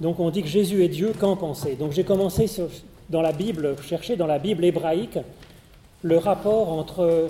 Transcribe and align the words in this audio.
Donc 0.00 0.20
on 0.20 0.30
dit 0.30 0.42
que 0.42 0.48
Jésus 0.48 0.84
est 0.84 0.88
Dieu, 0.88 1.12
qu'en 1.18 1.36
penser? 1.36 1.74
Donc 1.74 1.92
j'ai 1.92 2.04
commencé 2.04 2.46
dans 3.10 3.22
la 3.22 3.32
Bible, 3.32 3.74
chercher 3.82 4.16
dans 4.16 4.26
la 4.26 4.38
Bible 4.38 4.64
hébraïque 4.64 5.18
le 6.02 6.18
rapport 6.18 6.72
entre 6.72 7.28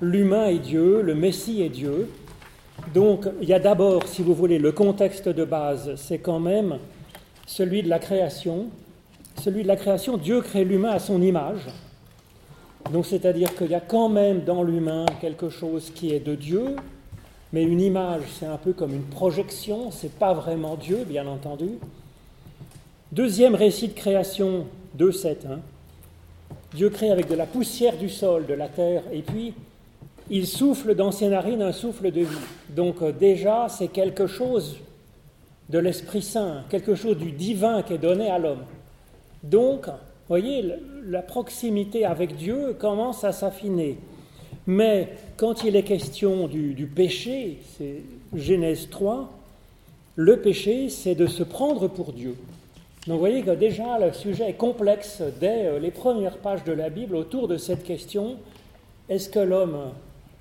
l'humain 0.00 0.46
et 0.46 0.58
Dieu, 0.58 1.02
le 1.02 1.14
Messie 1.14 1.62
et 1.62 1.68
Dieu. 1.68 2.10
Donc 2.94 3.28
il 3.40 3.48
y 3.48 3.52
a 3.52 3.60
d'abord, 3.60 4.08
si 4.08 4.22
vous 4.22 4.34
voulez, 4.34 4.58
le 4.58 4.72
contexte 4.72 5.28
de 5.28 5.44
base, 5.44 5.94
c'est 5.96 6.18
quand 6.18 6.40
même 6.40 6.78
celui 7.46 7.82
de 7.82 7.88
la 7.88 7.98
création. 7.98 8.66
Celui 9.40 9.62
de 9.62 9.68
la 9.68 9.76
création, 9.76 10.16
Dieu 10.16 10.40
crée 10.40 10.64
l'humain 10.64 10.90
à 10.90 10.98
son 10.98 11.22
image. 11.22 11.68
Donc 12.92 13.06
c'est-à-dire 13.06 13.54
qu'il 13.54 13.70
y 13.70 13.74
a 13.74 13.80
quand 13.80 14.08
même 14.08 14.40
dans 14.40 14.64
l'humain 14.64 15.06
quelque 15.20 15.48
chose 15.48 15.92
qui 15.94 16.12
est 16.12 16.20
de 16.20 16.34
Dieu, 16.34 16.74
mais 17.52 17.62
une 17.62 17.80
image, 17.80 18.22
c'est 18.38 18.46
un 18.46 18.56
peu 18.56 18.72
comme 18.72 18.92
une 18.92 19.04
projection, 19.04 19.90
c'est 19.90 20.12
pas 20.12 20.34
vraiment 20.34 20.76
Dieu, 20.76 21.04
bien 21.06 21.26
entendu. 21.26 21.68
Deuxième 23.12 23.56
récit 23.56 23.88
de 23.88 23.92
création, 23.94 24.66
2.7. 24.96 25.36
Hein. 25.48 25.58
Dieu 26.74 26.90
crée 26.90 27.10
avec 27.10 27.28
de 27.28 27.34
la 27.34 27.46
poussière 27.46 27.96
du 27.96 28.08
sol, 28.08 28.46
de 28.46 28.54
la 28.54 28.68
terre, 28.68 29.02
et 29.12 29.22
puis 29.22 29.52
il 30.30 30.46
souffle 30.46 30.94
dans 30.94 31.10
ses 31.10 31.26
narines 31.26 31.60
un 31.60 31.72
souffle 31.72 32.12
de 32.12 32.20
vie. 32.20 32.46
Donc 32.68 33.02
euh, 33.02 33.10
déjà, 33.10 33.66
c'est 33.68 33.88
quelque 33.88 34.28
chose 34.28 34.76
de 35.70 35.78
l'Esprit 35.80 36.22
Saint, 36.22 36.62
quelque 36.70 36.94
chose 36.94 37.16
du 37.16 37.32
divin 37.32 37.82
qui 37.82 37.94
est 37.94 37.98
donné 37.98 38.30
à 38.30 38.38
l'homme. 38.38 38.62
Donc, 39.42 39.86
voyez, 40.28 40.64
la 41.04 41.22
proximité 41.22 42.04
avec 42.04 42.36
Dieu 42.36 42.76
commence 42.78 43.24
à 43.24 43.32
s'affiner. 43.32 43.98
Mais 44.68 45.08
quand 45.36 45.64
il 45.64 45.74
est 45.74 45.82
question 45.82 46.46
du, 46.46 46.74
du 46.74 46.86
péché, 46.86 47.58
c'est 47.76 48.02
Genèse 48.36 48.88
3, 48.88 49.32
le 50.14 50.40
péché, 50.40 50.90
c'est 50.90 51.16
de 51.16 51.26
se 51.26 51.42
prendre 51.42 51.88
pour 51.88 52.12
Dieu. 52.12 52.36
Donc 53.06 53.14
vous 53.14 53.20
voyez 53.20 53.42
que 53.42 53.52
déjà 53.52 53.98
le 53.98 54.12
sujet 54.12 54.50
est 54.50 54.54
complexe 54.54 55.22
dès 55.40 55.66
euh, 55.66 55.78
les 55.78 55.90
premières 55.90 56.36
pages 56.36 56.64
de 56.64 56.72
la 56.72 56.90
Bible 56.90 57.16
autour 57.16 57.48
de 57.48 57.56
cette 57.56 57.82
question. 57.82 58.36
Est-ce 59.08 59.30
que 59.30 59.38
l'homme 59.38 59.78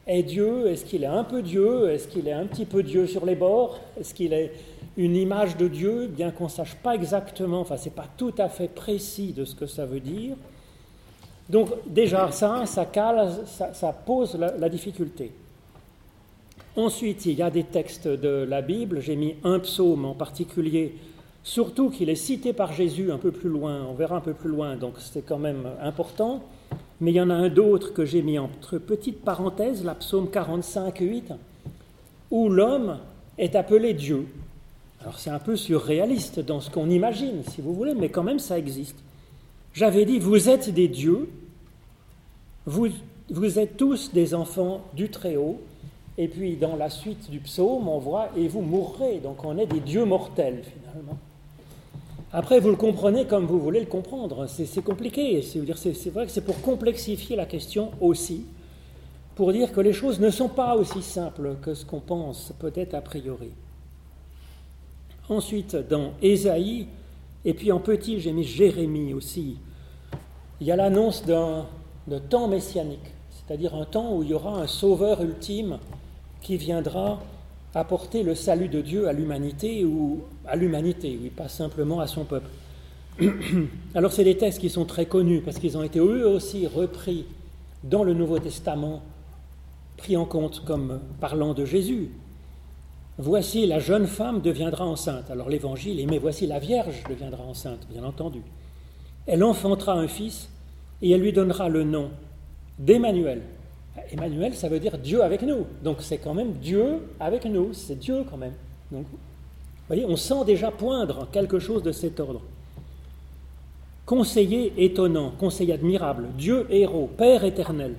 est 0.05 0.23
Dieu? 0.23 0.67
Est-ce 0.67 0.83
qu'il 0.83 1.03
est 1.03 1.07
un 1.07 1.23
peu 1.23 1.41
Dieu? 1.41 1.89
Est-ce 1.89 2.09
qu'il 2.09 2.27
est 2.27 2.33
un 2.33 2.45
petit 2.45 2.65
peu 2.65 2.83
Dieu 2.83 3.07
sur 3.07 3.25
les 3.25 3.35
bords? 3.35 3.79
Est-ce 3.97 4.13
qu'il 4.13 4.33
est 4.33 4.51
une 4.97 5.15
image 5.15 5.55
de 5.55 5.69
Dieu? 5.69 6.07
Bien 6.07 6.31
qu'on 6.31 6.45
ne 6.45 6.49
sache 6.49 6.75
pas 6.75 6.95
exactement, 6.95 7.61
enfin 7.61 7.77
c'est 7.77 7.95
pas 7.95 8.07
tout 8.17 8.33
à 8.37 8.49
fait 8.49 8.67
précis 8.67 9.31
de 9.31 9.45
ce 9.45 9.55
que 9.55 9.65
ça 9.65 9.85
veut 9.85 10.01
dire. 10.01 10.35
Donc 11.49 11.69
déjà 11.87 12.29
ça, 12.31 12.65
ça 12.65 13.93
pose 14.05 14.37
la 14.37 14.69
difficulté. 14.69 15.31
Ensuite, 16.75 17.25
il 17.25 17.33
y 17.33 17.41
a 17.41 17.49
des 17.49 17.63
textes 17.63 18.07
de 18.07 18.45
la 18.47 18.61
Bible, 18.61 18.99
j'ai 18.99 19.15
mis 19.15 19.35
un 19.43 19.59
psaume 19.59 20.05
en 20.05 20.13
particulier 20.13 20.95
Surtout 21.49 21.89
qu'il 21.89 22.11
est 22.11 22.15
cité 22.15 22.53
par 22.53 22.73
Jésus 22.73 23.11
un 23.11 23.17
peu 23.17 23.31
plus 23.31 23.49
loin, 23.49 23.83
on 23.89 23.95
verra 23.95 24.17
un 24.17 24.21
peu 24.21 24.35
plus 24.35 24.51
loin, 24.51 24.75
donc 24.75 24.93
c'est 24.99 25.23
quand 25.23 25.39
même 25.39 25.67
important. 25.81 26.43
Mais 27.01 27.09
il 27.09 27.15
y 27.15 27.21
en 27.21 27.31
a 27.31 27.33
un 27.33 27.49
d'autre 27.49 27.91
que 27.91 28.05
j'ai 28.05 28.21
mis 28.21 28.37
entre 28.37 28.77
petites 28.77 29.21
parenthèses, 29.21 29.83
la 29.83 29.95
psaume 29.95 30.29
45, 30.29 30.99
8, 30.99 31.33
où 32.29 32.49
l'homme 32.49 32.99
est 33.39 33.55
appelé 33.55 33.95
Dieu. 33.95 34.27
Alors 35.01 35.17
c'est 35.17 35.31
un 35.31 35.39
peu 35.39 35.55
surréaliste 35.55 36.39
dans 36.39 36.61
ce 36.61 36.69
qu'on 36.69 36.87
imagine, 36.87 37.41
si 37.49 37.61
vous 37.61 37.73
voulez, 37.73 37.95
mais 37.95 38.09
quand 38.09 38.21
même 38.21 38.37
ça 38.37 38.59
existe. 38.59 38.97
J'avais 39.73 40.05
dit, 40.05 40.19
vous 40.19 40.49
êtes 40.49 40.69
des 40.69 40.87
dieux, 40.87 41.29
vous, 42.67 42.89
vous 43.31 43.57
êtes 43.57 43.75
tous 43.75 44.13
des 44.13 44.35
enfants 44.35 44.81
du 44.93 45.09
Très-Haut, 45.09 45.59
et 46.19 46.27
puis 46.27 46.57
dans 46.57 46.75
la 46.75 46.91
suite 46.91 47.31
du 47.31 47.39
psaume, 47.39 47.87
on 47.87 47.97
voit, 47.97 48.29
et 48.37 48.47
vous 48.47 48.61
mourrez, 48.61 49.17
donc 49.17 49.43
on 49.43 49.57
est 49.57 49.65
des 49.65 49.79
dieux 49.79 50.05
mortels 50.05 50.61
finalement. 50.63 51.17
Après, 52.31 52.59
vous 52.59 52.69
le 52.69 52.75
comprenez 52.75 53.25
comme 53.25 53.45
vous 53.45 53.59
voulez 53.59 53.79
le 53.79 53.87
comprendre. 53.87 54.45
C'est 54.47 54.83
compliqué. 54.83 55.41
C'est 55.41 56.09
vrai 56.09 56.25
que 56.25 56.31
c'est 56.31 56.45
pour 56.45 56.61
complexifier 56.61 57.35
la 57.35 57.45
question 57.45 57.91
aussi, 57.99 58.45
pour 59.35 59.51
dire 59.51 59.71
que 59.71 59.81
les 59.81 59.93
choses 59.93 60.19
ne 60.19 60.29
sont 60.29 60.49
pas 60.49 60.75
aussi 60.75 61.01
simples 61.01 61.55
que 61.61 61.73
ce 61.73 61.85
qu'on 61.85 62.01
pense 62.01 62.53
peut-être 62.59 62.93
a 62.93 63.01
priori. 63.01 63.49
Ensuite, 65.27 65.75
dans 65.75 66.11
Ésaïe, 66.21 66.87
et 67.45 67.53
puis 67.53 67.71
en 67.71 67.79
petit, 67.79 68.19
j'ai 68.19 68.31
mis 68.31 68.43
Jérémie 68.43 69.13
aussi, 69.13 69.57
il 70.61 70.67
y 70.67 70.71
a 70.71 70.75
l'annonce 70.75 71.23
d'un 71.25 71.65
temps 72.29 72.47
messianique, 72.47 73.13
c'est-à-dire 73.31 73.73
un 73.73 73.85
temps 73.85 74.15
où 74.15 74.23
il 74.23 74.29
y 74.29 74.33
aura 74.33 74.59
un 74.59 74.67
sauveur 74.67 75.21
ultime 75.21 75.79
qui 76.41 76.57
viendra 76.57 77.19
apporter 77.75 78.23
le 78.23 78.35
salut 78.35 78.67
de 78.67 78.81
Dieu 78.81 79.07
à 79.07 79.13
l'humanité 79.13 79.85
ou 79.85 80.23
à 80.47 80.55
l'humanité, 80.55 81.17
oui, 81.21 81.29
pas 81.29 81.47
simplement 81.47 81.99
à 81.99 82.07
son 82.07 82.25
peuple. 82.25 82.49
Alors 83.95 84.11
c'est 84.11 84.23
des 84.23 84.37
textes 84.37 84.59
qui 84.59 84.69
sont 84.69 84.85
très 84.85 85.05
connus 85.05 85.41
parce 85.41 85.59
qu'ils 85.59 85.77
ont 85.77 85.83
été 85.83 85.99
eux 85.99 86.27
aussi 86.27 86.67
repris 86.67 87.25
dans 87.83 88.03
le 88.03 88.13
Nouveau 88.13 88.39
Testament, 88.39 89.01
pris 89.97 90.17
en 90.17 90.25
compte 90.25 90.63
comme 90.65 90.99
parlant 91.19 91.53
de 91.53 91.65
Jésus. 91.65 92.09
Voici 93.17 93.67
la 93.67 93.79
jeune 93.79 94.07
femme 94.07 94.41
deviendra 94.41 94.85
enceinte. 94.85 95.29
Alors 95.29 95.49
l'évangile 95.49 95.99
est 95.99 96.05
mais 96.05 96.19
voici 96.19 96.47
la 96.47 96.59
Vierge 96.59 97.03
deviendra 97.09 97.43
enceinte, 97.43 97.85
bien 97.91 98.03
entendu. 98.03 98.41
Elle 99.27 99.43
enfantera 99.43 99.93
un 99.93 100.07
fils 100.07 100.49
et 101.01 101.11
elle 101.11 101.21
lui 101.21 101.33
donnera 101.33 101.69
le 101.69 101.83
nom 101.83 102.09
d'Emmanuel, 102.79 103.41
Emmanuel, 104.11 104.53
ça 104.53 104.69
veut 104.69 104.79
dire 104.79 104.97
Dieu 104.97 105.23
avec 105.23 105.41
nous. 105.41 105.65
Donc 105.83 105.97
c'est 106.01 106.17
quand 106.17 106.33
même 106.33 106.53
Dieu 106.53 107.07
avec 107.19 107.45
nous, 107.45 107.73
c'est 107.73 107.97
Dieu 107.97 108.23
quand 108.29 108.37
même. 108.37 108.53
Vous 108.91 109.05
voyez, 109.87 110.05
on 110.05 110.15
sent 110.15 110.45
déjà 110.45 110.71
poindre 110.71 111.27
quelque 111.31 111.59
chose 111.59 111.83
de 111.83 111.91
cet 111.91 112.19
ordre. 112.19 112.41
Conseiller 114.05 114.73
étonnant, 114.77 115.31
conseiller 115.37 115.73
admirable, 115.73 116.27
Dieu 116.37 116.65
héros, 116.69 117.09
Père 117.15 117.43
éternel. 117.43 117.95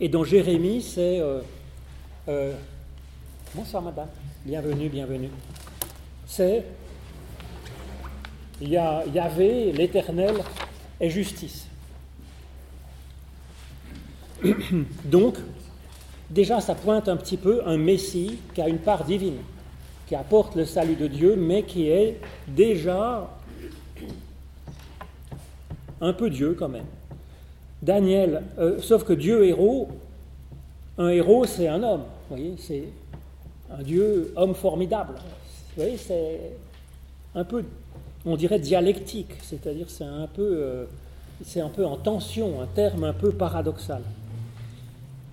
Et 0.00 0.08
dans 0.08 0.24
Jérémie, 0.24 0.82
c'est 0.82 1.20
euh, 1.20 1.40
euh, 2.28 2.52
Bonsoir 3.54 3.82
madame, 3.82 4.08
bienvenue, 4.44 4.88
bienvenue. 4.88 5.30
C'est 6.26 6.64
Yahvé, 8.60 9.72
l'éternel, 9.72 10.34
et 11.00 11.10
justice. 11.10 11.65
Donc, 15.04 15.36
déjà, 16.30 16.60
ça 16.60 16.74
pointe 16.74 17.08
un 17.08 17.16
petit 17.16 17.36
peu 17.36 17.62
un 17.66 17.76
Messie 17.76 18.38
qui 18.54 18.60
a 18.60 18.68
une 18.68 18.78
part 18.78 19.04
divine, 19.04 19.38
qui 20.06 20.14
apporte 20.14 20.54
le 20.56 20.64
salut 20.64 20.96
de 20.96 21.06
Dieu, 21.06 21.36
mais 21.36 21.62
qui 21.62 21.88
est 21.88 22.20
déjà 22.48 23.28
un 26.00 26.12
peu 26.12 26.30
Dieu 26.30 26.54
quand 26.58 26.68
même. 26.68 26.86
Daniel, 27.82 28.42
euh, 28.58 28.80
sauf 28.80 29.04
que 29.04 29.12
Dieu 29.12 29.44
héros, 29.44 29.88
un 30.98 31.08
héros 31.08 31.44
c'est 31.44 31.68
un 31.68 31.82
homme, 31.82 32.02
vous 32.28 32.36
voyez, 32.36 32.54
c'est 32.58 32.84
un 33.70 33.82
Dieu 33.82 34.32
homme 34.36 34.54
formidable. 34.54 35.14
Vous 35.14 35.82
voyez, 35.82 35.96
c'est 35.96 36.40
un 37.34 37.44
peu, 37.44 37.64
on 38.24 38.36
dirait 38.36 38.58
dialectique, 38.58 39.30
c'est-à-dire 39.42 39.86
c'est 39.88 40.04
un 40.04 40.26
peu, 40.26 40.42
euh, 40.42 40.84
c'est 41.44 41.60
un 41.60 41.68
peu 41.68 41.84
en 41.84 41.96
tension, 41.96 42.62
un 42.62 42.66
terme 42.66 43.04
un 43.04 43.12
peu 43.12 43.30
paradoxal. 43.30 44.02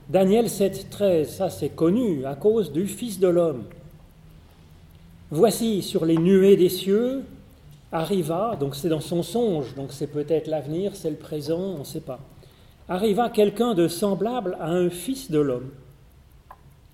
Daniel 0.10 0.48
7,13, 0.48 1.26
ça 1.26 1.50
c'est 1.50 1.70
connu 1.70 2.26
à 2.26 2.36
cause 2.36 2.74
du 2.74 2.88
Fils 2.88 3.20
de 3.22 3.28
l'homme. 3.30 3.64
Voici 5.32 5.82
sur 5.82 6.04
les 6.04 6.18
nuées 6.18 6.58
des 6.58 6.68
cieux 6.68 7.24
arriva, 7.90 8.58
donc 8.60 8.76
c'est 8.76 8.90
dans 8.90 9.00
son 9.00 9.24
songe, 9.24 9.76
donc 9.76 9.94
c'est 9.94 10.08
peut-être 10.08 10.48
l'avenir, 10.48 10.94
c'est 10.96 11.10
le 11.10 11.16
présent, 11.16 11.58
on 11.58 11.80
ne 11.80 11.84
sait 11.86 12.02
pas. 12.02 12.20
Arriva 12.90 13.30
quelqu'un 13.30 13.76
de 13.76 13.88
semblable 13.88 14.58
à 14.60 14.72
un 14.72 14.90
Fils 14.90 15.32
de 15.32 15.40
l'homme, 15.40 15.70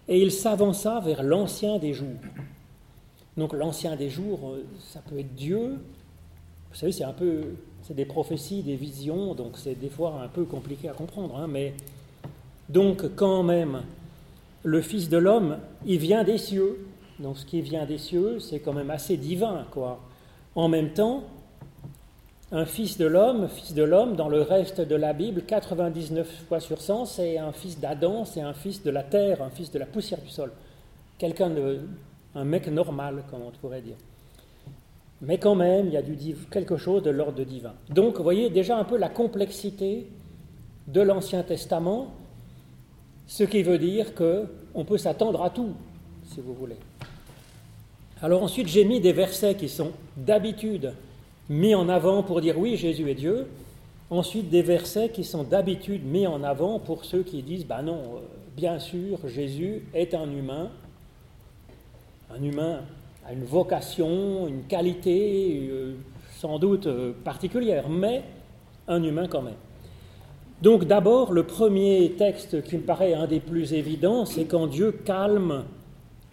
et 0.07 0.21
il 0.21 0.31
s'avança 0.31 0.99
vers 0.99 1.23
l'ancien 1.23 1.79
des 1.79 1.93
jours. 1.95 2.19
Donc 3.37 3.53
l'ancien 3.53 3.95
des 3.95 4.12
jours, 4.12 4.51
euh, 4.51 4.63
ça 4.79 5.01
peut 5.09 5.17
être 5.17 5.33
Dieu. 5.33 5.79
Vous 6.71 6.77
savez, 6.77 6.91
c'est 6.91 7.05
un 7.05 7.13
peu, 7.13 7.41
c'est 7.81 7.95
des 7.95 8.05
prophéties, 8.05 8.62
des 8.62 8.75
visions, 8.75 9.33
donc 9.33 9.53
c'est 9.57 9.79
des 9.79 9.89
fois 9.89 10.21
un 10.23 10.27
peu 10.27 10.44
compliqué 10.44 10.89
à 10.89 10.94
comprendre, 10.94 11.35
hein, 11.38 11.47
mais 11.50 11.73
donc 12.69 13.16
quand 13.16 13.44
même, 13.44 13.81
le 14.63 14.81
Fils 14.81 15.10
de 15.10 15.18
l'homme, 15.18 15.57
il 15.86 15.98
vient 15.98 16.24
des 16.24 16.38
cieux. 16.38 16.86
Donc 17.19 17.38
ce 17.38 17.45
qui 17.45 17.62
vient 17.62 17.86
des 17.86 17.98
cieux, 17.98 18.39
c'est 18.39 18.60
quand 18.60 18.74
même 18.74 18.92
assez 18.92 19.18
divin, 19.18 19.66
quoi. 19.71 20.00
En 20.56 20.68
même 20.68 20.92
temps, 20.92 21.24
un 22.51 22.66
fils 22.66 22.98
de 22.98 23.06
l'homme, 23.06 23.48
fils 23.48 23.74
de 23.74 23.83
l'homme, 23.83 24.16
dans 24.16 24.30
le 24.30 24.42
reste 24.42 24.81
de 24.81 24.95
la 24.95 25.13
Bible, 25.13 25.44
99 25.45 26.45
fois 26.48 26.60
sur 26.60 26.81
100, 26.81 27.06
c'est 27.06 27.38
un 27.38 27.51
fils 27.51 27.80
d'Adam, 27.80 28.25
c'est 28.25 28.42
un 28.42 28.54
fils 28.54 28.81
de 28.83 28.89
la 28.89 29.04
terre, 29.04 29.42
un 29.44 29.50
fils 29.50 29.72
de 29.72 29.77
la 29.77 29.86
poussière 29.86 30.22
du 30.22 30.30
sol. 30.30 30.51
Quelqu'un 31.18 31.50
de. 31.50 31.80
un 32.36 32.45
mec 32.45 32.68
normal, 32.68 33.24
comme 33.30 33.42
on 33.42 33.51
pourrait 33.51 33.81
dire. 33.81 33.98
Mais 35.22 35.38
quand 35.38 35.56
même, 35.56 35.88
il 35.88 35.94
y 35.94 35.98
a 35.98 36.01
du, 36.01 36.36
quelque 36.50 36.77
chose 36.77 37.04
de 37.04 37.10
l'ordre 37.10 37.44
divin. 37.44 37.74
Donc, 37.89 38.18
vous 38.18 38.24
voyez 38.24 38.50
déjà 38.50 38.77
un 38.77 38.86
peu 38.86 38.98
la 38.98 39.10
complexité 39.10 40.07
de 40.88 41.01
l'Ancien 41.01 41.44
Testament 41.44 42.13
ce 43.29 43.43
qui 43.43 43.61
veut 43.61 43.77
dire 43.77 44.15
qu'on 44.15 44.85
peut 44.85 44.97
s'attendre 44.97 45.43
à 45.43 45.51
tout, 45.51 45.73
si 46.33 46.41
vous 46.41 46.55
voulez. 46.55 46.75
Alors 48.23 48.41
ensuite, 48.41 48.67
j'ai 48.67 48.83
mis 48.83 48.99
des 48.99 49.13
versets 49.13 49.55
qui 49.55 49.69
sont 49.69 49.91
d'habitude 50.17 50.93
mis 51.47 51.75
en 51.75 51.87
avant 51.89 52.23
pour 52.23 52.41
dire 52.41 52.57
oui, 52.57 52.75
Jésus 52.75 53.07
est 53.09 53.15
Dieu. 53.15 53.47
Ensuite, 54.09 54.49
des 54.49 54.63
versets 54.63 55.09
qui 55.09 55.23
sont 55.23 55.43
d'habitude 55.43 56.03
mis 56.03 56.25
en 56.25 56.43
avant 56.43 56.79
pour 56.79 57.05
ceux 57.05 57.21
qui 57.21 57.43
disent, 57.43 57.67
bah 57.67 57.83
non, 57.83 57.97
euh, 57.97 58.19
bien 58.57 58.79
sûr, 58.79 59.19
Jésus 59.27 59.83
est 59.93 60.15
un 60.15 60.29
humain. 60.31 60.71
Un 62.35 62.43
humain 62.43 62.81
a 63.27 63.33
une 63.33 63.43
vocation, 63.43 64.47
une 64.47 64.63
qualité 64.63 65.69
euh, 65.71 65.93
sans 66.37 66.57
doute 66.57 66.87
euh, 66.87 67.13
particulière, 67.23 67.89
mais 67.89 68.23
un 68.87 69.03
humain 69.03 69.27
quand 69.27 69.43
même. 69.43 69.53
Donc 70.61 70.83
d'abord, 70.83 71.31
le 71.31 71.44
premier 71.44 72.15
texte 72.17 72.63
qui 72.63 72.75
me 72.75 72.81
paraît 72.81 73.13
un 73.13 73.27
des 73.27 73.39
plus 73.39 73.73
évidents, 73.73 74.25
c'est 74.25 74.44
quand 74.44 74.67
Dieu 74.67 74.91
calme 74.91 75.63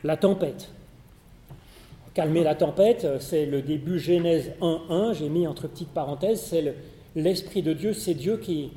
la 0.02 0.16
tempête. 0.16 0.70
Calmer 2.12 2.42
la 2.42 2.56
tempête, 2.56 3.06
c'est 3.20 3.46
le 3.46 3.62
début 3.62 4.00
Genèse 4.00 4.50
1.1, 4.60 5.14
j'ai 5.14 5.28
mis 5.28 5.46
entre 5.46 5.68
petites 5.68 5.90
parenthèses, 5.90 6.40
c'est 6.40 6.74
l'Esprit 7.14 7.62
de 7.62 7.72
Dieu, 7.72 7.92
c'est 7.92 8.14
Dieu 8.14 8.38
qui, 8.38 8.72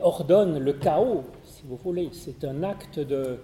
ordonne 0.00 0.58
le 0.58 0.72
chaos, 0.72 1.24
si 1.44 1.62
vous 1.68 1.76
voulez. 1.76 2.08
C'est 2.12 2.44
un 2.44 2.62
acte 2.64 2.98
de, 2.98 3.38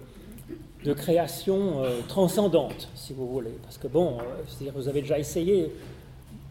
création 0.95 1.83
euh, 1.83 1.99
transcendante, 2.07 2.89
si 2.95 3.13
vous 3.13 3.27
voulez. 3.27 3.53
Parce 3.63 3.77
que 3.77 3.87
bon, 3.87 4.17
euh, 4.17 4.71
vous 4.75 4.89
avez 4.89 5.01
déjà 5.01 5.19
essayé, 5.19 5.71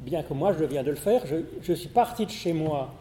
bien 0.06 0.22
que 0.22 0.32
moi 0.32 0.54
je 0.58 0.64
viens 0.64 0.84
de 0.84 0.90
le 0.90 0.96
faire, 0.96 1.22
je 1.60 1.72
suis 1.72 1.88
parti 1.88 2.24
de 2.24 2.30
chez 2.30 2.52
moi 2.52 2.92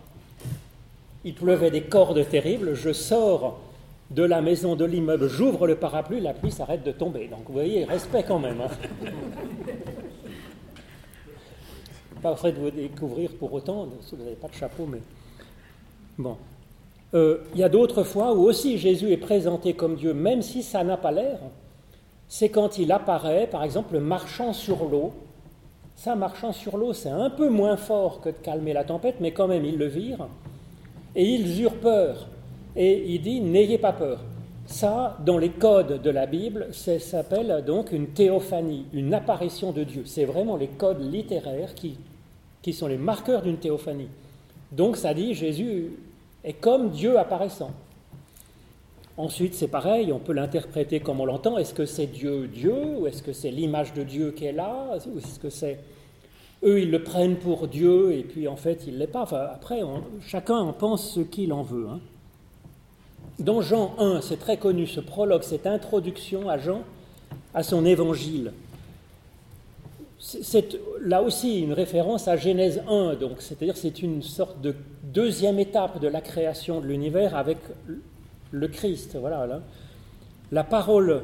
il 1.27 1.33
pleuvait 1.33 1.71
des 1.71 1.81
cordes 1.81 2.25
terribles, 2.29 2.73
je 2.73 2.93
sors 2.93 3.59
de 4.11 4.23
la 4.23 4.41
maison 4.41 4.77
de 4.77 4.85
l'immeuble, 4.85 5.27
j'ouvre 5.27 5.67
le 5.67 5.75
parapluie, 5.75 6.21
la 6.21 6.33
pluie 6.33 6.51
s'arrête 6.51 6.85
de 6.85 6.93
tomber. 6.93 7.27
Donc 7.27 7.41
vous 7.47 7.53
voyez, 7.53 7.83
respect 7.83 8.23
quand 8.25 8.39
même. 8.39 8.61
Hein. 8.61 8.69
pas 12.23 12.31
vrai 12.31 12.53
de 12.53 12.59
vous 12.59 12.71
découvrir 12.71 13.31
pour 13.31 13.51
autant, 13.51 13.89
si 13.99 14.15
vous 14.15 14.23
n'avez 14.23 14.37
pas 14.37 14.47
de 14.47 14.53
chapeau, 14.53 14.85
mais 14.89 15.01
bon. 16.17 16.37
Euh, 17.13 17.39
il 17.53 17.59
y 17.59 17.63
a 17.63 17.69
d'autres 17.69 18.03
fois 18.03 18.33
où 18.33 18.43
aussi 18.43 18.77
Jésus 18.77 19.11
est 19.11 19.17
présenté 19.17 19.73
comme 19.73 19.97
Dieu, 19.97 20.13
même 20.13 20.41
si 20.41 20.63
ça 20.63 20.85
n'a 20.85 20.95
pas 20.95 21.11
l'air. 21.11 21.39
C'est 22.29 22.47
quand 22.47 22.77
il 22.77 22.89
apparaît, 22.93 23.47
par 23.47 23.65
exemple, 23.65 23.99
marchant 23.99 24.53
sur 24.53 24.85
l'eau. 24.85 25.11
Ça, 25.97 26.15
marchant 26.15 26.53
sur 26.53 26.77
l'eau, 26.77 26.93
c'est 26.93 27.09
un 27.09 27.29
peu 27.29 27.49
moins 27.49 27.75
fort 27.75 28.21
que 28.21 28.29
de 28.29 28.37
calmer 28.37 28.71
la 28.71 28.85
tempête, 28.85 29.15
mais 29.19 29.31
quand 29.31 29.49
même, 29.49 29.65
il 29.65 29.77
le 29.77 29.87
vire 29.87 30.29
et 31.17 31.25
ils 31.25 31.61
eurent 31.61 31.79
peur. 31.79 32.27
Et 32.75 33.13
il 33.13 33.21
dit 33.21 33.41
N'ayez 33.41 33.79
pas 33.79 33.91
peur. 33.91 34.23
Ça, 34.67 35.17
dans 35.25 35.37
les 35.37 35.49
codes 35.49 36.01
de 36.01 36.09
la 36.09 36.25
Bible, 36.25 36.67
ça 36.71 36.99
s'appelle 36.99 37.63
donc 37.65 37.91
une 37.91 38.07
théophanie, 38.07 38.85
une 38.93 39.13
apparition 39.13 39.71
de 39.71 39.83
Dieu. 39.83 40.03
C'est 40.05 40.25
vraiment 40.25 40.57
les 40.57 40.67
codes 40.67 41.01
littéraires 41.01 41.73
qui, 41.73 41.97
qui 42.61 42.73
sont 42.73 42.87
les 42.87 42.97
marqueurs 42.97 43.41
d'une 43.41 43.57
théophanie. 43.57 44.09
Donc 44.71 44.97
ça 44.97 45.13
dit 45.13 45.33
Jésus 45.33 45.93
est 46.43 46.53
comme 46.53 46.89
Dieu 46.89 47.17
apparaissant. 47.17 47.71
Ensuite, 49.15 49.55
c'est 49.55 49.69
pareil, 49.69 50.11
on 50.11 50.19
peut 50.19 50.33
l'interpréter 50.33 50.99
comme 50.99 51.19
on 51.21 51.25
l'entend. 51.25 51.57
Est-ce 51.57 51.73
que 51.73 51.85
c'est 51.85 52.05
Dieu 52.05 52.47
Dieu 52.47 52.75
Ou 52.99 53.07
est-ce 53.07 53.23
que 53.23 53.33
c'est 53.33 53.49
l'image 53.49 53.93
de 53.93 54.03
Dieu 54.03 54.31
qui 54.31 54.45
est 54.45 54.51
là 54.51 54.97
Ou 55.07 55.17
est-ce 55.17 55.39
que 55.39 55.49
c'est 55.49 55.79
eux, 56.63 56.81
ils 56.81 56.91
le 56.91 57.03
prennent 57.03 57.35
pour 57.35 57.67
Dieu, 57.67 58.13
et 58.13 58.23
puis 58.23 58.47
en 58.47 58.55
fait, 58.55 58.83
il 58.87 58.95
ne 58.95 58.99
l'est 58.99 59.07
pas. 59.07 59.23
après, 59.53 59.81
chacun 60.25 60.57
en 60.57 60.73
pense 60.73 61.11
ce 61.11 61.19
qu'il 61.19 61.53
en 61.53 61.61
veut. 61.61 61.87
Hein. 61.89 61.99
Dans 63.39 63.61
Jean 63.61 63.93
1, 63.99 64.21
c'est 64.21 64.37
très 64.37 64.57
connu, 64.57 64.87
ce 64.87 64.99
prologue, 64.99 65.43
cette 65.43 65.67
introduction 65.67 66.49
à 66.49 66.57
Jean, 66.57 66.81
à 67.53 67.61
son 67.61 67.85
évangile. 67.85 68.51
C'est 70.19 70.79
là 71.01 71.21
aussi 71.21 71.61
une 71.61 71.73
référence 71.73 72.27
à 72.27 72.35
Genèse 72.35 72.81
1, 72.89 73.15
donc 73.15 73.37
c'est-à-dire 73.39 73.77
c'est 73.77 74.01
une 74.01 74.23
sorte 74.23 74.59
de 74.61 74.73
deuxième 75.03 75.59
étape 75.59 76.01
de 76.01 76.07
la 76.07 76.21
création 76.21 76.81
de 76.81 76.87
l'univers 76.87 77.35
avec 77.35 77.59
le 78.51 78.67
Christ. 78.67 79.15
Voilà, 79.19 79.61
La 80.51 80.63
parole, 80.63 81.21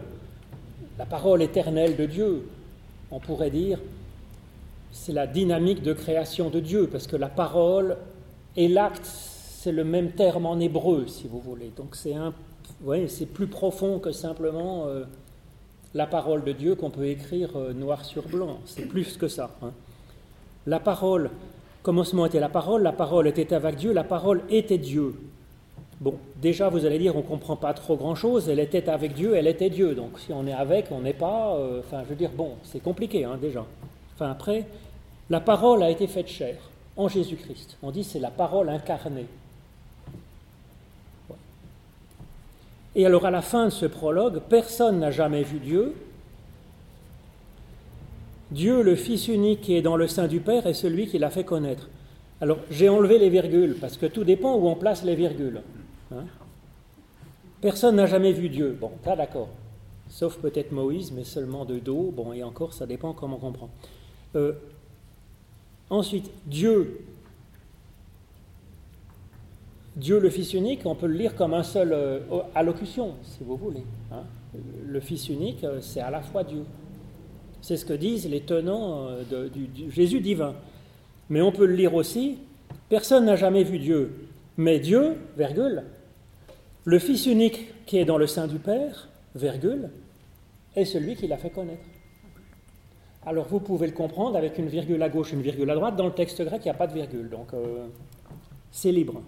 la 1.00 1.06
parole 1.06 1.41
éternelle 1.41 1.95
de 1.95 2.06
Dieu, 2.06 2.47
on 3.09 3.19
pourrait 3.19 3.50
dire, 3.50 3.79
c'est 4.93 5.11
la 5.11 5.27
dynamique 5.27 5.81
de 5.81 5.91
création 5.91 6.49
de 6.49 6.59
Dieu, 6.59 6.87
parce 6.89 7.07
que 7.07 7.17
la 7.17 7.27
parole 7.27 7.97
et 8.55 8.67
l'acte, 8.67 9.05
c'est 9.05 9.71
le 9.71 9.83
même 9.83 10.11
terme 10.11 10.45
en 10.45 10.59
hébreu, 10.59 11.05
si 11.07 11.27
vous 11.27 11.39
voulez. 11.39 11.71
Donc 11.75 11.95
c'est 11.95 12.13
un, 12.13 12.33
c'est 13.07 13.25
plus 13.25 13.47
profond 13.47 13.99
que 13.99 14.11
simplement 14.11 14.85
euh, 14.85 15.03
la 15.95 16.05
parole 16.05 16.43
de 16.43 16.51
Dieu 16.51 16.75
qu'on 16.75 16.91
peut 16.91 17.07
écrire 17.07 17.49
euh, 17.55 17.73
noir 17.73 18.05
sur 18.05 18.23
blanc. 18.27 18.59
C'est 18.65 18.85
plus 18.85 19.17
que 19.17 19.27
ça. 19.27 19.49
Hein. 19.63 19.71
La 20.67 20.79
parole, 20.79 21.31
commencement 21.81 22.27
était 22.27 22.39
la 22.39 22.49
parole, 22.49 22.83
la 22.83 22.93
parole 22.93 23.27
était 23.27 23.53
avec 23.53 23.77
Dieu, 23.77 23.93
la 23.93 24.03
parole 24.03 24.43
était 24.49 24.77
Dieu. 24.77 25.15
Bon, 26.01 26.15
déjà 26.39 26.69
vous 26.69 26.85
allez 26.85 26.99
dire, 26.99 27.15
on 27.15 27.19
ne 27.19 27.23
comprend 27.23 27.55
pas 27.55 27.73
trop 27.73 27.95
grand-chose, 27.95 28.47
elle 28.47 28.59
était 28.59 28.89
avec 28.89 29.13
Dieu, 29.13 29.35
elle 29.35 29.47
était 29.47 29.71
Dieu. 29.71 29.95
Donc 29.95 30.19
si 30.19 30.31
on 30.33 30.45
est 30.45 30.53
avec, 30.53 30.91
on 30.91 31.01
n'est 31.01 31.13
pas, 31.13 31.55
euh, 31.55 31.79
enfin 31.79 32.03
je 32.03 32.09
veux 32.09 32.15
dire, 32.15 32.31
bon, 32.31 32.51
c'est 32.63 32.81
compliqué 32.83 33.23
hein, 33.23 33.39
déjà. 33.41 33.65
Enfin 34.15 34.31
après, 34.31 34.65
la 35.30 35.39
parole 35.39 35.83
a 35.83 35.89
été 35.89 36.07
faite 36.07 36.27
chair 36.27 36.56
en 36.98 37.07
Jésus-Christ. 37.07 37.77
On 37.81 37.92
dit 37.92 38.04
c'est 38.04 38.19
la 38.19 38.30
parole 38.30 38.69
incarnée. 38.69 39.27
Et 42.95 43.06
alors 43.06 43.25
à 43.25 43.31
la 43.31 43.42
fin 43.42 43.65
de 43.65 43.69
ce 43.71 43.86
prologue, 43.88 44.39
personne 44.50 45.00
n'a 45.00 45.12
jamais 45.12 45.44
vu 45.44 45.60
Dieu. 45.60 45.95
Dieu, 48.51 48.83
le 48.83 48.95
Fils 48.95 49.27
unique 49.27 49.62
qui 49.62 49.75
est 49.75 49.81
dans 49.81 49.98
le 49.98 50.07
sein 50.07 50.27
du 50.27 50.39
Père, 50.39 50.68
est 50.68 50.75
celui 50.75 51.07
qui 51.07 51.18
l'a 51.18 51.31
fait 51.31 51.44
connaître. 51.44 51.89
Alors 52.39 52.60
j'ai 52.69 52.89
enlevé 52.89 53.18
les 53.18 53.30
virgules, 53.30 53.75
parce 53.81 53.98
que 53.98 54.06
tout 54.06 54.24
dépend 54.24 54.54
où 54.56 54.68
on 54.68 54.75
place 54.75 55.04
les 55.04 55.15
virgules. 55.15 55.62
Hein. 56.13 56.25
Personne 57.62 57.95
n'a 57.95 58.06
jamais 58.06 58.33
vu 58.33 58.50
Dieu. 58.50 58.77
Bon, 58.80 58.92
pas 59.04 59.15
d'accord. 59.15 59.48
Sauf 60.10 60.38
peut-être 60.38 60.71
Moïse, 60.71 61.12
mais 61.12 61.24
seulement 61.24 61.65
de 61.65 61.80
dos. 61.80 62.13
Bon, 62.15 62.33
et 62.33 62.44
encore, 62.44 62.74
ça 62.74 62.86
dépend 62.86 63.13
comment 63.13 63.38
on 63.38 63.39
comprend. 63.39 63.69
Euh, 64.35 64.53
Ensuite, 65.89 66.31
Dieu. 66.47 67.01
Dieu 69.95 70.19
le 70.19 70.31
Fils 70.31 70.53
unique, 70.56 70.81
on 70.85 70.95
peut 70.95 71.06
le 71.06 71.13
lire 71.13 71.35
comme 71.35 71.53
un 71.53 71.62
seul 71.62 71.94
euh, 71.94 72.19
allocution, 72.56 73.13
si 73.21 73.44
vous 73.44 73.56
voulez. 73.57 73.83
Hein. 74.12 74.24
Le 74.88 75.00
Fils 75.00 75.30
unique, 75.30 75.63
euh, 75.63 75.81
c'est 75.81 76.00
à 76.00 76.09
la 76.09 76.21
fois 76.21 76.44
Dieu. 76.44 76.63
C'est 77.62 77.77
ce 77.77 77.85
que 77.85 77.94
disent 77.94 78.27
les 78.27 78.41
tenants 78.41 79.10
du, 79.29 79.91
Jésus 79.91 80.19
divin. 80.19 80.55
Mais 81.29 81.41
on 81.41 81.51
peut 81.51 81.67
le 81.67 81.75
lire 81.75 81.93
aussi, 81.93 82.39
personne 82.89 83.25
n'a 83.25 83.36
jamais 83.36 83.63
vu 83.63 83.77
Dieu, 83.77 84.27
mais 84.57 84.79
Dieu, 84.79 85.15
virgule, 85.38 85.84
le 86.86 87.00
Fils 87.00 87.27
unique 87.27 87.86
qui 87.86 88.00
est 88.00 88.05
dans 88.05 88.17
le 88.17 88.25
sein 88.25 88.48
du 88.48 88.57
Père, 88.57 89.07
virgule, 89.36 89.89
est 90.75 90.86
celui 90.86 91.15
qui 91.15 91.27
l'a 91.27 91.38
fait 91.38 91.51
connaître. 91.51 91.84
Alors 93.25 93.48
vous 93.48 93.60
pouvez 93.60 93.88
le 93.88 93.94
comprendre 93.94 94.38
avec 94.38 94.58
une 94.58 94.68
virgule 94.68 95.01
à 95.01 95.10
gauche, 95.10 95.32
une 95.32 95.42
virgule 95.42 95.70
à 95.70 95.75
droite. 95.75 95.96
Dans 95.96 96.08
le 96.08 96.13
texte 96.13 96.42
grec, 96.44 96.62
il 96.63 96.68
n'y 96.68 96.72
a 96.72 96.75
pas 96.75 96.88
de 96.88 96.94
virgule, 96.94 97.30
donc 97.30 97.53
euh, 97.53 97.88
c'est 98.72 98.92
libre. 98.92 99.22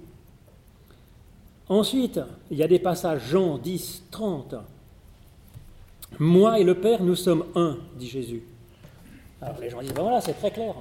Ensuite, 1.70 2.20
il 2.52 2.58
y 2.58 2.64
a 2.64 2.68
des 2.68 2.80
passages 2.80 3.30
Jean 3.30 3.58
10, 3.58 4.06
30. 4.12 4.56
Moi 6.20 6.60
et 6.60 6.64
le 6.64 6.76
Père, 6.76 7.02
nous 7.02 7.16
sommes 7.16 7.46
un, 7.56 7.78
dit 7.98 8.08
Jésus. 8.08 8.44
Alors 9.42 9.60
les 9.60 9.70
gens 9.70 9.82
disent, 9.82 9.94
ben 9.94 10.04
voilà, 10.04 10.22
c'est 10.22 10.34
très 10.34 10.52
clair. 10.52 10.76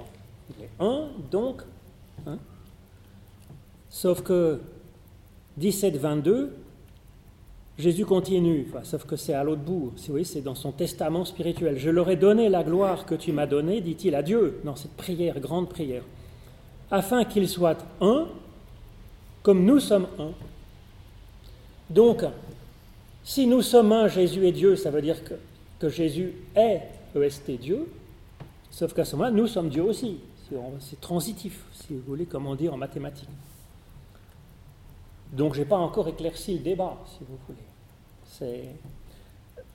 Il 0.51 0.65
est 0.65 0.71
un, 0.81 1.09
donc. 1.31 1.63
Hein. 2.27 2.39
Sauf 3.89 4.23
que 4.23 4.61
17, 5.57 5.97
22, 5.97 6.55
Jésus 7.77 8.07
continue, 8.07 8.69
sauf 8.85 9.05
que 9.05 9.17
c'est 9.17 9.35
à 9.35 9.43
l'autre 9.43 9.63
bout, 9.63 9.93
oui, 10.09 10.25
c'est 10.25 10.43
dans 10.43 10.55
son 10.55 10.71
testament 10.71 11.25
spirituel. 11.25 11.77
Je 11.77 11.91
leur 11.91 12.09
ai 12.09 12.15
donné 12.15 12.49
la 12.49 12.63
gloire 12.63 13.05
que 13.05 13.17
tu 13.17 13.33
m'as 13.33 13.47
donnée, 13.47 13.81
dit-il 13.81 14.15
à 14.15 14.23
Dieu, 14.23 14.61
dans 14.65 14.77
cette 14.77 14.95
prière, 14.95 15.41
grande 15.41 15.69
prière, 15.69 16.05
afin 16.91 17.25
qu'ils 17.25 17.49
soient 17.49 17.77
un, 18.01 18.29
comme 19.43 19.65
nous 19.65 19.81
sommes 19.81 20.07
un. 20.21 20.31
Donc, 21.91 22.25
si 23.25 23.47
nous 23.47 23.63
sommes 23.63 23.91
un, 23.91 24.07
Jésus 24.07 24.47
est 24.47 24.53
Dieu, 24.53 24.77
ça 24.77 24.91
veut 24.91 25.03
dire 25.03 25.25
que, 25.25 25.35
que 25.81 25.89
Jésus 25.89 26.33
est 26.55 26.83
EST 27.17 27.59
Dieu, 27.61 27.89
sauf 28.71 28.95
qu'à 28.95 29.05
ce 29.05 29.17
moment-là, 29.17 29.35
nous 29.35 29.49
sommes 29.49 29.69
Dieu 29.69 29.83
aussi. 29.83 30.19
C'est 30.79 31.01
transitif, 31.01 31.65
si 31.73 31.95
vous 31.95 32.03
voulez, 32.07 32.27
comme 32.27 32.47
on 32.47 32.55
dit 32.55 32.69
en 32.69 32.77
mathématiques. 32.77 33.29
Donc 35.35 35.55
je 35.55 35.61
n'ai 35.61 35.65
pas 35.65 35.77
encore 35.77 36.09
éclairci 36.09 36.55
le 36.55 36.61
débat, 36.61 36.97
si 37.07 37.25
vous 37.29 37.39
voulez. 37.47 38.71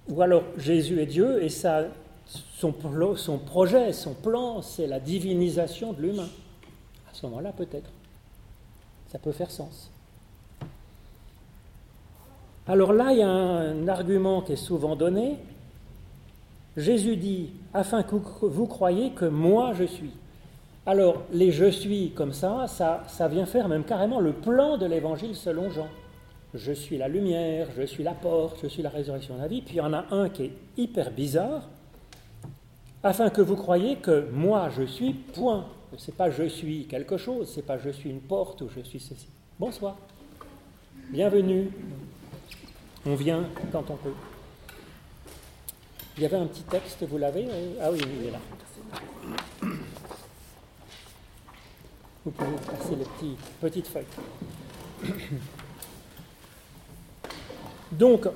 Ou 0.07 0.21
alors 0.21 0.43
Jésus 0.57 1.01
est 1.01 1.05
Dieu 1.05 1.43
et 1.43 1.49
ça, 1.49 1.85
son, 2.25 2.73
son 3.15 3.37
projet, 3.37 3.93
son 3.93 4.13
plan, 4.13 4.61
c'est 4.61 4.87
la 4.87 4.99
divinisation 4.99 5.93
de 5.93 6.01
l'humain. 6.01 6.29
À 7.09 7.13
ce 7.13 7.25
moment-là, 7.27 7.51
peut-être. 7.51 7.89
Ça 9.11 9.19
peut 9.19 9.31
faire 9.31 9.51
sens. 9.51 9.91
Alors 12.67 12.93
là, 12.93 13.11
il 13.11 13.19
y 13.19 13.23
a 13.23 13.29
un 13.29 13.87
argument 13.87 14.41
qui 14.41 14.53
est 14.53 14.55
souvent 14.55 14.95
donné. 14.95 15.37
Jésus 16.77 17.17
dit, 17.17 17.49
afin 17.73 18.03
que 18.03 18.15
vous 18.15 18.67
croyiez 18.67 19.11
que 19.11 19.25
moi 19.25 19.73
je 19.73 19.85
suis. 19.85 20.11
Alors, 20.85 21.23
les 21.31 21.51
je 21.51 21.69
suis 21.69 22.11
comme 22.11 22.33
ça, 22.33 22.65
ça, 22.67 23.03
ça 23.07 23.27
vient 23.27 23.45
faire 23.45 23.67
même 23.67 23.83
carrément 23.83 24.19
le 24.19 24.33
plan 24.33 24.77
de 24.77 24.85
l'évangile 24.85 25.35
selon 25.35 25.69
Jean. 25.69 25.87
Je 26.53 26.71
suis 26.71 26.97
la 26.97 27.07
lumière, 27.07 27.67
je 27.77 27.83
suis 27.83 28.03
la 28.03 28.13
porte, 28.13 28.59
je 28.63 28.67
suis 28.67 28.81
la 28.81 28.89
résurrection 28.89 29.35
de 29.35 29.41
la 29.41 29.47
vie. 29.47 29.61
Puis 29.61 29.75
il 29.75 29.77
y 29.77 29.81
en 29.81 29.93
a 29.93 30.05
un 30.11 30.29
qui 30.29 30.45
est 30.45 30.51
hyper 30.77 31.11
bizarre, 31.11 31.69
afin 33.03 33.29
que 33.29 33.41
vous 33.41 33.55
croyiez 33.55 33.97
que 33.97 34.29
moi 34.31 34.69
je 34.75 34.83
suis, 34.83 35.13
point. 35.13 35.65
C'est 35.97 36.15
pas 36.15 36.29
je 36.29 36.43
suis 36.43 36.85
quelque 36.85 37.17
chose, 37.17 37.51
c'est 37.53 37.65
pas 37.65 37.77
je 37.77 37.89
suis 37.89 38.09
une 38.09 38.21
porte 38.21 38.61
ou 38.61 38.69
je 38.69 38.81
suis 38.81 38.99
ceci. 38.99 39.27
Bonsoir. 39.59 39.97
Bienvenue. 41.09 41.71
On 43.05 43.15
vient 43.15 43.43
quand 43.71 43.89
on 43.89 43.95
peut. 43.95 44.13
Il 46.17 46.23
y 46.23 46.25
avait 46.25 46.37
un 46.37 46.47
petit 46.47 46.63
texte, 46.63 47.03
vous 47.03 47.17
l'avez? 47.17 47.47
Ah 47.81 47.91
oui, 47.91 47.99
il 48.21 48.27
est 48.27 48.31
là. 48.31 48.39
Vous 52.25 52.31
pouvez 52.31 52.57
passer 52.57 52.95
les 52.95 53.05
petit, 53.05 53.35
petite 53.61 53.87
feuille. 53.87 54.05
Donc, 57.91 58.27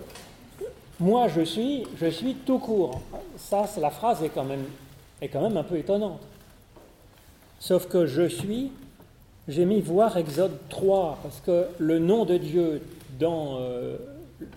moi 0.99 1.27
je 1.27 1.41
suis, 1.41 1.83
je 1.97 2.07
suis 2.07 2.35
tout 2.35 2.59
court. 2.59 3.01
Ça, 3.37 3.69
la 3.79 3.89
phrase 3.89 4.23
est 4.23 4.29
quand, 4.29 4.45
même, 4.45 4.63
est 5.21 5.27
quand 5.27 5.41
même 5.41 5.57
un 5.57 5.63
peu 5.63 5.77
étonnante. 5.77 6.21
Sauf 7.59 7.87
que 7.87 8.05
je 8.05 8.27
suis, 8.27 8.71
j'ai 9.47 9.65
mis 9.65 9.81
voir 9.81 10.17
Exode 10.17 10.57
3, 10.69 11.19
parce 11.21 11.41
que 11.41 11.67
le 11.77 11.99
nom 11.99 12.25
de 12.25 12.37
Dieu 12.37 12.81
dans 13.19 13.57
euh, 13.59 13.97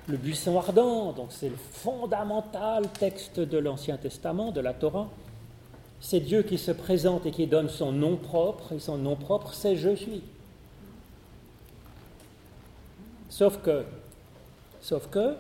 le 0.07 0.17
buisson 0.17 0.59
ardent, 0.59 1.13
donc 1.13 1.29
c'est 1.31 1.49
le 1.49 1.57
fondamental 1.73 2.89
texte 2.99 3.41
de 3.41 3.59
l'Ancien 3.59 3.97
Testament, 3.97 4.53
de 4.53 4.61
la 4.61 4.73
Torah, 4.73 5.09
c'est 6.01 6.21
Dieu 6.21 6.43
qui 6.43 6.59
se 6.59 6.71
présente 6.71 7.27
et 7.27 7.31
qui 7.31 7.47
donne 7.47 7.69
son 7.69 7.93
nom 7.93 8.17
propre, 8.17 8.73
et 8.73 8.79
son 8.79 8.99
nom 8.99 9.17
propre, 9.17 9.53
c'est 9.55 9.77
je 9.77 9.95
suis. 9.95 10.23
Sauf 13.29 13.61
que, 13.63 13.85
sauf 14.81 15.09
que, 15.09 15.35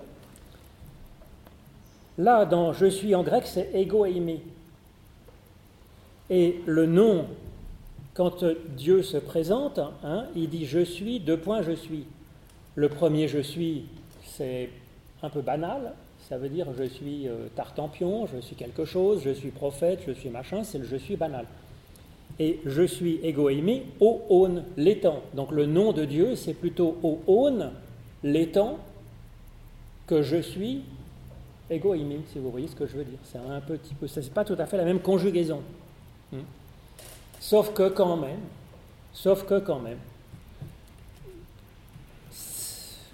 là, 2.18 2.44
dans 2.44 2.72
je 2.72 2.86
suis 2.86 3.14
en 3.14 3.22
grec, 3.22 3.44
c'est 3.46 3.70
ego 3.74 4.04
aimé. 4.04 4.42
Et 6.28 6.60
le 6.66 6.86
nom, 6.86 7.26
quand 8.14 8.44
Dieu 8.76 9.02
se 9.02 9.16
présente, 9.16 9.78
hein, 10.02 10.26
il 10.34 10.48
dit 10.48 10.66
je 10.66 10.84
suis, 10.84 11.20
deux 11.20 11.38
points 11.38 11.62
je 11.62 11.72
suis. 11.72 12.06
Le 12.74 12.88
premier 12.88 13.28
je 13.28 13.38
suis, 13.38 13.86
c'est 14.24 14.70
un 15.22 15.30
peu 15.30 15.40
banal, 15.40 15.94
ça 16.28 16.38
veut 16.38 16.48
dire 16.48 16.66
je 16.76 16.84
suis 16.84 17.28
euh, 17.28 17.46
tartampion, 17.54 18.26
je 18.26 18.40
suis 18.40 18.56
quelque 18.56 18.84
chose, 18.84 19.22
je 19.24 19.30
suis 19.30 19.50
prophète, 19.50 20.00
je 20.06 20.12
suis 20.12 20.28
machin, 20.28 20.64
c'est 20.64 20.78
le 20.78 20.84
je 20.84 20.96
suis 20.96 21.16
banal. 21.16 21.46
Et 22.38 22.60
je 22.66 22.82
suis 22.82 23.20
égoïmé, 23.22 23.86
au 24.00 24.22
on, 24.28 24.62
l'étang. 24.76 25.22
Donc 25.34 25.52
le 25.52 25.66
nom 25.66 25.92
de 25.92 26.04
Dieu, 26.04 26.36
c'est 26.36 26.52
plutôt 26.52 26.98
au 27.02 27.20
on, 27.26 27.70
l'étang, 28.22 28.78
que 30.06 30.22
je 30.22 30.42
suis 30.42 30.82
égoïmé, 31.70 32.20
si 32.32 32.38
vous 32.38 32.50
voyez 32.50 32.68
ce 32.68 32.76
que 32.76 32.86
je 32.86 32.96
veux 32.96 33.04
dire. 33.04 33.18
C'est 33.24 33.38
un 33.38 33.60
petit 33.60 33.94
peu, 33.94 34.06
c'est 34.06 34.32
pas 34.32 34.44
tout 34.44 34.56
à 34.58 34.66
fait 34.66 34.76
la 34.76 34.84
même 34.84 35.00
conjugaison. 35.00 35.62
Hmm. 36.32 36.40
Sauf 37.40 37.72
que 37.72 37.88
quand 37.88 38.16
même, 38.16 38.40
sauf 39.12 39.44
que 39.44 39.60
quand 39.60 39.78
même, 39.78 39.98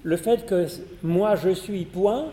le 0.02 0.16
fait 0.16 0.46
que 0.46 0.66
moi 1.02 1.36
je 1.36 1.50
suis 1.50 1.84
point, 1.84 2.32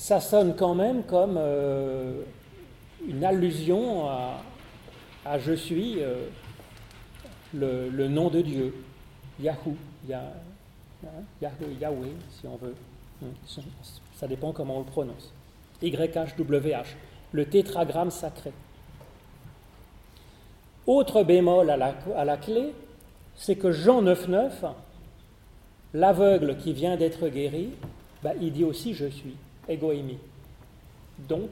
ça 0.00 0.18
sonne 0.18 0.56
quand 0.56 0.74
même 0.74 1.02
comme 1.02 1.36
euh, 1.36 2.22
une 3.06 3.22
allusion 3.22 4.08
à, 4.08 5.38
je 5.38 5.52
suis 5.52 5.96
euh, 6.02 6.26
le, 7.52 8.08
nom 8.08 8.30
de 8.30 8.40
Dieu, 8.40 8.74
Yahoo, 9.38 9.76
Yahweh, 11.42 12.14
si 12.30 12.46
on 12.46 12.56
veut. 12.56 12.74
Hein, 13.22 13.26
ça 14.14 14.26
dépend 14.26 14.52
comment 14.52 14.76
on 14.76 14.80
le 14.80 14.86
prononce. 14.86 15.34
YHWH, 15.82 16.96
le 17.32 17.44
tétragramme 17.44 18.10
sacré. 18.10 18.52
Autre 20.86 21.24
bémol 21.24 21.68
à 21.68 21.76
la, 21.76 21.94
à 22.16 22.36
clé, 22.38 22.72
c'est 23.36 23.56
que 23.56 23.70
Jean 23.70 24.02
9,9, 24.02 24.50
l'aveugle 25.92 26.56
qui 26.56 26.72
vient 26.72 26.96
d'être 26.96 27.28
guéri, 27.28 27.72
bah, 28.22 28.32
il 28.40 28.54
dit 28.54 28.64
aussi 28.64 28.94
je 28.94 29.04
suis 29.04 29.36
égoïmie. 29.68 30.18
Donc, 31.28 31.50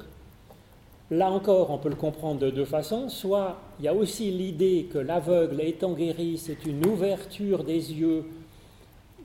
là 1.11 1.31
encore, 1.31 1.71
on 1.71 1.79
peut 1.79 1.89
le 1.89 1.95
comprendre 1.95 2.41
de 2.41 2.51
deux 2.51 2.65
façons. 2.65 3.09
Soit 3.09 3.57
il 3.79 3.85
y 3.85 3.89
a 3.89 3.95
aussi 3.95 4.31
l'idée 4.31 4.89
que 4.93 4.99
l'aveugle 4.99 5.61
étant 5.61 5.93
guéri, 5.93 6.39
c'est 6.39 6.67
une 6.67 6.87
ouverture 6.87 7.65
des 7.65 7.93
yeux 7.93 8.25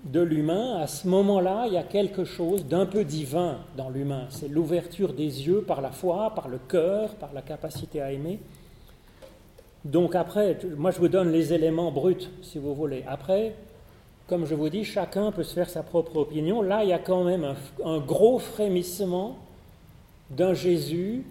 de 0.06 0.22
l'humain. 0.22 0.78
À 0.78 0.88
ce 0.88 1.08
moment-là, 1.08 1.66
il 1.68 1.74
y 1.74 1.78
a 1.78 1.84
quelque 1.84 2.26
chose 2.26 2.66
d'un 2.66 2.86
peu 2.86 3.04
divin 3.04 3.60
dans 3.78 3.90
l'humain. 3.90 4.26
C'est 4.30 4.50
l'ouverture 4.50 5.14
des 5.14 5.48
yeux 5.48 5.62
par 5.62 5.82
la 5.82 5.92
foi, 5.92 6.32
par 6.36 6.48
le 6.50 6.58
cœur, 6.58 7.16
par 7.16 7.34
la 7.34 7.42
capacité 7.42 8.02
à 8.02 8.12
aimer. 8.12 8.40
Donc 9.86 10.16
après, 10.16 10.58
moi 10.78 10.92
je 10.92 11.00
vous 11.00 11.10
donne 11.10 11.32
les 11.32 11.54
éléments 11.54 11.92
bruts, 11.92 12.30
si 12.42 12.58
vous 12.58 12.74
voulez. 12.74 13.04
Après, 13.08 13.54
comme 14.28 14.46
je 14.46 14.56
vous 14.56 14.70
dis, 14.70 14.86
chacun 14.86 15.32
peut 15.32 15.44
se 15.44 15.54
faire 15.54 15.70
sa 15.70 15.84
propre 15.84 16.16
opinion. 16.18 16.62
Là, 16.62 16.84
il 16.84 16.90
y 16.90 16.94
a 16.94 17.00
quand 17.00 17.24
même 17.24 17.56
un, 17.84 18.00
gros 18.00 18.40
frémissement 18.40 19.38
d'un 20.30 20.54
Jésus 20.54 21.24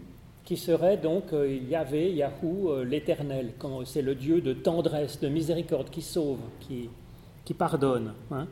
qui 0.44 0.56
serait 0.56 0.96
donc 0.96 1.32
euh, 1.32 1.58
Yahvé, 1.68 2.12
Yahou, 2.12 2.70
euh, 2.70 2.84
l'Éternel, 2.84 3.52
c'est 3.86 4.02
le 4.02 4.14
Dieu 4.14 4.40
de 4.40 4.52
tendresse, 4.52 5.20
de 5.20 5.28
miséricorde, 5.28 5.88
qui 5.88 6.02
sauve, 6.02 6.40
qui, 6.60 6.90
pardonne. 7.54 8.14
Hein. 8.30 8.46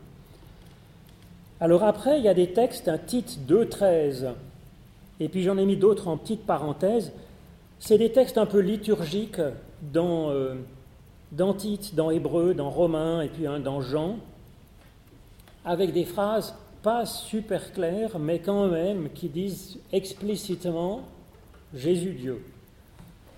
Alors 1.58 1.84
après, 1.84 2.18
il 2.18 2.24
y 2.24 2.28
a 2.28 2.34
des 2.34 2.52
textes, 2.52 2.86
un 2.86 2.98
Tite 2.98 3.38
2.13, 3.48 4.32
et 5.20 5.28
puis 5.28 5.42
j'en 5.42 5.56
ai 5.56 5.64
mis 5.64 5.76
d'autres 5.76 6.08
en 6.08 6.18
petite 6.18 6.44
parenthèse. 6.44 7.12
C'est 7.78 7.96
des 7.96 8.12
textes 8.12 8.36
un 8.36 8.44
peu 8.44 8.60
liturgiques 8.60 9.40
dans, 9.92 10.30
euh, 10.30 10.54
dans 11.32 11.54
Tite, 11.54 11.94
dans 11.94 12.10
Hébreu, 12.10 12.52
dans 12.52 12.68
Romain, 12.68 13.22
et 13.22 13.28
puis 13.28 13.44
dans 13.44 13.80
Jean 13.80 14.16
avec 15.70 15.92
des 15.92 16.04
phrases 16.04 16.56
pas 16.82 17.06
super 17.06 17.72
claires, 17.72 18.18
mais 18.18 18.40
quand 18.40 18.66
même 18.66 19.08
qui 19.14 19.28
disent 19.28 19.78
explicitement 19.92 21.02
Jésus 21.72 22.14
Dieu. 22.14 22.44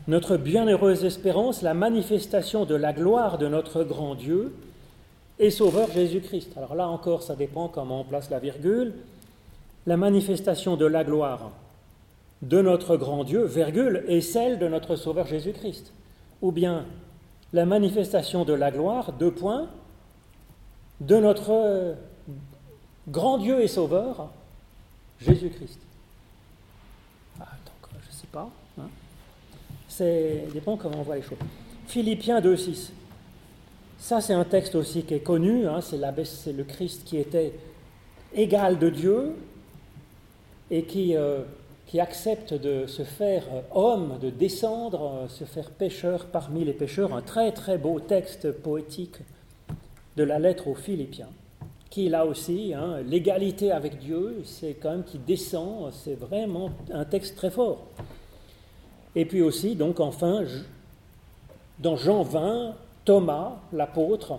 Notre 0.09 0.39
bienheureuse 0.39 1.05
espérance, 1.05 1.61
la 1.61 1.75
manifestation 1.75 2.65
de 2.65 2.75
la 2.75 2.95
gloire 2.95 3.37
de 3.37 3.49
notre 3.49 3.85
grand 3.85 4.15
Dieu 4.15 4.55
et 5.39 5.51
Sauveur 5.51 5.93
Jésus-Christ. 5.93 6.53
Alors 6.57 6.75
là 6.75 6.89
encore, 6.89 7.23
ça 7.23 7.37
dépend 7.37 7.69
comment 7.69 8.01
on 8.01 8.05
place 8.05 8.31
la 8.31 8.39
virgule. 8.39 8.95
La 9.87 9.99
manifestation 9.99 10.77
de 10.77 10.87
la 10.87 11.05
gloire 11.05 11.51
de 12.41 12.62
notre 12.62 12.97
grand 12.97 13.25
Dieu, 13.25 13.45
virgule, 13.45 14.05
et 14.09 14.23
celle 14.23 14.59
de 14.59 14.69
notre 14.69 14.97
Sauveur 14.97 15.27
Jésus-Christ. 15.27 15.93
Ou 16.41 16.51
bien 16.51 16.87
la 17.53 17.67
manifestation 17.67 18.47
de 18.47 18.55
la 18.55 18.71
gloire, 18.71 19.12
deux 19.12 19.33
points, 19.33 19.69
de 21.03 21.17
notre 21.17 21.97
grand 23.09 23.39
Dieu 23.39 23.61
et 23.61 23.69
Sauveur, 23.69 24.31
Jésus-Christ. 25.21 25.79
Ah, 27.41 27.49
donc, 27.65 27.91
je 28.03 28.09
ne 28.09 28.13
sais 28.13 28.27
pas. 28.31 28.51
Hein. 28.79 28.89
C'est 29.89 30.47
dépend 30.53 30.77
comment 30.77 30.99
on 30.99 31.03
voit 31.03 31.17
les 31.17 31.23
choses. 31.23 31.39
Philippiens 31.87 32.41
2.6. 32.41 32.91
Ça, 33.99 34.21
c'est 34.21 34.33
un 34.33 34.45
texte 34.45 34.75
aussi 34.75 35.03
qui 35.03 35.15
est 35.15 35.21
connu. 35.21 35.67
Hein, 35.67 35.81
c'est, 35.81 36.53
le 36.53 36.65
Christ 36.65 37.05
qui 37.05 37.19
était 37.19 37.53
égal 38.35 38.79
de 38.79 38.91
Dieu 38.91 39.37
et 40.71 40.85
qui, 40.85 41.17
euh, 41.17 41.43
qui 41.87 42.01
accepte 42.01 42.55
de 42.55 42.87
se 42.87 43.05
faire 43.05 43.45
homme, 43.73 44.19
de 44.21 44.31
descendre, 44.31 45.13
euh, 45.25 45.29
se 45.29 45.45
faire 45.45 45.71
pécheur 45.71 46.27
parmi 46.27 46.65
les 46.65 46.73
pécheurs. 46.73 47.15
Un 47.15 47.23
très 47.23 47.53
très 47.53 47.79
beau 47.79 48.01
texte 48.01 48.51
poétique 48.51 49.19
de 50.17 50.25
la 50.25 50.39
lettre 50.39 50.69
aux 50.69 50.75
Philippiens 50.75 51.29
qui 51.93 52.09
là 52.09 52.25
aussi, 52.25 52.73
hein, 52.73 53.03
l'égalité 53.07 53.71
avec 53.71 53.99
Dieu, 53.99 54.41
c'est 54.47 54.73
quand 54.81 54.93
même 54.93 55.05
qui 55.05 55.19
descend, 55.19 55.93
c'est 55.93 56.15
vraiment 56.15 56.71
un 56.91 57.05
texte 57.05 57.37
très 57.37 57.51
fort. 57.51 57.85
Et 59.15 59.27
puis 59.27 59.43
aussi, 59.43 59.77
donc 59.77 60.01
enfin, 60.01 60.43
dans 61.81 61.97
Jean 61.97 62.23
20, 62.23 62.75
Thomas, 63.05 63.57
l'apôtre, 63.75 64.39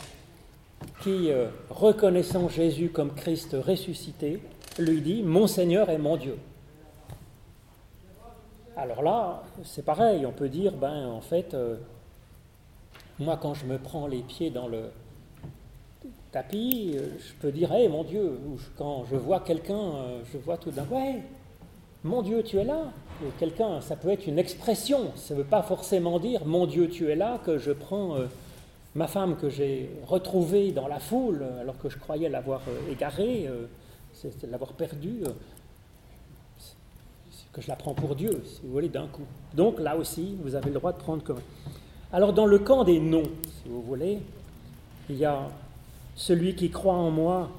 qui, 1.03 1.29
euh, 1.29 1.49
reconnaissant 1.69 2.49
Jésus 2.49 2.89
comme 2.89 3.13
Christ 3.13 3.55
ressuscité, 3.63 4.41
lui 4.79 5.01
dit, 5.01 5.21
Mon 5.21 5.45
Seigneur 5.45 5.91
est 5.91 5.99
mon 5.99 6.17
Dieu. 6.17 6.39
Alors 8.75 9.03
là, 9.03 9.43
c'est 9.63 9.85
pareil, 9.85 10.25
on 10.25 10.31
peut 10.31 10.49
dire, 10.49 10.71
ben 10.71 11.07
en 11.07 11.21
fait, 11.21 11.53
euh, 11.53 11.75
moi 13.19 13.37
quand 13.39 13.53
je 13.53 13.67
me 13.67 13.77
prends 13.77 14.07
les 14.07 14.21
pieds 14.21 14.49
dans 14.49 14.67
le, 14.67 14.89
tapis, 16.33 16.95
euh, 16.95 17.07
je 17.19 17.33
peux 17.39 17.51
dire, 17.51 17.71
hé 17.73 17.87
mon 17.87 18.03
Dieu, 18.03 18.39
ou 18.45 18.57
quand 18.75 19.05
je 19.09 19.15
vois 19.15 19.39
quelqu'un, 19.39 19.75
euh, 19.75 20.21
je 20.33 20.37
vois 20.39 20.57
tout 20.57 20.71
d'un 20.71 20.83
coup, 20.83 20.99
Mon 22.03 22.21
Dieu, 22.21 22.43
tu 22.43 22.57
es 22.57 22.65
là. 22.65 22.91
Quelqu'un, 23.39 23.79
ça 23.79 23.95
peut 23.95 24.09
être 24.09 24.27
une 24.27 24.39
expression. 24.39 25.11
Ça 25.15 25.33
ne 25.33 25.39
veut 25.39 25.45
pas 25.45 25.61
forcément 25.61 26.19
dire 26.19 26.45
Mon 26.45 26.65
Dieu, 26.65 26.89
tu 26.89 27.09
es 27.09 27.15
là 27.15 27.39
que 27.45 27.57
je 27.59 27.71
prends 27.71 28.15
euh, 28.15 28.25
ma 28.95 29.07
femme 29.07 29.37
que 29.37 29.49
j'ai 29.49 29.89
retrouvée 30.05 30.71
dans 30.71 30.87
la 30.87 30.99
foule 30.99 31.45
alors 31.61 31.77
que 31.77 31.87
je 31.89 31.97
croyais 31.97 32.29
l'avoir 32.29 32.61
égarée, 32.91 33.49
l'avoir 34.49 34.73
perdue, 34.73 35.23
que 37.53 37.61
je 37.61 37.67
la 37.67 37.75
prends 37.75 37.93
pour 37.93 38.15
Dieu, 38.15 38.43
si 38.45 38.61
vous 38.63 38.73
voulez, 38.73 38.89
d'un 38.89 39.07
coup. 39.07 39.25
Donc 39.55 39.79
là 39.79 39.95
aussi, 39.95 40.35
vous 40.43 40.53
avez 40.55 40.69
le 40.69 40.75
droit 40.75 40.91
de 40.91 40.99
prendre 40.99 41.23
comme. 41.23 41.41
Alors 42.11 42.33
dans 42.33 42.45
le 42.45 42.59
camp 42.59 42.83
des 42.83 42.99
noms, 42.99 43.31
si 43.63 43.69
vous 43.69 43.81
voulez, 43.81 44.19
il 45.09 45.15
y 45.15 45.25
a 45.25 45.49
celui 46.15 46.55
qui 46.55 46.69
croit 46.69 46.93
en 46.93 47.11
moi 47.11 47.49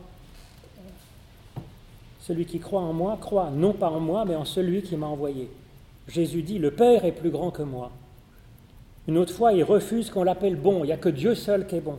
celui 2.25 2.47
qui 2.47 2.59
croit 2.59 2.81
en 2.81 2.95
moi 2.95 3.19
croit 3.21 3.51
non 3.51 3.75
pas 3.75 3.91
en 3.91 4.01
moi, 4.01 4.25
mais 4.25 4.35
en 4.35 4.47
celui 4.47 4.81
qui 4.81 4.97
m'a 4.97 5.07
envoyé. 5.07 5.51
Jésus 6.09 6.43
dit, 6.43 6.59
le 6.59 6.71
Père 6.71 7.05
est 7.05 7.13
plus 7.13 7.29
grand 7.29 7.51
que 7.51 7.63
moi. 7.63 7.91
Une 9.07 9.19
autre 9.19 9.35
fois, 9.35 9.53
il 9.53 9.63
refuse 9.63 10.09
qu'on 10.09 10.25
l'appelle 10.25 10.57
bon, 10.57 10.85
il 10.85 10.87
n'y 10.87 10.93
a 10.93 10.97
que 10.97 11.11
Dieu 11.11 11.35
seul 11.35 11.67
qui 11.67 11.77
est 11.77 11.81
bon. 11.81 11.99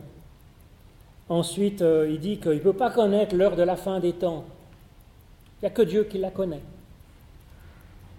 Ensuite, 1.28 1.80
euh, 1.80 2.08
il 2.10 2.18
dit 2.18 2.38
qu'il 2.38 2.54
ne 2.54 2.58
peut 2.58 2.72
pas 2.72 2.90
connaître 2.90 3.36
l'heure 3.36 3.54
de 3.54 3.62
la 3.62 3.76
fin 3.76 4.00
des 4.00 4.12
temps. 4.12 4.44
Il 5.58 5.66
n'y 5.66 5.68
a 5.68 5.70
que 5.70 5.82
Dieu 5.82 6.02
qui 6.02 6.18
la 6.18 6.30
connaît. 6.30 6.62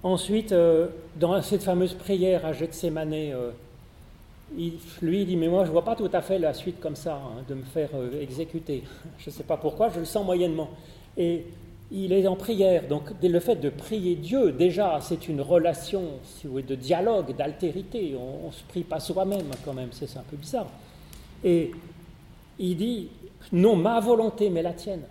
Ensuite, 0.01 0.53
euh, 0.53 0.87
dans 1.17 1.41
cette 1.41 1.63
fameuse 1.63 1.93
prière 1.93 2.45
à 2.45 2.53
Gethsemane, 2.53 3.13
euh, 3.13 3.51
il, 4.55 4.73
lui 5.01 5.25
dit, 5.25 5.35
mais 5.35 5.47
moi 5.47 5.63
je 5.63 5.69
ne 5.69 5.73
vois 5.73 5.83
pas 5.83 5.95
tout 5.95 6.09
à 6.13 6.21
fait 6.21 6.39
la 6.39 6.53
suite 6.53 6.79
comme 6.79 6.95
ça, 6.95 7.15
hein, 7.15 7.43
de 7.47 7.55
me 7.55 7.63
faire 7.63 7.89
exécuter. 8.19 8.83
Je 9.17 9.29
ne 9.29 9.35
sais 9.35 9.43
pas 9.43 9.57
pourquoi, 9.57 9.89
je 9.89 9.99
le 9.99 10.05
sens 10.05 10.25
moyennement. 10.25 10.69
Et 11.17 11.45
il 11.91 12.13
est 12.13 12.27
en 12.27 12.35
prière. 12.35 12.87
Donc 12.87 13.11
le 13.21 13.39
fait 13.39 13.55
de 13.55 13.69
prier 13.69 14.15
Dieu, 14.15 14.51
déjà, 14.51 14.99
c'est 15.01 15.27
une 15.27 15.41
relation 15.41 16.03
si 16.23 16.47
vous 16.47 16.53
voulez, 16.53 16.63
de 16.63 16.75
dialogue, 16.75 17.35
d'altérité. 17.35 18.15
On 18.15 18.47
ne 18.47 18.51
se 18.51 18.63
prie 18.63 18.83
pas 18.83 18.99
soi-même 18.99 19.47
quand 19.65 19.73
même, 19.73 19.89
c'est 19.91 20.17
un 20.17 20.23
peu 20.29 20.37
bizarre. 20.37 20.67
Et 21.43 21.71
il 22.59 22.77
dit, 22.77 23.09
non 23.51 23.75
ma 23.75 23.99
volonté, 23.99 24.49
mais 24.49 24.61
la 24.61 24.73
tienne. 24.73 25.03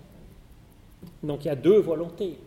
Donc 1.23 1.45
il 1.45 1.49
y 1.49 1.51
a 1.51 1.57
deux 1.57 1.79
volontés, 1.79 2.39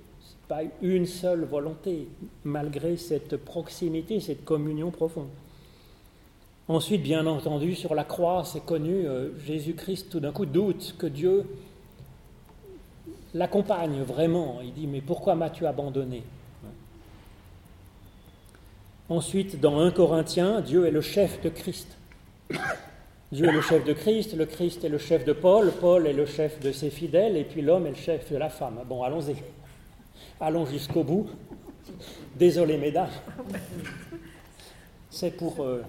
pas 0.48 0.62
une 0.81 1.05
seule 1.05 1.46
volonté, 1.46 2.08
malgré 2.43 2.98
cette 2.98 3.38
proximité, 3.38 4.19
cette 4.19 4.43
communion 4.43 4.91
profonde. 4.91 5.29
Ensuite, 6.70 7.02
bien 7.02 7.26
entendu, 7.26 7.74
sur 7.74 7.96
la 7.96 8.04
croix, 8.04 8.44
c'est 8.46 8.64
connu, 8.64 9.08
euh, 9.08 9.32
Jésus-Christ 9.40 10.12
tout 10.12 10.20
d'un 10.20 10.32
coup 10.32 10.46
doute 10.46 10.96
que 11.00 11.08
Dieu 11.08 11.48
l'accompagne 13.34 14.04
vraiment. 14.04 14.60
Il 14.64 14.74
dit, 14.74 14.86
mais 14.86 15.02
pourquoi 15.02 15.34
m'as-tu 15.34 15.66
abandonné? 15.66 16.22
Ensuite, 19.10 19.60
dans 19.60 19.80
1 19.80 19.90
Corinthiens, 19.90 20.62
Dieu 20.62 20.86
est 20.86 20.92
le 20.92 21.02
chef 21.02 21.42
de 21.42 21.50
Christ. 21.50 21.98
Dieu 23.32 23.48
est 23.48 23.52
le 23.52 23.62
chef 23.62 23.84
de 23.84 23.94
Christ, 23.94 24.38
le 24.38 24.46
Christ 24.46 24.84
est 24.84 24.90
le 24.90 25.00
chef 25.00 25.26
de 25.26 25.34
Paul, 25.34 25.72
Paul 25.72 26.06
est 26.06 26.14
le 26.14 26.28
chef 26.28 26.60
de 26.60 26.72
ses 26.72 26.92
fidèles, 26.92 27.36
et 27.36 27.46
puis 27.46 27.64
l'homme 27.64 27.88
est 27.88 27.92
le 27.92 27.96
chef 27.96 28.32
de 28.32 28.38
la 28.38 28.50
femme. 28.50 28.80
Bon, 28.88 29.02
allons-y. 29.02 29.38
Allons 30.40 30.68
jusqu'au 30.68 31.04
bout. 31.04 31.28
Désolé, 32.36 32.78
mesdames. 32.78 33.10
C'est 35.10 35.32
pour. 35.32 35.64
Euh, 35.64 35.84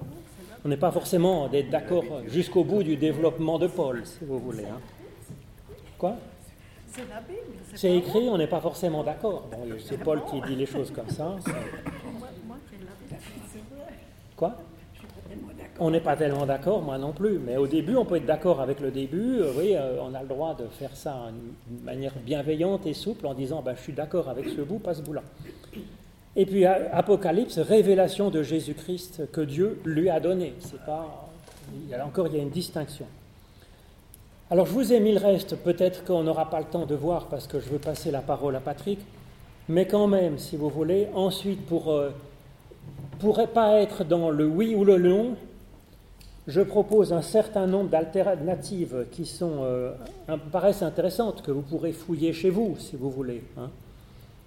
on 0.64 0.68
n'est 0.68 0.76
pas 0.76 0.90
forcément 0.90 1.48
d'accord 1.70 2.04
jusqu'au 2.26 2.64
bout 2.64 2.82
du 2.82 2.96
développement 2.96 3.58
de 3.58 3.66
Paul, 3.66 4.02
si 4.04 4.24
vous 4.24 4.38
voulez. 4.38 4.64
Hein. 4.64 4.80
Quoi? 5.98 6.16
C'est 7.74 7.96
écrit, 7.96 8.28
on 8.28 8.38
n'est 8.38 8.46
pas 8.46 8.60
forcément 8.60 9.04
d'accord. 9.04 9.48
c'est 9.78 9.98
Paul 9.98 10.22
qui 10.24 10.40
dit 10.42 10.56
les 10.56 10.66
choses 10.66 10.90
comme 10.90 11.08
ça. 11.08 11.36
Quoi? 14.36 14.56
On 15.78 15.90
n'est 15.90 16.00
pas 16.00 16.16
tellement 16.16 16.44
d'accord, 16.44 16.82
moi 16.82 16.98
non 16.98 17.12
plus. 17.12 17.38
Mais 17.38 17.56
au 17.56 17.66
début, 17.66 17.96
on 17.96 18.04
peut 18.04 18.16
être 18.16 18.26
d'accord 18.26 18.60
avec 18.60 18.80
le 18.80 18.90
début. 18.90 19.38
Euh, 19.38 19.52
oui, 19.56 19.74
euh, 19.74 19.96
on 20.02 20.12
a 20.12 20.20
le 20.20 20.28
droit 20.28 20.54
de 20.54 20.66
faire 20.66 20.94
ça 20.94 21.30
d'une 21.66 21.82
manière 21.82 22.12
bienveillante 22.24 22.84
et 22.86 22.92
souple 22.92 23.26
en 23.26 23.32
disant 23.32 23.62
ben, 23.62 23.74
Je 23.74 23.80
suis 23.80 23.92
d'accord 23.94 24.28
avec 24.28 24.48
ce 24.50 24.60
bout, 24.60 24.78
pas 24.78 24.92
ce 24.92 25.00
bout-là. 25.00 25.22
Et 26.36 26.46
puis 26.46 26.64
Apocalypse, 26.64 27.58
révélation 27.58 28.30
de 28.30 28.42
Jésus-Christ 28.42 29.30
que 29.32 29.40
Dieu 29.40 29.80
lui 29.84 30.08
a 30.10 30.20
donné. 30.20 30.54
C'est 30.60 30.80
pas, 30.84 31.28
encore 32.04 32.28
il 32.28 32.36
y 32.36 32.38
a 32.38 32.42
une 32.42 32.50
distinction. 32.50 33.06
Alors 34.50 34.66
je 34.66 34.72
vous 34.72 34.92
ai 34.92 35.00
mis 35.00 35.12
le 35.12 35.18
reste, 35.20 35.56
peut-être 35.56 36.04
qu'on 36.04 36.22
n'aura 36.22 36.50
pas 36.50 36.58
le 36.58 36.66
temps 36.66 36.86
de 36.86 36.94
voir 36.94 37.26
parce 37.26 37.46
que 37.46 37.60
je 37.60 37.68
veux 37.68 37.78
passer 37.78 38.10
la 38.10 38.20
parole 38.20 38.56
à 38.56 38.60
Patrick, 38.60 38.98
mais 39.68 39.86
quand 39.86 40.08
même, 40.08 40.38
si 40.38 40.56
vous 40.56 40.68
voulez, 40.68 41.08
ensuite 41.14 41.64
pour 41.66 41.92
euh, 41.92 42.10
pourrait 43.20 43.46
pas 43.46 43.80
être 43.80 44.02
dans 44.02 44.30
le 44.30 44.46
oui 44.46 44.74
ou 44.74 44.84
le 44.84 44.98
non, 44.98 45.36
je 46.46 46.60
propose 46.60 47.12
un 47.12 47.22
certain 47.22 47.66
nombre 47.66 47.90
d'alternatives 47.90 49.06
qui 49.12 49.26
sont, 49.26 49.60
euh, 49.62 49.92
paraissent 50.50 50.82
intéressantes, 50.82 51.42
que 51.42 51.52
vous 51.52 51.62
pourrez 51.62 51.92
fouiller 51.92 52.32
chez 52.32 52.50
vous, 52.50 52.76
si 52.78 52.96
vous 52.96 53.10
voulez. 53.10 53.44
Hein. 53.56 53.70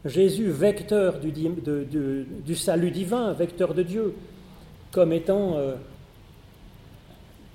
Jésus, 0.05 0.49
vecteur 0.49 1.19
du, 1.19 2.55
salut 2.55 2.91
divin, 2.91 3.31
vecteur 3.33 3.73
de 3.73 3.83
Dieu, 3.83 4.15
comme 4.91 5.13
étant 5.13 5.55
euh, 5.55 5.75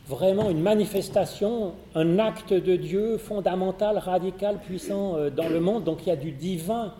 vraiment 0.06 0.48
une 0.48 0.60
manifestation, 0.60 1.74
un 1.94 2.18
acte 2.18 2.54
de 2.54 2.76
Dieu 2.76 3.18
fondamental, 3.18 3.98
radical, 3.98 4.58
puissant 4.60 5.16
euh, 5.16 5.30
dans 5.30 5.48
le 5.48 5.60
monde. 5.60 5.84
Donc 5.84 6.06
il 6.06 6.08
y 6.08 6.12
a 6.12 6.16
du 6.16 6.32
divin 6.32 6.94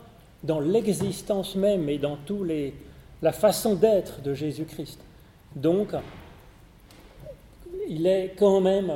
dans 0.45 0.61
l'existence 0.61 1.57
même 1.57 1.89
et 1.89 1.99
dans 1.99 2.17
tous 2.27 2.45
les, 2.45 2.75
la 3.23 3.33
façon 3.33 3.75
d'être 3.75 4.21
de 4.23 4.35
Jésus-Christ. 4.35 5.01
Donc, 5.57 5.89
il 7.89 8.07
est 8.07 8.35
quand 8.39 8.61
même, 8.61 8.93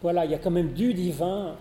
voilà, 0.00 0.24
il 0.24 0.30
y 0.30 0.34
a 0.34 0.38
quand 0.38 0.50
même 0.50 0.72
du 0.72 0.94
divin 0.94 1.56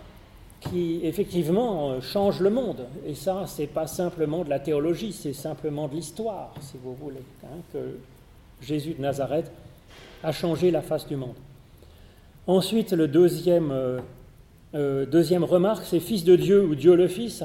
qui 0.69 0.99
effectivement 1.03 1.91
euh, 1.91 2.01
change 2.01 2.39
le 2.41 2.49
monde. 2.49 2.87
Et 3.05 3.15
ça, 3.15 3.45
c'est 3.47 3.67
pas 3.67 3.87
simplement 3.87 4.43
de 4.43 4.49
la 4.49 4.59
théologie, 4.59 5.13
c'est 5.13 5.33
simplement 5.33 5.87
de 5.87 5.95
l'histoire, 5.95 6.53
si 6.61 6.77
vous 6.83 6.93
voulez, 6.93 7.23
hein, 7.43 7.57
que 7.71 7.97
Jésus 8.61 8.93
de 8.93 9.01
Nazareth 9.01 9.51
a 10.23 10.31
changé 10.31 10.71
la 10.71 10.81
face 10.81 11.07
du 11.07 11.15
monde. 11.15 11.35
Ensuite, 12.47 12.91
le 12.93 13.07
deuxième, 13.07 13.71
euh, 13.71 13.99
euh, 14.75 15.05
remarque, 15.41 15.85
c'est 15.85 15.99
Fils 15.99 16.23
de 16.23 16.35
Dieu 16.35 16.63
ou 16.63 16.75
Dieu 16.75 16.95
le 16.95 17.07
Fils. 17.07 17.43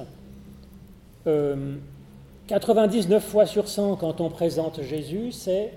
99 1.24 3.12
euh, 3.12 3.20
fois 3.20 3.46
sur 3.46 3.68
100, 3.68 3.96
quand 3.96 4.20
on 4.20 4.28
présente 4.28 4.82
Jésus, 4.82 5.32
c'est 5.32 5.72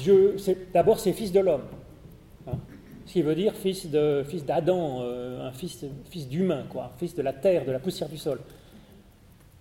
Dieu. 0.00 0.36
D'abord, 0.72 1.00
c'est 1.00 1.12
Fils 1.12 1.32
de 1.32 1.40
l'homme. 1.40 1.62
Ce 3.08 3.14
qui 3.14 3.22
veut 3.22 3.34
dire 3.34 3.54
fils 3.54 3.90
de 3.90 4.22
fils 4.28 4.44
d'Adam, 4.44 5.00
un 5.00 5.50
fils, 5.52 5.82
fils 6.10 6.28
d'humain, 6.28 6.64
quoi, 6.68 6.92
fils 6.98 7.14
de 7.14 7.22
la 7.22 7.32
terre, 7.32 7.64
de 7.64 7.72
la 7.72 7.78
poussière 7.78 8.10
du 8.10 8.18
sol. 8.18 8.38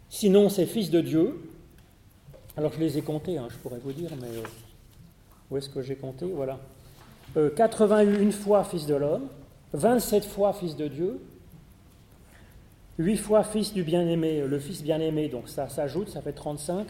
Sinon, 0.09 0.49
c'est 0.49 0.65
fils 0.65 0.91
de 0.91 0.99
Dieu. 0.99 1.49
Alors 2.57 2.73
je 2.73 2.79
les 2.79 2.97
ai 2.97 3.01
comptés, 3.01 3.37
hein, 3.37 3.47
je 3.49 3.55
pourrais 3.57 3.79
vous 3.79 3.93
dire, 3.93 4.09
mais 4.19 4.27
où 5.49 5.55
est-ce 5.55 5.69
que 5.69 5.81
j'ai 5.81 5.95
compté? 5.95 6.25
Voilà. 6.25 6.59
81 7.55 8.05
euh, 8.05 8.31
fois 8.31 8.65
fils 8.65 8.85
de 8.85 8.95
l'homme, 8.95 9.29
27 9.71 10.25
fois 10.25 10.51
fils 10.51 10.75
de 10.75 10.89
Dieu, 10.89 11.21
8 12.97 13.15
fois 13.15 13.43
fils 13.45 13.73
du 13.73 13.83
bien-aimé, 13.83 14.43
le 14.45 14.59
fils 14.59 14.83
bien-aimé, 14.83 15.29
donc 15.29 15.47
ça 15.47 15.69
s'ajoute, 15.69 16.09
ça 16.09 16.21
fait 16.21 16.33
35. 16.33 16.87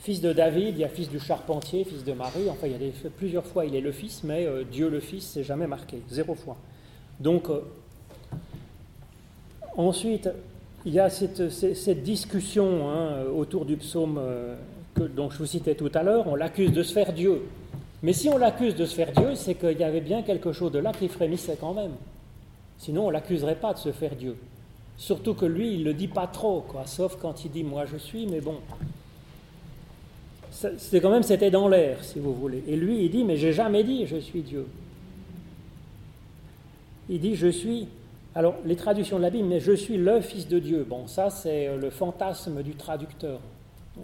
Fils 0.00 0.22
de 0.22 0.32
David, 0.32 0.76
il 0.76 0.80
y 0.80 0.84
a 0.84 0.88
fils 0.88 1.10
du 1.10 1.20
charpentier, 1.20 1.84
fils 1.84 2.04
de 2.04 2.12
Marie, 2.12 2.48
enfin 2.48 2.66
il 2.66 2.72
y 2.72 2.88
a 2.88 3.10
plusieurs 3.16 3.44
fois 3.44 3.66
il 3.66 3.74
est 3.74 3.82
le 3.82 3.92
fils, 3.92 4.22
mais 4.24 4.46
euh, 4.46 4.64
Dieu 4.64 4.88
le 4.88 5.00
fils, 5.00 5.26
c'est 5.26 5.44
jamais 5.44 5.66
marqué, 5.66 6.00
zéro 6.08 6.34
fois. 6.34 6.56
Donc, 7.20 7.50
euh, 7.50 7.60
ensuite, 9.76 10.30
il 10.86 10.94
y 10.94 11.00
a 11.00 11.10
cette, 11.10 12.02
discussion 12.02 12.88
hein, 12.90 13.24
autour 13.24 13.66
du 13.66 13.76
psaume 13.76 14.18
que, 14.94 15.02
dont 15.02 15.28
je 15.28 15.36
vous 15.36 15.46
citais 15.46 15.74
tout 15.74 15.90
à 15.92 16.02
l'heure, 16.02 16.26
on 16.26 16.34
l'accuse 16.34 16.72
de 16.72 16.82
se 16.82 16.94
faire 16.94 17.12
Dieu. 17.12 17.42
Mais 18.02 18.14
si 18.14 18.30
on 18.30 18.38
l'accuse 18.38 18.74
de 18.74 18.86
se 18.86 18.94
faire 18.94 19.12
Dieu, 19.12 19.34
c'est 19.34 19.54
qu'il 19.54 19.78
y 19.78 19.84
avait 19.84 20.00
bien 20.00 20.22
quelque 20.22 20.52
chose 20.52 20.72
de 20.72 20.78
là 20.78 20.92
qui 20.92 21.08
frémissait 21.08 21.58
quand 21.60 21.74
même. 21.74 21.92
Sinon, 22.78 23.08
on 23.08 23.10
l'accuserait 23.10 23.56
pas 23.56 23.74
de 23.74 23.78
se 23.78 23.92
faire 23.92 24.16
Dieu. 24.16 24.36
Surtout 24.96 25.34
que 25.34 25.44
lui, 25.44 25.74
il 25.74 25.80
ne 25.80 25.84
le 25.84 25.94
dit 25.94 26.08
pas 26.08 26.26
trop, 26.26 26.62
quoi, 26.66 26.86
sauf 26.86 27.16
quand 27.20 27.44
il 27.44 27.50
dit 27.50 27.64
moi 27.64 27.84
je 27.84 27.98
suis, 27.98 28.26
mais 28.26 28.40
bon. 28.40 28.56
C'est 30.78 31.00
quand 31.00 31.10
même, 31.10 31.22
c'était 31.22 31.50
dans 31.50 31.68
l'air, 31.68 32.04
si 32.04 32.18
vous 32.18 32.34
voulez. 32.34 32.62
Et 32.66 32.76
lui, 32.76 33.04
il 33.04 33.10
dit 33.10 33.24
mais 33.24 33.36
j'ai 33.36 33.52
jamais 33.52 33.82
dit 33.82 34.06
je 34.06 34.16
suis 34.16 34.42
Dieu. 34.42 34.66
Il 37.08 37.20
dit 37.20 37.34
je 37.34 37.48
suis. 37.48 37.88
Alors, 38.34 38.54
les 38.64 38.76
traductions 38.76 39.16
de 39.16 39.22
la 39.22 39.30
Bible, 39.30 39.48
mais 39.48 39.58
je 39.58 39.72
suis 39.72 39.96
le 39.96 40.20
Fils 40.20 40.46
de 40.46 40.58
Dieu. 40.58 40.86
Bon, 40.88 41.06
ça, 41.06 41.30
c'est 41.30 41.76
le 41.76 41.90
fantasme 41.90 42.62
du 42.62 42.74
traducteur. 42.74 43.40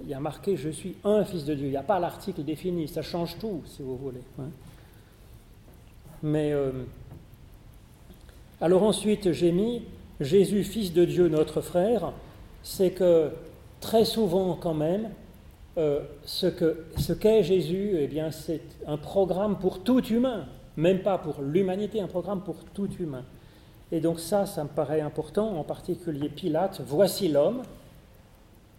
Il 0.03 0.09
y 0.09 0.15
a 0.15 0.21
marqué 0.21 0.57
Je 0.57 0.71
suis 0.71 0.97
un 1.05 1.25
fils 1.25 1.45
de 1.45 1.55
Dieu. 1.55 1.67
Il 1.67 1.71
n'y 1.71 1.77
a 1.77 1.83
pas 1.83 1.99
l'article 1.99 2.43
défini. 2.43 2.89
Ça 2.89 3.03
change 3.03 3.39
tout, 3.39 3.63
si 3.67 3.83
vous 3.83 3.97
voulez. 3.97 4.23
Hein. 4.39 4.49
Mais. 6.23 6.53
Euh, 6.53 6.73
alors 8.61 8.83
ensuite, 8.83 9.33
j'ai 9.33 9.53
mis 9.53 9.83
Jésus, 10.21 10.65
fils 10.65 10.93
de 10.93 11.05
Dieu, 11.05 11.29
notre 11.29 11.61
frère. 11.61 12.13
C'est 12.63 12.91
que 12.91 13.31
très 13.81 14.05
souvent, 14.05 14.55
quand 14.55 14.75
même, 14.75 15.11
euh, 15.79 16.01
ce 16.25 17.13
qu'est 17.13 17.43
Jésus, 17.43 17.97
eh 17.99 18.07
bien, 18.07 18.31
c'est 18.31 18.63
un 18.87 18.97
programme 18.97 19.59
pour 19.59 19.83
tout 19.83 20.05
humain, 20.07 20.47
même 20.77 21.01
pas 21.01 21.19
pour 21.19 21.43
l'humanité, 21.43 22.01
un 22.01 22.07
programme 22.07 22.41
pour 22.41 22.57
tout 22.73 22.91
humain. 22.99 23.25
Et 23.93 24.01
donc 24.01 24.19
ça, 24.19 24.47
ça 24.47 24.65
me 24.65 24.69
paraît 24.69 25.01
important, 25.01 25.59
en 25.59 25.65
particulier 25.65 26.29
Pilate, 26.29 26.81
voici 26.87 27.29
l'homme, 27.29 27.63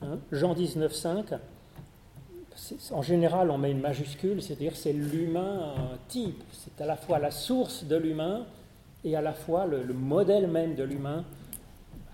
hein, 0.01 0.17
Jean 0.31 0.53
19, 0.53 0.91
5. 0.93 1.25
En 2.91 3.03
général, 3.03 3.51
on 3.51 3.59
met 3.59 3.71
une 3.71 3.79
majuscule, 3.81 4.41
c'est-à-dire 4.41 4.75
c'est 4.75 4.91
l'humain 4.91 5.75
type, 6.07 6.43
c'est 6.51 6.81
à 6.81 6.87
la 6.87 6.97
fois 6.97 7.19
la 7.19 7.29
source 7.29 7.83
de 7.83 7.95
l'humain 7.95 8.45
et 9.05 9.15
à 9.15 9.21
la 9.21 9.33
fois 9.33 9.67
le, 9.67 9.93
modèle 9.93 10.47
même 10.47 10.73
de 10.73 10.83
l'humain 10.83 11.23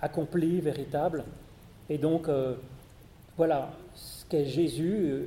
accompli, 0.01 0.59
véritable. 0.59 1.23
Et 1.89 1.97
donc, 1.97 2.27
euh, 2.27 2.55
voilà, 3.37 3.71
Jésus, 4.41 5.05
euh, 5.05 5.25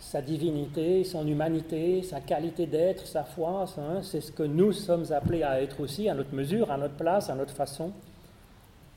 sa 0.00 0.20
divinité, 0.20 1.02
son 1.02 1.26
humanité, 1.26 2.02
sa 2.02 2.20
qualité 2.20 2.66
d'être, 2.66 3.06
sa 3.06 3.24
foi, 3.24 3.66
hein, 3.78 4.02
c'est 4.02 4.20
ce 4.20 4.30
que 4.30 4.42
nous 4.42 4.72
sommes 4.72 5.12
appelés 5.12 5.42
à 5.42 5.62
être 5.62 5.80
aussi, 5.80 6.08
à 6.08 6.14
notre 6.14 6.34
mesure, 6.34 6.70
à 6.70 6.76
notre 6.76 6.94
place, 6.94 7.30
à 7.30 7.34
notre 7.34 7.54
façon. 7.54 7.90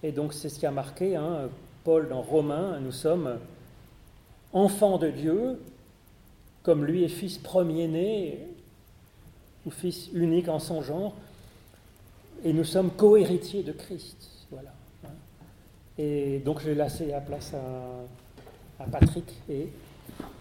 Et 0.04 0.12
donc 0.12 0.34
c'est 0.34 0.50
ce 0.50 0.60
qui 0.60 0.66
a 0.66 0.72
marqué 0.72 1.16
hein, 1.16 1.50
Paul 1.84 2.10
dans 2.10 2.22
Romains, 2.22 2.80
nous 2.80 2.92
sommes 2.92 3.40
enfants 4.54 4.98
de 4.98 5.10
Dieu, 5.10 5.60
comme 6.64 6.86
lui 6.86 7.04
est 7.04 7.10
fils 7.10 7.38
premier-né 7.38 8.40
ou 9.66 9.72
fils 9.72 10.10
unique 10.14 10.50
en 10.50 10.60
son 10.60 10.82
genre, 10.82 11.16
et 12.44 12.54
nous 12.54 12.66
sommes 12.66 12.92
co-héritiers 12.92 13.64
de 13.64 13.72
Christ. 13.72 14.30
Voilà. 14.52 14.74
Hein. 15.06 15.10
Et 15.98 16.40
donc 16.40 16.60
je 16.60 16.70
vais 16.70 16.76
laisser 16.76 17.08
la 17.08 17.22
place 17.22 17.54
à, 17.54 17.58
à 18.80 18.86
Patrick 18.86 19.26
et 19.50 19.70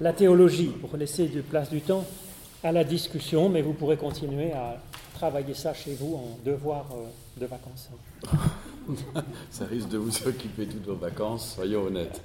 la 0.01 0.13
théologie, 0.13 0.69
pour 0.69 0.97
laisser 0.97 1.29
de 1.29 1.41
place 1.41 1.71
du 1.71 1.81
temps 1.81 2.05
à 2.63 2.73
la 2.73 2.85
discussion, 2.85 3.49
mais 3.49 3.63
vous 3.63 3.73
pourrez 3.73 3.97
continuer 3.97 4.53
à 4.53 4.77
travailler 5.15 5.55
ça 5.55 5.73
chez 5.73 5.95
vous 5.95 6.15
en 6.15 6.39
devoir 6.45 6.87
euh, 6.93 7.41
de 7.41 7.47
vacances. 7.47 7.91
ça 9.51 9.65
risque 9.67 9.89
de 9.89 9.99
vous 9.99 10.27
occuper 10.27 10.67
toutes 10.67 10.85
vos 10.85 10.95
vacances, 10.95 11.55
soyons 11.55 11.85
honnêtes. 11.85 12.21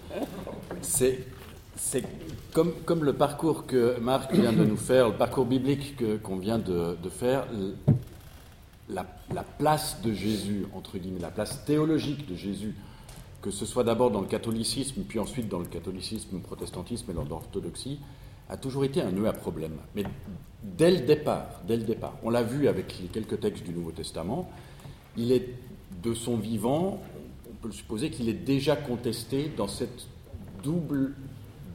C'est, 0.82 1.19
c'est 1.76 2.04
comme, 2.54 2.74
comme 2.86 3.04
le 3.04 3.13
parcours 3.13 3.65
que 3.65 4.00
Marc 4.00 4.34
vient 4.34 4.54
de 4.54 4.65
nous 4.65 4.78
faire, 4.78 5.10
le 5.10 5.15
parcours 5.15 5.45
biblique 5.45 5.95
que, 5.95 6.17
qu'on 6.17 6.38
vient 6.38 6.60
de, 6.60 6.97
de 7.02 7.10
faire, 7.10 7.47
la, 8.89 9.06
la, 9.34 9.43
place 9.43 10.02
de 10.04 10.12
Jésus, 10.12 10.65
entre 10.76 10.97
guillemets, 10.97 11.21
la 11.21 11.32
place 11.32 11.63
théologique 11.65 12.30
de 12.30 12.36
Jésus 12.36 12.76
que 13.41 13.51
ce 13.51 13.65
soit 13.65 13.84
d'abord 13.84 14.12
dans 14.12 14.21
le 14.21 14.27
catholicisme, 14.27 15.01
puis 15.08 15.19
ensuite 15.19 15.49
dans 15.49 15.60
le 15.60 15.65
catholicisme, 15.65 16.30
le 16.34 16.39
protestantisme 16.39 17.10
et 17.12 17.13
dans 17.13 17.23
l'orthodoxie, 17.23 17.99
a 18.49 18.58
toujours 18.58 18.84
été 18.84 19.01
un 19.01 19.12
nœud 19.12 19.27
à 19.27 19.34
problème. 19.34 19.77
Mais 19.95 20.04
dès 20.62 20.91
le 20.91 20.99
départ, 21.06 21.62
dès 21.67 21.77
le 21.77 21.84
départ, 21.84 22.13
on 22.23 22.30
l'a 22.30 22.43
vu 22.43 22.67
avec 22.67 22.99
les 22.99 23.08
quelques 23.08 23.39
textes 23.39 23.63
du 23.63 23.73
Nouveau 23.73 23.91
Testament, 23.91 24.49
il 25.17 25.32
est 25.32 25.49
de 26.04 26.13
son 26.13 26.38
vivant, 26.38 27.01
on 27.49 27.54
peut 27.62 27.69
le 27.69 27.73
supposer 27.73 28.10
qu'il 28.10 28.30
est 28.30 28.34
déjà 28.34 28.75
contesté 28.75 29.51
dans 29.56 29.67
cette 29.67 30.08
double, 30.63 31.13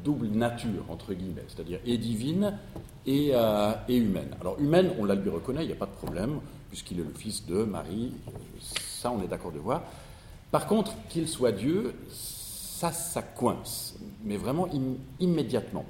double 0.05 0.29
nature, 0.29 0.85
entre 0.89 1.15
guillemets, 1.15 1.45
c'est-à-dire 1.49 1.81
et 1.85 1.99
divine 1.99 2.59
et, 3.07 3.31
euh, 3.33 3.73
et, 3.89 3.97
humaine. 3.97 4.31
Alors 4.41 4.59
humaine, 4.61 4.93
on 4.99 5.05
la 5.05 5.15
lui 5.15 5.31
reconnaît, 5.31 5.65
il 5.65 5.69
n'y 5.69 5.73
a 5.73 5.77
pas 5.77 5.87
de 5.87 5.93
problème, 5.93 6.41
puisqu'il 6.69 7.01
est 7.01 7.05
le 7.05 7.15
fils 7.17 7.47
de 7.47 7.65
Marie, 7.65 8.13
ça 8.61 9.11
on 9.11 9.23
est 9.23 9.29
d'accord 9.29 9.53
de 9.53 9.59
voir. 9.59 9.83
Par 10.51 10.67
contre, 10.67 10.95
qu'il 11.09 11.29
soit 11.29 11.53
Dieu, 11.53 11.95
ça, 12.11 12.93
ça 12.93 13.23
coince, 13.23 13.97
mais 14.25 14.37
vraiment 14.37 14.69
immédiatement. 15.19 15.85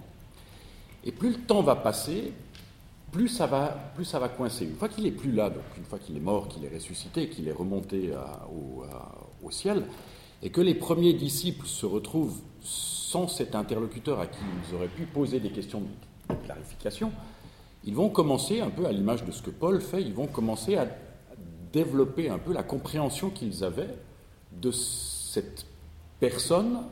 Et 1.05 1.13
plus 1.13 1.31
le 1.31 1.39
temps 1.39 1.63
va 1.63 1.77
passer, 1.77 2.33
plus 3.13 3.29
ça 3.29 3.47
va, 3.47 3.69
plus 3.95 4.05
ça 4.05 4.19
va 4.19 4.29
coincer. 4.29 4.65
Une 4.65 4.77
fois 4.77 4.89
qu'il 4.89 5.07
est 5.07 5.13
plus 5.13 5.33
là, 5.33 5.51
donc 5.51 5.63
une 5.77 5.85
fois 5.85 5.99
qu'il 5.99 6.17
est 6.17 6.21
mort, 6.21 6.49
qu'il 6.49 6.65
est 6.65 6.75
ressuscité, 6.75 7.29
qu'il 7.29 7.49
est 7.49 7.53
remonté 7.53 8.13
au, 9.43 9.51
ciel, 9.51 9.85
et 10.43 10.51
que 10.51 10.61
les 10.61 10.75
premiers 10.75 11.13
disciples 11.13 11.67
se 11.67 11.87
retrouvent 11.87 12.41
sans 12.61 13.29
cet 13.29 13.55
interlocuteur 13.55 14.21
à 14.21 14.27
qui 14.27 14.39
ils 14.69 14.75
auraient 14.75 14.89
pu 14.89 15.05
poser 15.05 15.39
des 15.39 15.51
questions 15.51 15.81
de 15.81 16.35
clarification, 16.45 17.13
ils 17.85 17.95
vont 17.95 18.09
commencer 18.09 18.61
un 18.61 18.71
peu 18.71 18.87
à 18.87 18.93
l'image 18.93 19.25
de 19.25 19.31
ce 19.31 19.43
que 19.43 19.51
Paul 19.51 19.81
fait, 19.81 20.03
ils 20.03 20.13
vont 20.13 20.27
commencer 20.27 20.77
à 20.77 20.87
développer 21.73 22.29
un 22.29 22.39
peu 22.39 22.53
la 22.53 22.65
compréhension 22.65 23.31
qu'ils 23.31 23.63
avaient 23.63 23.95
de 24.61 24.71
cette 24.71 25.67
personne 26.21 26.83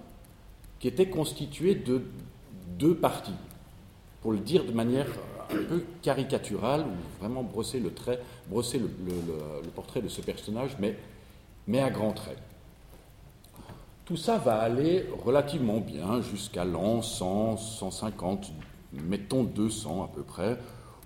qui 0.78 0.88
était 0.88 1.08
constituée 1.08 1.74
de 1.74 2.02
deux 2.78 2.94
parties, 2.94 3.32
pour 4.20 4.32
le 4.32 4.38
dire 4.38 4.64
de 4.64 4.72
manière 4.72 5.06
un 5.50 5.62
peu 5.64 5.84
caricaturale, 6.02 6.82
ou 6.82 7.20
vraiment 7.20 7.42
brosser 7.42 7.80
le 7.80 7.92
trait, 7.92 8.20
brosser 8.48 8.78
le, 8.78 8.88
portrait 9.74 10.02
de 10.02 10.08
ce 10.08 10.20
personnage, 10.20 10.76
mais, 10.78 10.96
mais 11.66 11.80
à 11.80 11.90
grands 11.90 12.12
traits. 12.12 12.38
Tout 14.04 14.16
ça 14.16 14.36
va 14.36 14.56
aller 14.56 15.06
relativement 15.24 15.80
bien 15.80 16.20
jusqu'à 16.20 16.64
l'an 16.64 17.00
100, 17.00 17.56
150, 17.56 18.52
mettons 18.92 19.44
200 19.44 20.04
à 20.04 20.08
peu 20.08 20.22
près, 20.22 20.58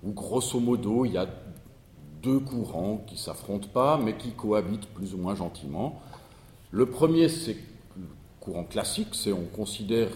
où 0.03 0.11
grosso 0.11 0.59
modo 0.59 1.05
il 1.05 1.13
y 1.13 1.17
a 1.17 1.27
deux 2.21 2.39
courants 2.39 3.01
qui 3.07 3.17
s'affrontent 3.17 3.69
pas, 3.73 3.97
mais 3.97 4.17
qui 4.17 4.31
cohabitent 4.31 4.87
plus 4.87 5.13
ou 5.13 5.17
moins 5.17 5.35
gentiment. 5.35 6.01
Le 6.71 6.85
premier, 6.85 7.29
c'est 7.29 7.57
le 7.97 8.05
courant 8.39 8.63
classique, 8.63 9.09
c'est 9.13 9.33
on 9.33 9.45
considère, 9.45 10.09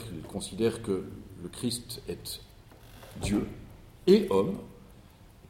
que 0.84 1.04
le 1.42 1.50
Christ 1.50 2.02
est 2.08 2.42
Dieu 3.22 3.48
et 4.06 4.28
homme. 4.30 4.58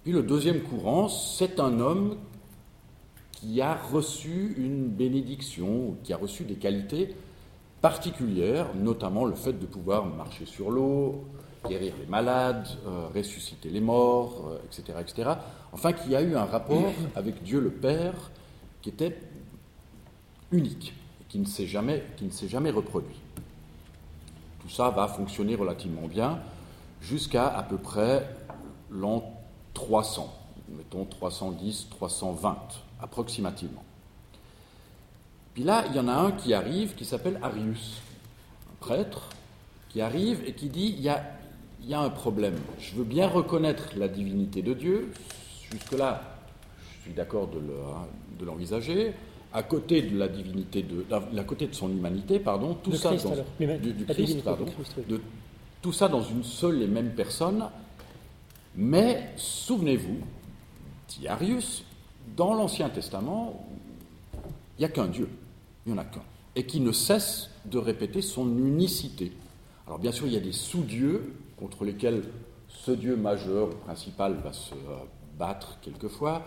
Puis 0.04 0.14
le 0.14 0.24
deuxième 0.24 0.62
courant, 0.62 1.10
c'est 1.10 1.60
un 1.60 1.80
homme 1.82 2.18
qui 3.32 3.60
a 3.60 3.76
reçu 3.76 4.56
une 4.58 4.88
bénédiction, 4.88 5.98
qui 6.04 6.14
a 6.14 6.18
reçu 6.18 6.46
des 6.46 6.56
qualités 6.56 7.14
particulières, 7.82 8.74
notamment 8.74 9.26
le 9.26 9.36
fait 9.36 9.54
de 9.54 9.66
pouvoir 9.66 10.06
marcher 10.06 10.46
sur 10.46 10.72
l'eau, 10.72 11.26
guérir 11.68 11.94
les 12.00 12.06
malades, 12.06 12.68
euh, 12.88 13.08
ressusciter 13.14 13.70
les 13.70 13.82
morts, 13.82 14.54
etc., 14.66 14.84
euh, 14.90 15.02
etc. 15.02 15.32
Enfin, 15.74 15.92
qui 15.92 16.16
a 16.16 16.22
eu 16.22 16.36
un 16.36 16.46
rapport 16.46 16.94
avec 17.16 17.44
Dieu 17.44 17.60
le 17.60 17.72
Père 17.72 18.32
qui 18.82 18.90
était 18.90 19.18
unique, 20.54 20.94
qui 21.30 21.40
ne 21.40 21.46
s'est 21.46 21.68
jamais, 21.68 22.70
reproduit. 22.70 23.20
Tout 24.62 24.70
ça 24.70 24.92
va 24.92 25.08
fonctionner 25.08 25.56
relativement 25.56 26.08
bien 26.08 26.40
jusqu'à 27.02 27.48
à 27.48 27.64
peu 27.64 27.78
près 27.78 28.30
l'an 28.92 29.24
300, 29.74 30.32
mettons 30.70 31.06
310, 31.06 31.88
320 31.90 32.58
approximativement. 33.02 33.84
Puis 35.56 35.64
là, 35.64 35.86
il 35.90 35.96
y 35.96 36.00
en 36.00 36.08
a 36.08 36.14
un 36.14 36.32
qui 36.32 36.54
arrive 36.54 36.94
qui 36.94 37.04
s'appelle 37.04 37.40
Arius, 37.42 38.02
un 38.72 38.76
prêtre, 38.80 39.30
qui 39.90 40.02
arrive 40.02 40.44
et 40.46 40.54
qui 40.54 40.70
dit 40.70 40.94
il 40.96 41.02
y 41.02 41.10
a, 41.10 41.24
il 41.82 41.90
y 41.90 41.94
a 41.94 42.00
un 42.00 42.10
problème. 42.10 42.56
Je 42.80 42.96
veux 42.96 43.04
bien 43.04 43.28
reconnaître 43.28 43.90
la 43.98 44.08
divinité 44.08 44.62
de 44.62 44.74
Dieu, 44.74 45.12
jusque-là, 45.72 46.22
je 46.80 47.10
suis 47.10 47.14
d'accord 47.14 47.50
de 47.50 48.46
l'envisager 48.46 49.14
à 49.54 49.62
côté 49.62 50.02
de 50.02 50.18
la 50.18 50.28
divinité, 50.28 50.84
de, 50.84 51.06
à 51.12 51.44
côté 51.44 51.68
de 51.68 51.76
son 51.76 51.90
humanité, 51.90 52.40
pardon, 52.40 52.74
tout 52.74 52.94
ça 52.94 53.16
dans, 53.16 53.36
du, 53.60 54.06
Christ, 54.06 54.44
pardon, 54.44 54.66
de, 55.08 55.22
tout 55.82 55.94
ça 55.94 56.08
dans 56.08 56.24
une 56.24 56.44
seule 56.44 56.82
et 56.82 56.88
même 56.88 57.12
personne. 57.12 57.70
Mais 58.76 59.30
souvenez-vous, 59.36 60.18
dit 61.08 61.28
Arius, 61.28 61.84
dans 62.36 62.56
l'Ancien 62.56 62.90
Testament, 62.90 63.68
il 64.34 64.82
n'y 64.82 64.86
a 64.86 64.90
qu'un 64.90 65.06
Dieu, 65.06 65.30
il 65.86 65.94
n'y 65.94 66.00
en 66.00 66.02
a 66.02 66.06
qu'un, 66.06 66.24
et 66.56 66.66
qui 66.66 66.80
ne 66.80 66.92
cesse 66.92 67.52
de 67.66 67.78
répéter 67.78 68.24
son 68.24 68.48
unicité. 68.58 69.32
Alors 69.86 70.00
bien 70.00 70.12
sûr, 70.12 70.26
il 70.26 70.34
y 70.34 70.38
a 70.38 70.42
des 70.42 70.52
sous-dieux 70.52 71.36
contre 71.58 71.86
lesquels 71.86 72.24
ce 72.68 72.90
Dieu 72.90 73.16
majeur, 73.16 73.70
principal, 73.70 74.34
va 74.44 74.52
se 74.52 74.74
battre 75.38 75.78
quelquefois 75.82 76.44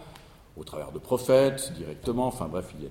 au 0.56 0.64
travers 0.64 0.92
de 0.92 0.98
prophètes, 0.98 1.72
directement, 1.76 2.26
enfin 2.26 2.48
bref, 2.48 2.74
il 2.78 2.84
y 2.84 2.86
a 2.86 2.88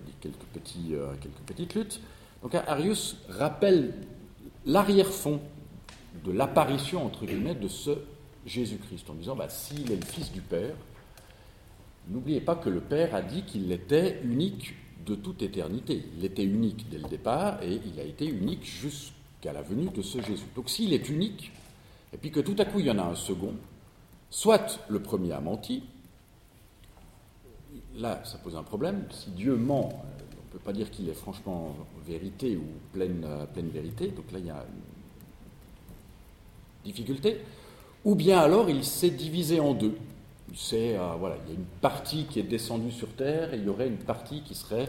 euh, 0.97 1.13
quelques 1.21 1.47
petites 1.47 1.75
luttes. 1.75 1.99
Donc 2.43 2.53
Arius 2.55 3.17
rappelle 3.29 3.93
l'arrière-fond 4.65 5.39
de 6.23 6.31
l'apparition, 6.31 7.05
entre 7.05 7.25
guillemets, 7.25 7.55
de 7.55 7.67
ce 7.67 7.91
Jésus-Christ, 8.45 9.09
en 9.09 9.13
disant, 9.15 9.35
bah, 9.35 9.49
s'il 9.49 9.91
est 9.91 9.95
le 9.95 10.05
Fils 10.05 10.31
du 10.31 10.41
Père, 10.41 10.75
n'oubliez 12.07 12.41
pas 12.41 12.55
que 12.55 12.69
le 12.69 12.81
Père 12.81 13.15
a 13.15 13.21
dit 13.21 13.43
qu'il 13.43 13.71
était 13.71 14.19
unique 14.23 14.75
de 15.05 15.15
toute 15.15 15.41
éternité. 15.41 16.05
Il 16.17 16.25
était 16.25 16.43
unique 16.43 16.87
dès 16.89 16.97
le 16.97 17.07
départ 17.07 17.61
et 17.63 17.79
il 17.85 17.99
a 17.99 18.03
été 18.03 18.25
unique 18.25 18.63
jusqu'à 18.63 19.53
la 19.53 19.61
venue 19.61 19.89
de 19.89 20.01
ce 20.01 20.21
Jésus. 20.21 20.45
Donc 20.55 20.69
s'il 20.69 20.93
est 20.93 21.09
unique, 21.09 21.51
et 22.13 22.17
puis 22.17 22.31
que 22.31 22.39
tout 22.39 22.55
à 22.59 22.65
coup 22.65 22.79
il 22.79 22.85
y 22.85 22.91
en 22.91 22.99
a 22.99 23.03
un 23.03 23.15
second, 23.15 23.53
soit 24.29 24.79
le 24.89 24.99
premier 25.01 25.31
a 25.31 25.41
menti, 25.41 25.83
là, 27.97 28.21
ça 28.23 28.37
pose 28.37 28.55
un 28.55 28.63
problème. 28.63 29.05
Si 29.11 29.29
Dieu 29.31 29.55
ment, 29.55 29.89
euh, 29.89 30.23
on 30.33 30.45
ne 30.47 30.51
peut 30.51 30.63
pas 30.63 30.73
dire 30.73 30.91
qu'il 30.91 31.09
est 31.09 31.13
franchement 31.13 31.75
vérité 32.05 32.55
ou 32.55 32.65
pleine, 32.93 33.23
euh, 33.25 33.45
pleine 33.45 33.69
vérité. 33.69 34.07
Donc 34.07 34.31
là, 34.31 34.39
il 34.39 34.45
y 34.45 34.49
a 34.49 34.65
difficulté, 36.83 37.41
ou 38.03 38.13
bien 38.13 38.39
alors 38.39 38.69
il 38.69 38.83
s'est 38.83 39.09
divisé 39.09 39.59
en 39.59 39.73
deux. 39.73 39.97
C'est, 40.53 40.95
voilà, 41.19 41.35
il 41.43 41.53
y 41.53 41.55
a 41.55 41.59
une 41.59 41.65
partie 41.81 42.25
qui 42.25 42.39
est 42.39 42.43
descendue 42.43 42.91
sur 42.91 43.09
terre 43.15 43.53
et 43.53 43.57
il 43.57 43.65
y 43.65 43.69
aurait 43.69 43.87
une 43.87 43.97
partie 43.97 44.41
qui 44.43 44.53
serait, 44.53 44.87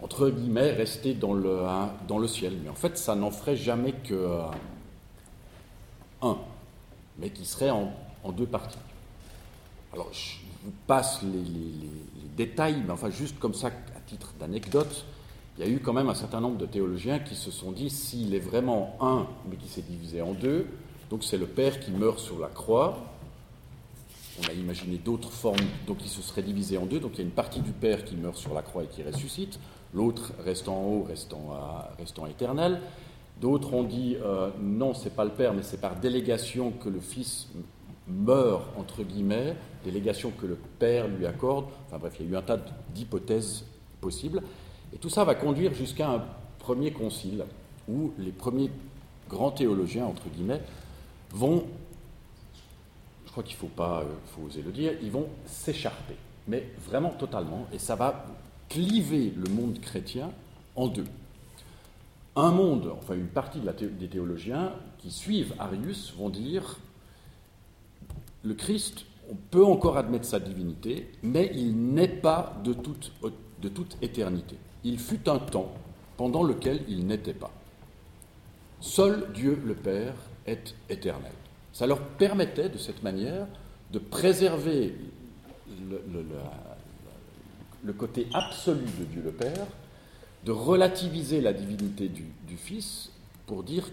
entre 0.00 0.30
guillemets, 0.30 0.70
restée 0.70 1.14
dans 1.14 1.34
le, 1.34 1.66
hein, 1.66 1.92
dans 2.06 2.18
le 2.18 2.28
ciel. 2.28 2.56
Mais 2.62 2.70
en 2.70 2.76
fait, 2.76 2.96
ça 2.96 3.16
n'en 3.16 3.32
ferait 3.32 3.56
jamais 3.56 3.92
que 3.92 4.40
un, 6.22 6.38
mais 7.18 7.30
qui 7.30 7.44
serait 7.44 7.70
en, 7.70 7.92
deux 8.32 8.46
parties. 8.46 8.78
Alors, 9.92 10.12
je 10.12 10.36
vous 10.64 10.72
passe 10.86 11.22
les, 11.22 11.30
les 11.30 11.90
détails, 12.38 12.82
mais 12.86 12.92
enfin, 12.92 13.10
juste 13.10 13.38
comme 13.38 13.52
ça, 13.52 13.66
à 13.66 14.00
titre 14.06 14.32
d'anecdote, 14.40 15.04
il 15.58 15.66
y 15.66 15.68
a 15.68 15.70
eu 15.70 15.80
quand 15.80 15.92
même 15.92 16.08
un 16.08 16.14
certain 16.14 16.40
nombre 16.40 16.56
de 16.56 16.66
théologiens 16.66 17.18
qui 17.18 17.34
se 17.34 17.50
sont 17.50 17.72
dit 17.72 17.90
s'il 17.90 18.34
est 18.34 18.40
vraiment 18.40 18.96
un, 19.00 19.26
mais 19.50 19.56
qui 19.56 19.68
s'est 19.68 19.82
divisé 19.82 20.22
en 20.22 20.32
deux, 20.32 20.66
donc 21.10 21.24
c'est 21.24 21.38
le 21.38 21.46
Père 21.46 21.80
qui 21.80 21.90
meurt 21.90 22.18
sur 22.18 22.38
la 22.38 22.48
croix. 22.48 22.98
On 24.40 24.48
a 24.48 24.52
imaginé 24.52 24.98
d'autres 24.98 25.32
formes, 25.32 25.56
donc 25.86 25.98
il 26.02 26.08
se 26.08 26.22
serait 26.22 26.42
divisé 26.42 26.78
en 26.78 26.86
deux. 26.86 27.00
Donc 27.00 27.12
il 27.14 27.18
y 27.18 27.20
a 27.22 27.24
une 27.24 27.32
partie 27.32 27.60
du 27.60 27.72
Père 27.72 28.04
qui 28.04 28.14
meurt 28.14 28.36
sur 28.36 28.54
la 28.54 28.62
croix 28.62 28.84
et 28.84 28.86
qui 28.86 29.02
ressuscite, 29.02 29.58
l'autre 29.92 30.32
reste 30.44 30.68
en 30.68 30.80
haut, 30.84 31.02
restant, 31.02 31.56
restant 31.98 32.26
éternel. 32.26 32.80
D'autres 33.40 33.72
ont 33.72 33.84
dit 33.84 34.16
euh, 34.22 34.50
non, 34.60 34.94
c'est 34.94 35.14
pas 35.14 35.24
le 35.24 35.30
Père, 35.30 35.54
mais 35.54 35.62
c'est 35.62 35.80
par 35.80 35.96
délégation 35.96 36.72
que 36.72 36.88
le 36.88 37.00
Fils 37.00 37.48
meurt, 38.08 38.64
entre 38.76 39.02
guillemets, 39.02 39.54
délégation 39.84 40.30
que 40.30 40.46
le 40.46 40.58
Père 40.78 41.08
lui 41.08 41.26
accorde. 41.26 41.66
Enfin 41.86 41.98
bref, 41.98 42.14
il 42.18 42.26
y 42.26 42.28
a 42.28 42.32
eu 42.32 42.36
un 42.36 42.42
tas 42.42 42.58
d'hypothèses 42.94 43.64
possibles. 44.00 44.42
Et 44.92 44.96
tout 44.96 45.10
ça 45.10 45.24
va 45.24 45.34
conduire 45.34 45.74
jusqu'à 45.74 46.10
un 46.10 46.24
premier 46.58 46.90
concile 46.90 47.44
où 47.88 48.12
les 48.18 48.32
premiers 48.32 48.70
grands 49.28 49.50
théologiens, 49.50 50.06
entre 50.06 50.28
guillemets, 50.28 50.60
vont, 51.30 51.64
je 53.26 53.30
crois 53.30 53.42
qu'il 53.42 53.54
ne 53.56 53.60
faut 53.60 53.66
pas, 53.66 54.00
euh, 54.00 54.06
faut 54.34 54.42
oser 54.42 54.62
le 54.62 54.72
dire, 54.72 54.92
ils 55.02 55.10
vont 55.10 55.26
s'écharper, 55.46 56.16
mais 56.46 56.68
vraiment 56.86 57.10
totalement, 57.10 57.66
et 57.72 57.78
ça 57.78 57.94
va 57.94 58.26
cliver 58.68 59.32
le 59.36 59.50
monde 59.50 59.80
chrétien 59.80 60.30
en 60.76 60.88
deux. 60.88 61.06
Un 62.36 62.50
monde, 62.52 62.92
enfin 62.98 63.14
une 63.14 63.26
partie 63.26 63.60
des 63.60 64.08
théologiens 64.08 64.72
qui 64.98 65.10
suivent 65.10 65.54
Arius 65.58 66.14
vont 66.16 66.28
dire 66.28 66.78
le 68.42 68.54
Christ, 68.54 69.04
on 69.30 69.34
peut 69.34 69.64
encore 69.64 69.96
admettre 69.96 70.24
sa 70.24 70.40
divinité, 70.40 71.10
mais 71.22 71.50
il 71.54 71.76
n'est 71.76 72.08
pas 72.08 72.60
de 72.64 72.72
toute, 72.72 73.12
de 73.60 73.68
toute 73.68 73.96
éternité. 74.02 74.56
Il 74.84 74.98
fut 74.98 75.28
un 75.28 75.38
temps 75.38 75.72
pendant 76.16 76.42
lequel 76.42 76.82
il 76.88 77.06
n'était 77.06 77.34
pas. 77.34 77.52
Seul 78.80 79.32
Dieu 79.34 79.60
le 79.64 79.74
Père 79.74 80.14
est 80.46 80.74
éternel. 80.88 81.32
Ça 81.72 81.86
leur 81.86 82.00
permettait 82.00 82.68
de 82.68 82.78
cette 82.78 83.02
manière 83.02 83.46
de 83.92 83.98
préserver 83.98 84.94
le, 87.84 87.92
côté 87.92 88.28
absolu 88.32 88.84
de 88.98 89.04
Dieu 89.04 89.22
le 89.24 89.32
Père, 89.32 89.66
de 90.44 90.52
relativiser 90.52 91.40
la 91.40 91.52
divinité 91.52 92.08
du, 92.08 92.24
du 92.46 92.56
Fils 92.56 93.10
pour 93.46 93.62
dire 93.62 93.88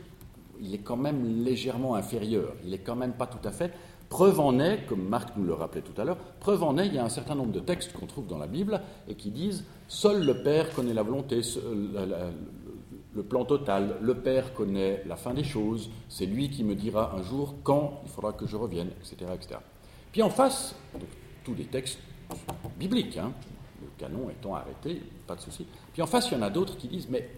qu'il 0.57 0.73
est 0.73 0.79
quand 0.79 0.97
même 0.97 1.43
légèrement 1.43 1.95
inférieur, 1.95 2.53
il 2.63 2.71
n'est 2.71 2.77
quand 2.77 2.95
même 2.95 3.13
pas 3.13 3.27
tout 3.27 3.45
à 3.47 3.51
fait. 3.51 3.71
Preuve 4.09 4.39
en 4.39 4.59
est, 4.59 4.85
comme 4.87 5.07
Marc 5.07 5.35
nous 5.35 5.45
le 5.45 5.53
rappelait 5.53 5.81
tout 5.81 5.99
à 5.99 6.05
l'heure, 6.05 6.17
preuve 6.39 6.63
en 6.63 6.77
est, 6.77 6.87
il 6.87 6.93
y 6.93 6.99
a 6.99 7.03
un 7.03 7.09
certain 7.09 7.35
nombre 7.35 7.51
de 7.51 7.59
textes 7.59 7.93
qu'on 7.93 8.05
trouve 8.05 8.27
dans 8.27 8.37
la 8.37 8.47
Bible 8.47 8.81
et 9.07 9.15
qui 9.15 9.31
disent 9.31 9.65
Seul 9.87 10.23
le 10.23 10.43
Père 10.43 10.73
connaît 10.73 10.93
la 10.93 11.03
volonté, 11.03 11.41
le 13.15 13.23
plan 13.23 13.45
total, 13.45 13.97
le 14.01 14.15
Père 14.15 14.53
connaît 14.53 15.03
la 15.07 15.15
fin 15.15 15.33
des 15.33 15.43
choses, 15.43 15.89
c'est 16.09 16.25
lui 16.25 16.49
qui 16.49 16.63
me 16.63 16.75
dira 16.75 17.15
un 17.15 17.23
jour 17.23 17.55
quand 17.63 18.01
il 18.03 18.09
faudra 18.09 18.33
que 18.33 18.45
je 18.45 18.55
revienne, 18.55 18.89
etc. 19.01 19.31
etc. 19.33 19.59
Puis 20.11 20.21
en 20.21 20.29
face, 20.29 20.75
tous 21.43 21.55
les 21.55 21.65
textes 21.65 21.99
bibliques, 22.77 23.17
hein, 23.17 23.31
le 23.81 23.87
canon 23.97 24.29
étant 24.29 24.55
arrêté, 24.55 25.01
pas 25.27 25.35
de 25.35 25.41
souci. 25.41 25.65
Puis 25.93 26.01
en 26.01 26.07
face, 26.07 26.29
il 26.29 26.35
y 26.35 26.37
en 26.37 26.41
a 26.41 26.49
d'autres 26.49 26.77
qui 26.77 26.87
disent 26.87 27.09
Mais 27.09 27.29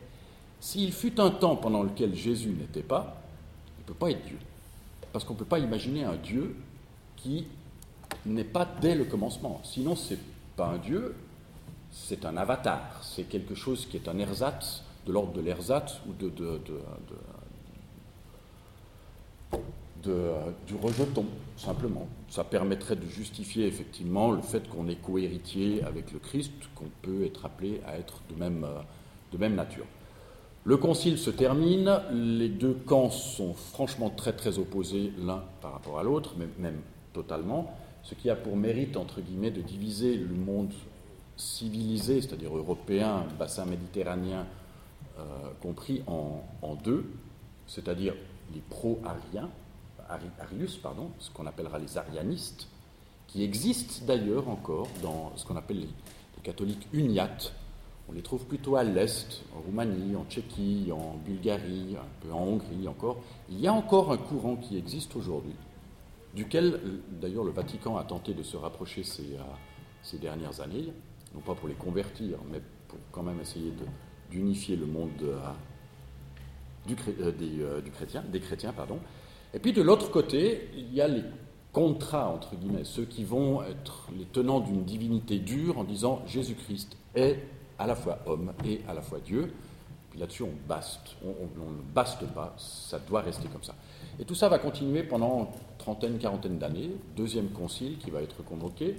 s'il 0.60 0.92
fut 0.92 1.20
un 1.20 1.30
temps 1.30 1.56
pendant 1.56 1.84
lequel 1.84 2.16
Jésus 2.16 2.50
n'était 2.50 2.84
pas, 2.84 3.22
il 3.78 3.82
ne 3.82 3.88
peut 3.88 3.94
pas 3.94 4.12
être 4.12 4.26
Dieu. 4.26 4.38
Parce 5.18 5.26
qu'on 5.26 5.34
ne 5.34 5.40
peut 5.40 5.46
pas 5.46 5.58
imaginer 5.58 6.04
un 6.04 6.16
Dieu 6.16 6.56
qui 7.16 7.48
n'est 8.28 8.44
pas 8.44 8.68
dès 8.80 8.94
le 8.94 9.04
commencement. 9.04 9.60
Sinon, 9.64 9.96
ce 9.96 10.14
n'est 10.14 10.20
pas 10.56 10.68
un 10.68 10.78
Dieu, 10.78 11.16
c'est 11.92 12.24
un 12.24 12.38
avatar. 12.38 13.00
C'est 13.02 13.24
quelque 13.24 13.56
chose 13.56 13.88
qui 13.88 13.98
est 13.98 14.08
un 14.10 14.20
ersatz, 14.20 14.84
de 15.08 15.12
l'ordre 15.12 15.34
de 15.34 15.42
l'ersatz 15.42 16.02
ou 16.08 16.14
de, 16.14 16.30
du 20.04 20.76
rejeton, 20.76 21.26
simplement. 21.58 22.08
Ça 22.30 22.44
permettrait 22.44 22.96
de 22.96 23.08
justifier 23.08 23.66
effectivement 23.66 24.30
le 24.30 24.44
fait 24.44 24.70
qu'on 24.70 24.88
est 24.88 25.02
cohéritier 25.02 25.84
avec 25.84 26.12
le 26.12 26.20
Christ, 26.20 26.54
qu'on 26.76 26.92
peut 27.02 27.26
être 27.26 27.44
appelé 27.44 27.82
à 27.88 27.98
être 27.98 28.22
de 28.30 28.36
même, 28.36 28.68
de 29.32 29.38
même 29.40 29.56
nature. 29.56 29.88
Le 30.68 30.76
concile 30.76 31.18
se 31.18 31.30
termine, 31.30 32.02
les 32.12 32.50
deux 32.50 32.74
camps 32.74 33.10
sont 33.10 33.54
franchement 33.54 34.10
très 34.10 34.34
très 34.34 34.60
opposés 34.60 35.14
l'un 35.18 35.42
par 35.62 35.72
rapport 35.72 35.98
à 35.98 36.04
l'autre, 36.04 36.36
même 36.60 36.82
totalement, 37.14 37.74
ce 38.04 38.16
qui 38.16 38.30
a 38.30 38.36
pour 38.36 38.58
mérite, 38.58 38.98
entre 38.98 39.22
guillemets, 39.22 39.50
de 39.50 39.62
diviser 39.62 40.18
le 40.18 40.36
monde 40.36 40.74
civilisé, 41.38 42.20
c'est-à-dire 42.20 42.54
européen, 42.54 43.24
bassin 43.40 43.64
méditerranéen 43.64 44.46
euh, 45.18 45.24
compris 45.62 46.04
en, 46.06 46.44
deux, 46.84 47.06
c'est-à-dire 47.66 48.14
les 48.54 48.62
pro-ariens, 48.70 49.50
Arius, 50.10 50.76
pardon, 50.76 51.12
ce 51.20 51.32
qu'on 51.32 51.46
appellera 51.46 51.80
les 51.80 51.98
arianistes, 51.98 52.68
qui 53.28 53.42
existent 53.42 54.06
d'ailleurs 54.06 54.50
encore 54.50 54.90
dans 55.02 55.32
ce 55.38 55.46
qu'on 55.46 55.56
appelle 55.56 55.80
les, 55.80 55.86
les 55.86 56.44
catholiques 56.44 56.90
uniates, 56.92 57.54
on 58.10 58.14
les 58.14 58.22
trouve 58.22 58.46
plutôt 58.46 58.76
à 58.76 58.84
l'est, 58.84 59.44
en 59.56 59.60
Roumanie, 59.60 60.16
en 60.16 60.26
Tchéquie, 60.26 60.92
en 60.92 61.18
Bulgarie, 61.26 61.96
un 62.00 62.26
peu 62.26 62.34
en 62.34 62.42
Hongrie 62.42 62.88
encore. 62.88 63.22
Il 63.50 63.60
y 63.60 63.68
a 63.68 63.74
encore 63.74 64.12
un 64.12 64.18
courant 64.18 64.56
qui 64.56 64.78
existe 64.78 65.16
aujourd'hui, 65.16 65.56
duquel 66.34 66.80
d'ailleurs 67.22 67.44
le 67.44 67.52
Vatican 67.52 67.98
a 67.98 68.04
tenté 68.04 68.34
de 68.34 68.44
se 68.44 68.56
rapprocher 68.56 69.04
ces, 69.04 69.34
euh, 69.34 69.44
ces, 70.02 70.18
dernières 70.18 70.62
années, 70.62 70.94
non 71.36 71.42
pas 71.42 71.54
pour 71.54 71.68
les 71.68 71.76
convertir, 71.76 72.38
mais 72.50 72.62
pour 72.88 73.00
quand 73.12 73.24
même 73.24 73.42
essayer 73.42 73.74
d'unifier 74.32 74.78
le 74.78 74.86
monde 74.86 75.10
euh, 75.24 75.40
euh, 77.20 77.32
des, 77.32 77.82
des 78.32 78.40
chrétiens. 78.40 78.74
Pardon. 78.74 79.00
Et 79.54 79.60
puis 79.60 79.74
de 79.74 79.82
l'autre 79.82 80.12
côté, 80.12 80.70
il 80.76 80.94
y 80.94 81.02
a 81.02 81.10
les 81.10 81.24
contrats, 81.74 82.30
entre 82.30 82.56
guillemets, 82.56 82.86
ceux 82.86 83.06
qui 83.06 83.26
vont 83.26 83.64
être 83.64 84.08
les 84.18 84.26
tenants 84.26 84.62
d'une 84.62 84.84
divinité 84.84 85.40
dure 85.40 85.78
en 85.78 85.84
disant 85.84 86.22
Jésus-Christ 86.26 86.98
est 87.16 87.40
à 87.80 87.88
la 87.88 87.96
fois 87.96 88.20
homme 88.26 88.54
et 88.66 88.82
à 88.88 88.94
la 88.94 89.02
fois 89.02 89.20
Dieu. 89.20 89.54
Puis 90.10 90.20
là-dessus, 90.20 90.44
on 90.44 90.54
baste. 90.68 91.16
On, 91.24 91.30
ne 91.30 91.82
baste 91.94 92.26
pas, 92.28 92.56
ça 92.58 93.00
doit 93.00 93.22
rester 93.22 93.48
comme 93.48 93.64
ça. 93.64 93.76
Et 94.20 94.26
tout 94.26 94.36
ça 94.36 94.50
va 94.50 94.60
continuer 94.60 95.04
pendant 95.04 95.52
trentaine, 95.78 96.18
quarantaine 96.18 96.58
d'années. 96.58 96.92
Deuxième 97.16 97.50
concile 97.50 97.98
qui 97.98 98.10
va 98.10 98.22
être 98.22 98.44
convoqué. 98.44 98.96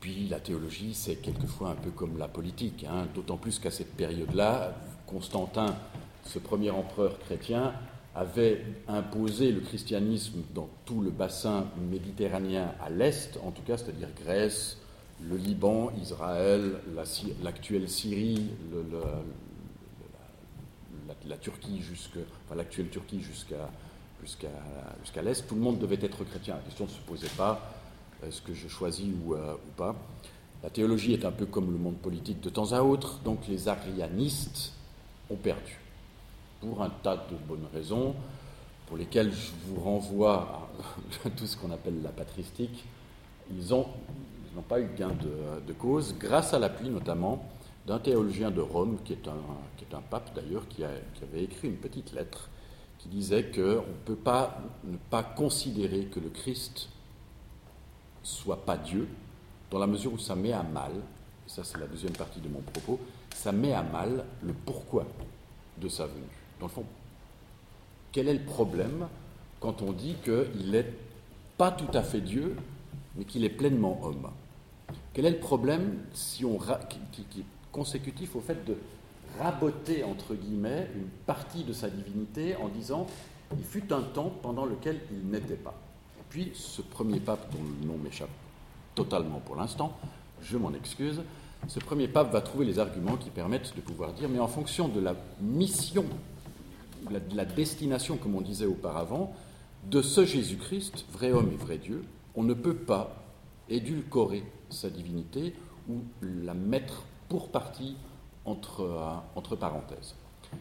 Puis 0.00 0.26
la 0.28 0.40
théologie, 0.40 0.94
c'est 0.94 1.16
quelquefois 1.16 1.70
un 1.70 1.74
peu 1.76 1.90
comme 1.90 2.18
la 2.18 2.26
politique, 2.26 2.84
hein. 2.90 3.06
d'autant 3.14 3.36
plus 3.36 3.60
qu'à 3.60 3.70
cette 3.70 3.94
période-là, 3.94 4.74
Constantin, 5.06 5.76
ce 6.24 6.40
premier 6.40 6.70
empereur 6.70 7.18
chrétien, 7.20 7.72
avait 8.14 8.64
imposé 8.88 9.52
le 9.52 9.60
christianisme 9.60 10.40
dans 10.54 10.68
tout 10.84 11.00
le 11.00 11.10
bassin 11.10 11.66
méditerranéen 11.90 12.74
à 12.84 12.90
l'est, 12.90 13.38
en 13.42 13.50
tout 13.50 13.62
cas, 13.62 13.78
c'est-à-dire 13.78 14.08
Grèce, 14.22 14.78
le 15.28 15.36
Liban, 15.36 15.92
Israël, 16.00 16.80
l'actuelle 17.42 17.88
Syrie, 17.88 18.50
la, 21.26 21.36
Turquie 21.36 21.80
jusque, 21.80 22.18
l'actuelle 22.54 22.88
Turquie 22.88 23.20
jusqu'à 23.20 23.68
l'est, 25.22 25.46
tout 25.46 25.54
le 25.54 25.60
monde 25.60 25.78
devait 25.78 25.98
être 26.00 26.24
chrétien. 26.24 26.56
La 26.56 26.62
question 26.62 26.84
ne 26.86 26.90
se 26.90 27.00
posait 27.00 27.34
pas 27.36 27.72
est-ce 28.26 28.40
que 28.40 28.54
je 28.54 28.68
choisis 28.68 29.08
ou, 29.24 29.34
euh, 29.34 29.54
ou, 29.54 29.70
pas. 29.76 29.94
La 30.62 30.70
théologie 30.70 31.12
est 31.12 31.24
un 31.24 31.32
peu 31.32 31.46
comme 31.46 31.72
le 31.72 31.78
monde 31.78 31.96
politique 31.96 32.40
de 32.40 32.50
temps 32.50 32.72
à 32.72 32.80
autre, 32.82 33.18
donc 33.24 33.48
les 33.48 33.68
arianistes 33.68 34.72
ont 35.28 35.36
perdu 35.36 35.78
pour 36.60 36.82
un 36.82 36.90
tas 36.90 37.16
de 37.16 37.36
bonnes 37.48 37.66
raisons, 37.74 38.14
pour 38.86 38.96
lesquelles 38.96 39.32
je 39.32 39.50
vous 39.66 39.80
renvoie 39.80 40.68
à 41.24 41.30
tout 41.36 41.46
ce 41.46 41.56
qu'on 41.56 41.72
appelle 41.72 42.00
la 42.02 42.10
patristique. 42.10 42.84
Ils 43.50 43.74
ont 43.74 43.86
n'ont 44.54 44.62
pas 44.62 44.80
eu 44.80 44.88
gain 44.96 45.10
de, 45.66 45.72
cause, 45.72 46.14
grâce 46.18 46.54
à 46.54 46.58
l'appui 46.58 46.88
notamment 46.88 47.48
d'un 47.86 47.98
théologien 47.98 48.50
de 48.50 48.60
Rome, 48.60 48.98
qui 49.04 49.12
est 49.12 49.28
un, 49.94 50.00
pape 50.10 50.34
d'ailleurs, 50.34 50.68
qui, 50.68 50.82
qui, 51.14 51.24
avait 51.24 51.44
écrit 51.44 51.68
une 51.68 51.76
petite 51.76 52.12
lettre 52.12 52.48
qui 52.98 53.08
disait 53.08 53.50
qu'on 53.50 53.60
ne 53.60 54.04
peut 54.04 54.14
pas 54.14 54.60
ne 54.84 54.96
pas 54.96 55.24
considérer 55.24 56.04
que 56.04 56.20
le 56.20 56.28
Christ 56.28 56.88
soit 58.22 58.64
pas 58.64 58.76
Dieu, 58.76 59.08
dans 59.70 59.78
la 59.78 59.88
mesure 59.88 60.12
où 60.12 60.18
ça 60.18 60.36
met 60.36 60.52
à 60.52 60.62
mal, 60.62 60.92
et 60.92 61.50
ça 61.50 61.64
c'est 61.64 61.78
la 61.78 61.86
deuxième 61.86 62.12
partie 62.12 62.40
de 62.40 62.48
mon 62.48 62.60
propos, 62.60 63.00
ça 63.34 63.50
met 63.50 63.72
à 63.72 63.82
mal 63.82 64.24
le 64.42 64.52
pourquoi 64.52 65.04
de 65.78 65.88
sa 65.88 66.06
venue. 66.06 66.22
Dans 66.60 66.66
le 66.66 66.72
fond, 66.72 66.84
quel 68.12 68.28
est 68.28 68.34
le 68.34 68.44
problème 68.44 69.08
quand 69.58 69.82
on 69.82 69.92
dit 69.92 70.14
qu'il 70.22 70.70
n'est 70.70 70.92
pas 71.58 71.72
tout 71.72 71.90
à 71.94 72.02
fait 72.02 72.20
Dieu, 72.20 72.56
mais 73.16 73.24
qu'il 73.24 73.44
est 73.44 73.50
pleinement 73.50 73.98
homme? 74.04 74.28
Quel 75.12 75.26
est 75.26 75.30
le 75.30 75.38
problème 75.38 75.98
si 76.12 76.44
on, 76.44 76.58
qui, 76.58 77.40
est 77.40 77.44
consécutif 77.70 78.36
au 78.36 78.40
fait 78.40 78.64
de 78.64 78.76
raboter, 79.38 80.04
entre 80.04 80.34
guillemets, 80.34 80.88
une 80.94 81.08
partie 81.26 81.64
de 81.64 81.72
sa 81.72 81.88
divinité 81.88 82.56
en 82.56 82.68
disant 82.68 83.06
il 83.56 83.64
fut 83.64 83.92
un 83.92 84.02
temps 84.02 84.32
pendant 84.42 84.64
lequel 84.64 85.00
il 85.10 85.30
n'était 85.30 85.54
pas. 85.54 85.74
Puis, 86.30 86.50
ce 86.54 86.80
premier 86.80 87.20
pape, 87.20 87.52
dont 87.52 87.62
le 87.62 87.86
nom 87.86 87.98
m'échappe 87.98 88.30
totalement 88.94 89.40
pour 89.40 89.56
l'instant, 89.56 89.92
je 90.42 90.56
m'en 90.56 90.72
excuse, 90.72 91.22
ce 91.68 91.78
premier 91.78 92.08
pape 92.08 92.32
va 92.32 92.40
trouver 92.40 92.64
les 92.64 92.78
arguments 92.78 93.16
qui 93.16 93.30
permettent 93.30 93.74
de 93.76 93.80
pouvoir 93.80 94.12
dire, 94.12 94.28
mais 94.28 94.38
en 94.38 94.48
fonction 94.48 94.88
de 94.88 95.00
la 95.00 95.14
mission, 95.40 96.04
de 97.10 97.36
la 97.36 97.44
destination, 97.44 98.16
comme 98.16 98.34
on 98.34 98.40
disait 98.40 98.66
auparavant, 98.66 99.34
de 99.90 100.02
ce 100.02 100.24
Jésus-Christ, 100.24 101.04
vrai 101.12 101.32
homme 101.32 101.50
et 101.52 101.56
vrai 101.56 101.78
Dieu, 101.78 102.04
on 102.34 102.42
ne 102.42 102.54
peut 102.54 102.74
pas 102.76 103.16
édulcorer 103.68 104.44
sa 104.72 104.90
divinité 104.90 105.54
ou 105.88 106.00
la 106.22 106.54
mettre 106.54 107.04
pour 107.28 107.48
partie 107.50 107.96
entre, 108.44 108.80
euh, 108.82 109.14
entre 109.36 109.56
parenthèses. 109.56 110.14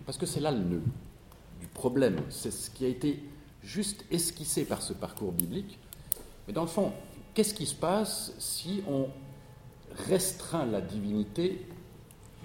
Parce 0.05 0.17
que 0.17 0.25
c'est 0.25 0.39
là 0.39 0.51
le 0.51 0.59
nœud 0.59 0.83
du 1.59 1.67
problème, 1.67 2.19
c'est 2.29 2.51
ce 2.51 2.71
qui 2.71 2.85
a 2.85 2.87
été 2.87 3.23
juste 3.61 4.03
esquissé 4.09 4.65
par 4.65 4.81
ce 4.81 4.93
parcours 4.93 5.31
biblique. 5.31 5.77
Mais 6.47 6.53
dans 6.53 6.63
le 6.63 6.67
fond, 6.67 6.91
qu'est-ce 7.33 7.53
qui 7.53 7.67
se 7.67 7.75
passe 7.75 8.33
si 8.39 8.83
on 8.89 9.07
restreint 10.07 10.65
la 10.65 10.81
divinité 10.81 11.67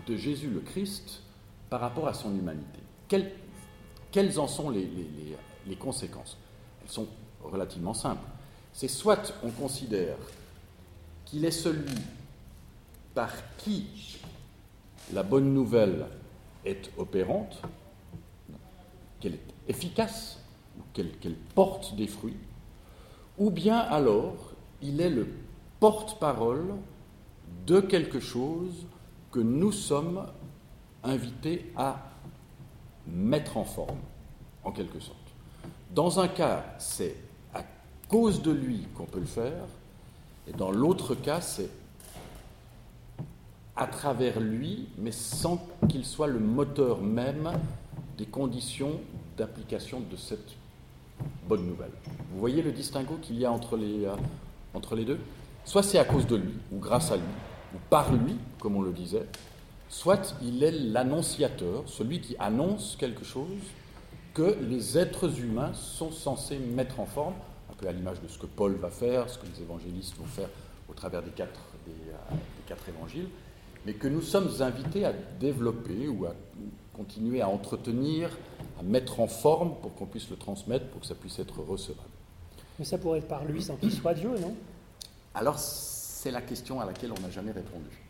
de 0.07 0.17
Jésus 0.17 0.51
le 0.51 0.61
Christ 0.61 1.23
par 1.71 1.81
rapport 1.81 2.09
à 2.09 2.15
son 2.15 2.37
humanité? 2.37 2.81
Quelles, 3.09 3.33
quelles, 4.13 4.39
en 4.39 4.47
sont 4.47 4.69
les, 4.69 4.85
les, 4.85 5.37
les 5.67 5.77
conséquences? 5.77 6.37
Elles 6.83 6.91
sont 6.91 7.07
relativement 7.43 7.95
simples. 7.95 8.29
C'est 8.75 8.89
soit 8.89 9.33
on 9.43 9.51
considère 9.51 10.19
qu'il 11.27 11.45
est 11.45 11.51
celui 11.51 11.95
par 13.15 13.33
qui 13.59 14.19
la 15.13 15.23
bonne 15.23 15.53
nouvelle 15.53 16.07
est 16.65 16.91
opérante, 16.97 17.61
qu'elle 19.21 19.35
est 19.35 19.55
efficace, 19.69 20.41
qu'elle 20.93 21.37
porte 21.55 21.95
des 21.97 22.07
fruits, 22.07 22.37
ou 23.39 23.51
bien 23.51 23.79
alors 23.79 24.53
il 24.83 25.01
est 25.01 25.11
le 25.11 25.29
porte-parole 25.81 26.75
de 27.67 27.81
quelque 27.81 28.21
chose 28.21 28.87
que 29.31 29.41
nous 29.41 29.73
sommes 29.73 30.27
invités 31.03 31.73
à 31.77 32.11
mettre 33.07 33.57
en 33.57 33.65
forme, 33.65 33.99
en 34.65 34.73
quelque 34.73 35.01
sorte. 35.01 35.19
Dans 35.95 36.19
un 36.19 36.29
cas, 36.29 36.65
c'est 36.79 37.17
à 37.55 37.63
cause 38.09 38.43
de 38.43 38.51
lui 38.51 38.87
qu'on 38.95 39.05
peut 39.05 39.21
le 39.21 39.27
faire, 39.27 39.65
et 40.49 40.53
dans 40.53 40.71
l'autre 40.71 41.15
cas, 41.15 41.41
c'est 41.41 41.71
à 43.75 43.87
travers 43.87 44.41
lui, 44.41 44.89
mais 44.99 45.13
sans 45.13 45.61
qu'il 45.89 46.05
soit 46.05 46.27
le 46.27 46.39
moteur 46.39 47.03
même 47.03 47.53
des 48.17 48.25
conditions 48.25 49.01
d'application 49.37 50.01
de 50.01 50.17
cette 50.17 50.55
bonne 51.47 51.67
nouvelle. 51.67 51.91
Vous 52.33 52.41
voyez 52.41 52.63
le 52.63 52.73
distinguo 52.73 53.19
qu'il 53.21 53.39
y 53.39 53.45
a 53.45 53.53
entre 53.53 53.77
les, 53.77 54.07
euh, 54.07 54.15
entre 54.73 54.95
les 54.95 55.05
deux? 55.05 55.19
Soit 55.65 55.83
c'est 55.83 55.99
à 55.99 56.05
cause 56.05 56.27
de 56.27 56.37
lui, 56.37 56.55
ou 56.73 56.79
grâce 56.79 57.11
à 57.11 57.17
lui, 57.17 57.25
ou 57.75 57.79
par 57.91 58.13
lui, 58.13 58.37
comme 58.61 58.77
on 58.77 58.83
le 58.83 58.93
disait, 58.93 59.27
soit 59.89 60.37
il 60.43 60.63
est 60.63 60.71
l'annonciateur, 60.71 61.83
celui 61.87 62.21
qui 62.21 62.37
annonce 62.39 62.97
quelque 62.99 63.25
chose 63.25 63.49
que 64.33 64.57
les 64.69 64.97
êtres 64.99 65.41
humains 65.41 65.73
sont 65.75 66.13
censés 66.13 66.59
mettre 66.59 67.01
en 67.01 67.07
forme, 67.07 67.35
peu 67.79 67.89
à 67.89 67.93
l'image 67.93 68.21
de 68.21 68.29
ce 68.29 68.39
que 68.39 68.47
Paul 68.47 68.75
va 68.75 68.91
faire, 68.91 69.29
ce 69.29 69.39
que 69.39 69.47
les 69.47 69.63
évangélistes 69.63 70.17
vont 70.17 70.27
faire 70.27 70.49
au 70.89 70.95
travers 70.95 71.23
des 71.23 71.31
quatre, 71.31 71.61
des, 71.87 71.93
euh, 71.93 72.31
des 72.31 72.63
quatre 72.67 72.89
évangiles 72.89 73.29
mais 73.87 73.95
que 73.95 74.09
nous 74.09 74.21
sommes 74.21 74.51
invités 74.61 75.05
à 75.05 75.13
développer 75.41 76.09
ou 76.09 76.27
à 76.27 76.35
continuer 76.93 77.41
à 77.41 77.49
entretenir, 77.49 78.37
à 78.81 78.83
mettre 78.83 79.21
en 79.21 79.29
forme 79.29 79.77
pour 79.81 79.95
qu'on 79.95 80.07
puisse 80.07 80.29
le 80.29 80.37
transmettre, 80.37 80.87
pour 80.87 81.01
que 81.03 81.07
ça 81.07 81.15
puisse 81.15 81.39
être 81.39 81.61
recevable. 81.61 82.09
Mais 82.79 82.85
ça 82.85 82.99
pourrait 82.99 83.21
être 83.21 83.29
par 83.29 83.45
lui 83.45 83.63
sans 83.63 83.77
qu'il 83.77 83.93
soit 83.93 84.15
Dieu, 84.15 84.31
non? 84.41 84.55
Alors, 85.35 85.59
c'est 85.59 86.31
la 86.31 86.43
question 86.43 86.81
à 86.81 86.85
laquelle 86.85 87.13
on 87.17 87.21
n'a 87.21 87.31
jamais 87.31 87.53
répondu. 87.53 88.03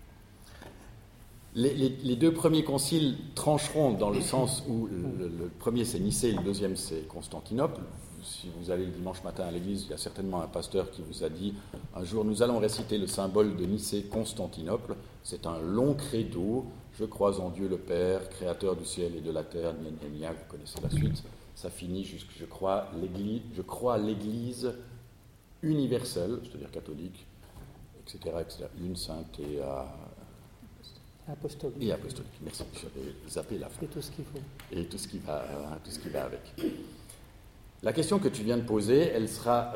Les, 1.54 2.16
deux 2.16 2.32
premiers 2.32 2.64
conciles 2.64 3.16
trancheront 3.34 3.92
dans 3.92 4.10
le 4.10 4.20
sens 4.20 4.62
où 4.68 4.86
le, 4.86 5.28
le 5.28 5.48
premier 5.58 5.84
c'est 5.84 5.98
Nicée, 5.98 6.32
le 6.32 6.42
deuxième 6.42 6.76
c'est 6.76 7.08
Constantinople 7.08 7.80
si 8.26 8.50
vous 8.58 8.70
allez 8.70 8.84
le 8.84 8.90
dimanche 8.90 9.22
matin 9.22 9.44
à 9.44 9.50
l'église, 9.50 9.84
il 9.84 9.90
y 9.90 9.94
a 9.94 9.98
certainement 9.98 10.42
un 10.42 10.48
pasteur 10.48 10.90
qui 10.90 11.02
vous 11.02 11.22
a 11.22 11.28
dit 11.28 11.54
un 11.94 12.04
jour 12.04 12.24
nous 12.24 12.42
allons 12.42 12.58
réciter 12.58 12.98
le 12.98 13.06
symbole 13.06 13.56
de 13.56 13.64
Nicée-Constantinople. 13.64 14.96
C'est 15.22 15.46
un 15.46 15.58
long 15.60 15.94
credo. 15.94 16.66
Je 16.98 17.04
crois 17.04 17.40
en 17.40 17.50
Dieu 17.50 17.68
le 17.68 17.78
Père, 17.78 18.28
créateur 18.28 18.74
du 18.74 18.84
ciel 18.84 19.14
et 19.16 19.20
de 19.20 19.30
la 19.30 19.44
terre. 19.44 19.74
Gna, 19.74 20.32
vous 20.32 20.44
connaissez 20.48 20.80
la 20.82 20.90
suite. 20.90 21.22
Ça 21.54 21.70
finit 21.70 22.04
jusque 22.04 22.30
je 22.38 22.44
crois 22.44 22.88
l'église, 23.00 23.42
je 23.54 23.62
crois 23.62 23.94
à 23.94 23.98
l'église 23.98 24.72
universelle, 25.62 26.38
c'est-à-dire 26.42 26.70
catholique, 26.70 27.26
etc., 28.06 28.36
etc. 28.40 28.64
Une 28.78 28.96
sainte 28.96 29.38
et 29.40 29.60
euh, 29.60 29.82
apostolique. 31.32 31.82
Et 31.82 31.92
apostolique. 31.92 32.32
Merci. 32.42 32.64
J'avais 32.74 33.14
zappé 33.28 33.58
la 33.58 33.68
fin. 33.68 33.82
Et 33.82 33.88
tout 33.88 34.02
ce 34.02 34.10
qu'il 34.10 34.24
faut. 34.24 34.38
Et 34.72 34.84
tout 34.84 34.98
ce 34.98 35.08
qui 35.08 35.18
va, 35.18 35.44
tout 35.84 35.90
ce 35.90 35.98
qui 35.98 36.08
va 36.08 36.24
avec. 36.24 36.42
La 37.86 37.92
question 37.92 38.18
que 38.18 38.26
tu 38.26 38.42
viens 38.42 38.56
de 38.56 38.64
poser, 38.64 38.98
elle 38.98 39.28
sera 39.28 39.70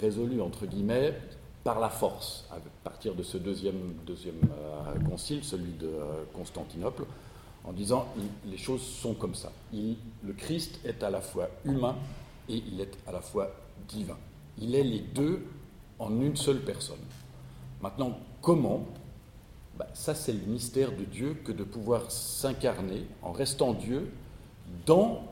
résolue, 0.00 0.40
entre 0.40 0.64
guillemets, 0.64 1.12
par 1.62 1.78
la 1.78 1.90
force, 1.90 2.46
à 2.50 2.56
partir 2.82 3.14
de 3.14 3.22
ce 3.22 3.36
deuxième, 3.36 3.92
euh, 4.08 4.98
concile, 5.06 5.44
celui 5.44 5.72
de 5.72 5.88
euh, 5.88 6.24
Constantinople, 6.32 7.04
en 7.64 7.74
disant 7.74 8.06
les 8.46 8.56
choses 8.56 8.80
sont 8.80 9.12
comme 9.12 9.34
ça. 9.34 9.52
le 9.74 10.32
Christ 10.32 10.80
est 10.86 11.02
à 11.02 11.10
la 11.10 11.20
fois 11.20 11.50
humain 11.66 11.96
et 12.48 12.62
il 12.66 12.80
est 12.80 12.96
à 13.06 13.12
la 13.12 13.20
fois 13.20 13.50
divin. 13.88 14.16
Il 14.58 14.74
est 14.74 14.82
les 14.82 15.00
deux 15.00 15.44
en 15.98 16.18
une 16.22 16.36
seule 16.36 16.62
personne. 16.62 16.96
Maintenant, 17.82 18.18
comment? 18.40 18.86
Bah, 19.76 19.88
Ça, 19.92 20.14
c'est 20.14 20.32
le 20.32 20.46
mystère 20.46 20.92
de 20.92 21.04
Dieu 21.04 21.36
que 21.44 21.52
de 21.52 21.62
pouvoir 21.62 22.10
s'incarner 22.10 23.04
en 23.20 23.32
restant 23.32 23.74
Dieu 23.74 24.10
dans 24.86 25.24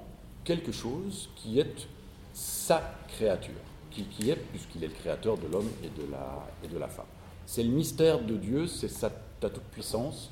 quelque 0.44 0.72
chose 0.72 1.30
qui 1.36 1.58
est 1.58 1.88
sa 2.32 2.94
créature, 3.08 3.54
qui, 3.90 4.30
est, 4.30 4.36
puisqu'il 4.36 4.84
est 4.84 4.88
le 4.88 4.94
créateur 4.94 5.36
de 5.36 5.46
l'homme 5.46 5.68
et, 5.82 5.88
de 5.88 6.10
la, 6.10 6.48
et 6.64 6.68
de 6.68 6.78
la 6.78 6.88
femme. 6.88 7.06
C'est 7.46 7.62
le 7.62 7.70
mystère 7.70 8.20
de 8.20 8.36
Dieu, 8.36 8.66
c'est 8.66 8.88
sa, 8.88 9.10
toute-puissance, 9.40 10.30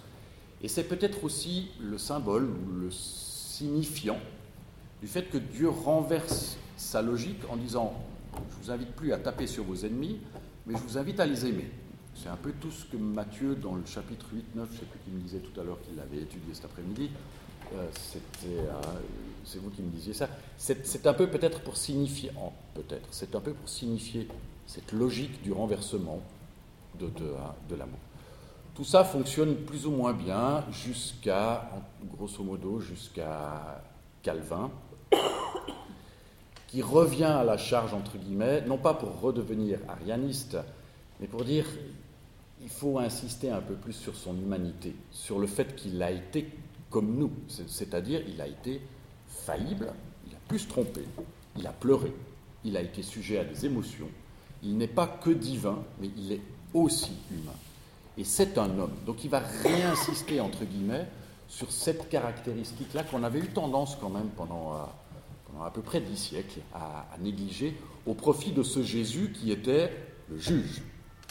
et 0.62 0.68
c'est 0.68 0.84
peut-être 0.84 1.24
aussi 1.24 1.70
le 1.80 1.98
symbole 1.98 2.44
ou 2.44 2.80
le 2.80 2.90
signifiant 2.90 4.18
du 5.00 5.08
fait 5.08 5.24
que 5.24 5.38
Dieu 5.38 5.68
renverse 5.68 6.56
sa 6.76 7.02
logique 7.02 7.40
en 7.48 7.56
disant 7.56 7.94
Je 8.34 8.62
vous 8.62 8.70
invite 8.70 8.92
plus 8.92 9.12
à 9.12 9.18
taper 9.18 9.46
sur 9.46 9.64
vos 9.64 9.74
ennemis, 9.74 10.20
mais 10.66 10.74
je 10.74 10.82
vous 10.82 10.98
invite 10.98 11.18
à 11.18 11.26
les 11.26 11.46
aimer. 11.46 11.70
C'est 12.14 12.28
un 12.28 12.36
peu 12.36 12.52
tout 12.60 12.70
ce 12.70 12.84
que 12.84 12.96
Matthieu, 12.96 13.54
dans 13.54 13.74
le 13.74 13.84
chapitre 13.86 14.26
8-9, 14.34 14.38
je 14.54 14.60
ne 14.60 14.66
sais 14.66 14.84
plus 14.84 15.00
qui 15.04 15.10
me 15.10 15.20
disait 15.20 15.38
tout 15.38 15.58
à 15.60 15.64
l'heure 15.64 15.80
qu'il 15.80 15.96
l'avait 15.96 16.22
étudié 16.22 16.52
cet 16.52 16.66
après-midi, 16.66 17.10
c'est 19.44 19.58
vous 19.58 19.70
qui 19.70 19.82
me 19.82 19.90
disiez 19.90 20.14
ça. 20.14 20.28
C'est, 20.56 21.06
un 21.06 21.14
peu 21.14 21.28
peut-être 21.28 21.60
pour 21.60 21.76
signifier, 21.76 22.30
peut-être, 22.74 23.08
c'est 23.10 23.34
un 23.34 23.40
peu 23.40 23.52
pour 23.52 23.68
signifier 23.68 24.28
cette 24.66 24.92
logique 24.92 25.42
du 25.42 25.52
renversement 25.52 26.20
de, 26.98 27.06
de, 27.08 27.74
l'amour. 27.74 27.98
Tout 28.74 28.84
ça 28.84 29.04
fonctionne 29.04 29.56
plus 29.56 29.86
ou 29.86 29.90
moins 29.90 30.12
bien 30.12 30.64
jusqu'à, 30.70 31.68
grosso 32.12 32.42
modo, 32.42 32.80
jusqu'à 32.80 33.82
Calvin, 34.22 34.70
qui 36.68 36.82
revient 36.82 37.24
à 37.24 37.44
la 37.44 37.56
charge, 37.56 37.94
entre 37.94 38.16
guillemets, 38.16 38.62
non 38.62 38.78
pas 38.78 38.94
pour 38.94 39.20
redevenir 39.20 39.78
arianiste, 39.88 40.56
mais 41.20 41.26
pour 41.26 41.44
dire 41.44 41.66
il 42.62 42.68
faut 42.68 42.98
insister 42.98 43.50
un 43.50 43.60
peu 43.60 43.74
plus 43.74 43.94
sur 43.94 44.14
son 44.14 44.36
humanité, 44.36 44.94
sur 45.10 45.38
le 45.38 45.46
fait 45.46 45.74
qu'il 45.74 46.02
a 46.02 46.10
été 46.10 46.50
comme 46.90 47.16
nous, 47.16 47.30
c'est-à-dire 47.66 48.20
il 48.28 48.40
a 48.40 48.46
été 48.46 48.80
faillible, 49.28 49.92
il 50.26 50.34
a 50.34 50.38
pu 50.48 50.58
se 50.58 50.68
tromper, 50.68 51.04
il 51.56 51.66
a 51.66 51.72
pleuré, 51.72 52.12
il 52.64 52.76
a 52.76 52.82
été 52.82 53.02
sujet 53.02 53.38
à 53.38 53.44
des 53.44 53.64
émotions, 53.64 54.08
il 54.62 54.76
n'est 54.76 54.88
pas 54.88 55.06
que 55.06 55.30
divin, 55.30 55.78
mais 56.00 56.10
il 56.16 56.32
est 56.32 56.42
aussi 56.74 57.12
humain. 57.30 57.56
Et 58.18 58.24
c'est 58.24 58.58
un 58.58 58.78
homme. 58.78 58.92
Donc 59.06 59.24
il 59.24 59.30
va 59.30 59.38
réinsister, 59.62 60.40
entre 60.40 60.64
guillemets, 60.64 61.06
sur 61.48 61.70
cette 61.72 62.08
caractéristique-là 62.08 63.04
qu'on 63.04 63.22
avait 63.22 63.38
eu 63.38 63.48
tendance 63.48 63.96
quand 64.00 64.10
même 64.10 64.28
pendant, 64.36 64.74
euh, 64.74 64.76
pendant 65.46 65.64
à 65.64 65.70
peu 65.70 65.80
près 65.80 66.00
dix 66.00 66.16
siècles 66.16 66.60
à, 66.74 67.06
à, 67.14 67.18
négliger 67.18 67.76
au 68.06 68.14
profit 68.14 68.52
de 68.52 68.62
ce 68.62 68.82
Jésus 68.82 69.32
qui 69.32 69.50
était 69.50 69.90
le 70.28 70.38
juge. 70.38 70.82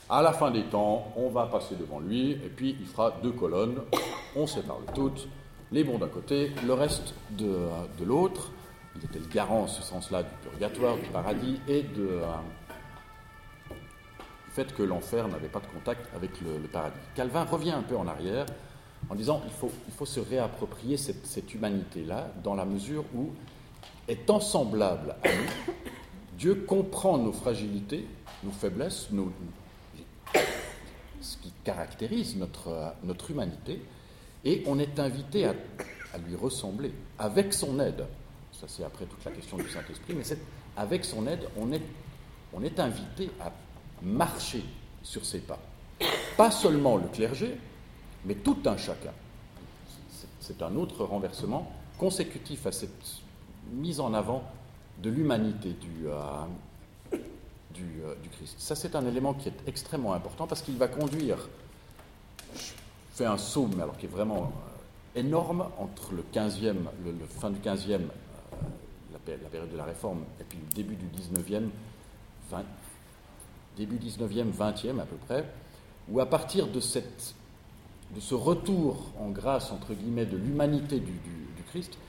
À 0.10 0.22
la 0.22 0.34
fin 0.34 0.50
des 0.52 0.64
temps, 0.64 1.14
on 1.16 1.30
va 1.30 1.46
passer 1.46 1.76
devant 1.76 2.00
lui 2.00 2.32
et 2.32 2.50
puis 2.50 2.76
il 2.80 2.88
fera 2.88 3.12
deux 3.22 3.32
colonnes, 3.32 3.80
on 4.36 4.48
sépare 4.48 4.80
le 4.80 4.94
tout, 4.94 5.14
les 5.72 5.84
bons 5.84 5.98
d'un 5.98 6.08
côté, 6.08 6.52
le 6.66 6.74
reste 6.74 7.14
de, 7.32 7.70
l'autre. 8.04 8.52
il 8.96 9.06
était 9.06 9.20
le 9.20 9.28
garant, 9.28 9.64
en 9.64 9.68
ce 9.68 9.82
sens-là, 9.82 10.24
du 10.24 10.30
purgatoire, 10.42 10.98
du 10.98 11.08
paradis 11.10 11.60
et 11.68 11.84
de, 11.84 12.08
euh, 12.08 12.26
du 13.70 14.52
fait 14.52 14.74
que 14.74 14.84
l'enfer 14.84 15.28
n'avait 15.28 15.48
pas 15.48 15.60
de 15.60 15.68
contact 15.68 16.08
avec 16.16 16.32
le, 16.42 16.68
paradis. 16.68 16.98
Calvin 17.16 17.44
revient 17.44 17.72
un 17.72 17.84
peu 17.84 17.96
en 17.96 18.08
arrière 18.08 18.46
en 19.10 19.16
disant 19.16 19.42
il 19.46 19.52
faut, 19.52 20.06
se 20.06 20.20
réapproprier 20.20 20.98
cette, 20.98 21.54
humanité-là 21.54 22.32
dans 22.44 22.56
la 22.56 22.66
mesure 22.66 23.06
où, 23.16 23.30
étant 24.08 24.40
semblable 24.40 25.16
à 25.24 25.30
nous, 25.30 25.74
Dieu 26.38 26.56
comprend 26.68 27.18
nos 27.18 27.32
fragilités, 27.32 28.08
nos 28.44 28.52
faiblesses, 28.52 29.10
ce 31.22 31.38
qui 31.38 31.52
caractérise 31.64 32.38
notre, 32.38 32.94
notre 33.04 33.30
humanité, 33.30 33.82
et 34.46 34.64
on 34.66 34.80
est 34.80 35.00
invité 35.00 35.46
à, 35.46 35.54
lui 36.26 36.36
ressembler 36.36 36.92
avec 37.20 37.54
son 37.54 37.80
aide 37.80 38.06
ça 38.60 38.68
c'est 38.68 38.84
après 38.84 39.06
toute 39.06 39.24
la 39.24 39.32
question 39.32 39.58
du 39.58 39.70
Saint-Esprit, 39.70 40.14
mais 40.16 40.24
avec 40.76 41.06
son 41.06 41.28
aide, 41.28 41.48
on 41.58 41.72
est, 42.64 42.80
invité 42.80 43.30
à 43.40 43.52
marcher 44.02 44.64
sur 45.04 45.26
ses 45.26 45.40
pas. 45.40 45.60
Pas 46.38 46.52
seulement 46.52 46.98
le 46.98 47.08
clergé, 47.08 47.56
mais 48.26 48.36
tout 48.36 48.58
un 48.66 48.78
chacun. 48.78 49.14
C'est 50.40 50.62
un 50.62 50.76
autre 50.76 51.04
renversement 51.06 51.72
consécutif 51.98 52.66
à 52.66 52.72
cette 52.72 53.22
mise 53.72 54.00
en 54.00 54.14
avant 54.14 54.44
de 55.02 55.10
l'humanité 55.10 55.74
du, 55.74 56.08
euh, 56.08 56.24
euh, 57.14 58.16
du, 58.24 58.30
Christ. 58.30 58.56
Ça, 58.58 58.76
c'est 58.76 58.96
un 58.96 59.06
élément 59.06 59.34
qui 59.34 59.50
est 59.50 59.68
extrêmement 59.68 60.14
important 60.14 60.48
parce 60.48 60.62
qu'il 60.62 60.78
va 60.78 60.88
conduire, 60.88 61.38
je 63.20 63.26
fais 63.26 63.30
un 63.30 63.38
saut, 63.38 63.68
mais 63.76 63.84
alors 63.84 63.98
qui 63.98 64.06
est 64.06 64.10
vraiment 64.10 64.44
euh, 65.16 65.20
énorme, 65.20 65.68
entre 65.78 66.14
le 66.14 66.24
15e, 66.34 66.76
le, 67.04 67.14
fin 67.28 67.50
du 67.50 67.60
15e 67.60 68.02
la 69.12 69.50
période 69.50 69.72
de 69.72 69.78
la 69.78 69.84
Réforme, 69.84 70.24
et 70.40 70.44
puis 70.44 70.58
le 70.58 70.74
début 70.74 70.96
du 70.96 71.06
19e, 71.06 71.68
20, 72.50 72.64
début 73.78 73.98
19e, 73.98 74.52
20e 74.54 75.00
à 75.00 75.06
peu 75.06 75.18
près, 75.28 75.46
où 76.10 76.20
à 76.20 76.26
partir 76.26 76.68
de, 76.68 76.80
cette, 76.80 77.36
de 78.16 78.22
ce 78.22 78.34
retour 78.34 79.12
en 79.20 79.30
grâce, 79.30 79.72
entre 79.72 79.94
guillemets, 79.94 80.26
de 80.26 80.38
l'humanité 80.38 81.00
du, 81.00 81.14
Christ, 81.68 82.00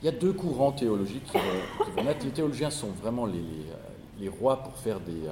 il 0.00 0.04
y 0.04 0.08
a 0.08 0.12
deux 0.12 0.32
courants 0.32 0.70
théologiques 0.70 1.24
qui 1.24 1.38
vont, 1.96 2.04
naître. 2.04 2.24
Les 2.24 2.30
théologiens 2.30 2.70
sont 2.70 2.90
vraiment 2.90 3.26
les, 3.26 3.42
les 4.20 4.28
rois 4.28 4.62
pour 4.62 4.76
faire 4.76 5.00
des, 5.00 5.28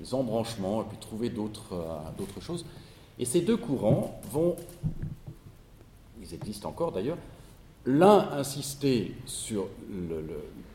des, 0.00 0.14
embranchements 0.14 0.80
et 0.80 0.84
puis 0.86 0.96
trouver 0.96 1.28
d'autres 1.28 2.40
choses. 2.40 2.64
Et 3.18 3.24
ces 3.24 3.40
deux 3.40 3.56
courants 3.56 4.20
vont, 4.30 4.56
ils 6.20 6.34
existent 6.34 6.68
encore 6.68 6.92
d'ailleurs, 6.92 7.18
l'un 7.84 8.30
insister 8.32 9.14
sur 9.26 9.66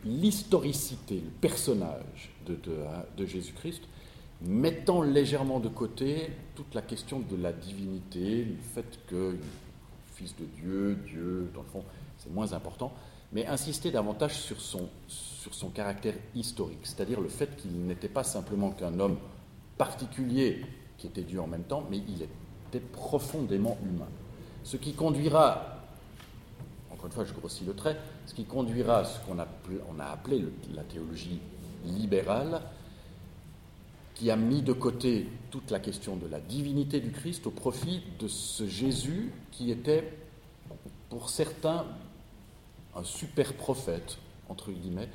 l'historicité, 0.04 1.16
le 1.16 1.32
personnage 1.41 2.32
de, 2.46 3.26
Jésus-Christ, 3.26 3.84
mettant 4.41 5.02
légèrement 5.02 5.60
de 5.60 5.70
côté 5.70 6.32
toute 6.56 6.74
la 6.74 6.82
question 6.82 7.20
de 7.20 7.36
la 7.41 7.54
divinité, 7.54 8.46
le 8.46 8.58
fait 8.74 9.00
que 9.08 9.38
fils 10.16 10.36
de 10.36 10.46
Dieu, 10.46 10.98
Dieu, 11.06 11.50
dans 11.54 11.62
le 11.62 11.68
fond, 11.68 11.84
c'est 12.18 12.32
moins 12.32 12.54
important, 12.54 12.91
mais 13.32 13.48
insister 13.48 13.89
davantage 13.89 14.39
sur 14.39 14.60
son, 14.60 14.89
sur 15.08 15.54
son 15.54 15.70
caractère 15.70 16.16
historique, 16.36 16.80
c'est-à-dire 16.84 17.22
le 17.22 17.30
fait 17.30 17.56
qu'il 17.56 17.72
n'était 17.86 18.10
pas 18.10 18.24
simplement 18.24 18.72
qu'un 18.72 19.00
homme 19.00 19.18
particulier 19.78 20.62
qui 21.04 21.08
était 21.08 21.22
Dieu 21.22 21.41
en 21.41 21.47
même 21.47 21.64
temps, 21.64 21.84
mais 21.91 21.97
il 21.97 22.22
était 22.22 22.80
profondément 22.80 23.78
humain. 23.84 24.08
Ce 24.64 24.78
qui 24.78 24.93
conduira 24.93 25.74
une 27.06 27.12
fois 27.12 27.26
je 27.26 27.34
grossis 27.34 27.66
le 27.66 27.74
trait, 27.74 27.97
ce 28.26 28.34
qui 28.34 28.45
conduira 28.45 28.99
à 28.99 29.06
ce 29.06 29.20
qu'on 29.26 29.38
a, 29.38 29.43
a, 29.43 30.12
appelé 30.14 30.43
la 30.74 30.84
théologie 30.84 31.39
libérale, 31.86 32.62
qui 34.16 34.32
a 34.32 34.36
mis 34.36 34.62
de 34.62 34.74
côté 34.74 35.28
toute 35.51 35.72
la 35.72 35.80
question 35.80 36.16
de 36.16 36.28
la 36.28 36.39
divinité 36.39 36.99
du 36.99 37.12
Christ 37.12 37.47
au 37.47 37.51
profit 37.51 38.04
de 38.20 38.28
ce 38.28 38.68
Jésus 38.68 39.34
qui 39.51 39.72
était, 39.72 40.18
pour 41.10 41.30
certains, 41.30 41.86
un 42.95 43.04
super 43.04 43.54
prophète, 43.54 44.18
entre 44.47 44.72
guillemets, 44.72 45.10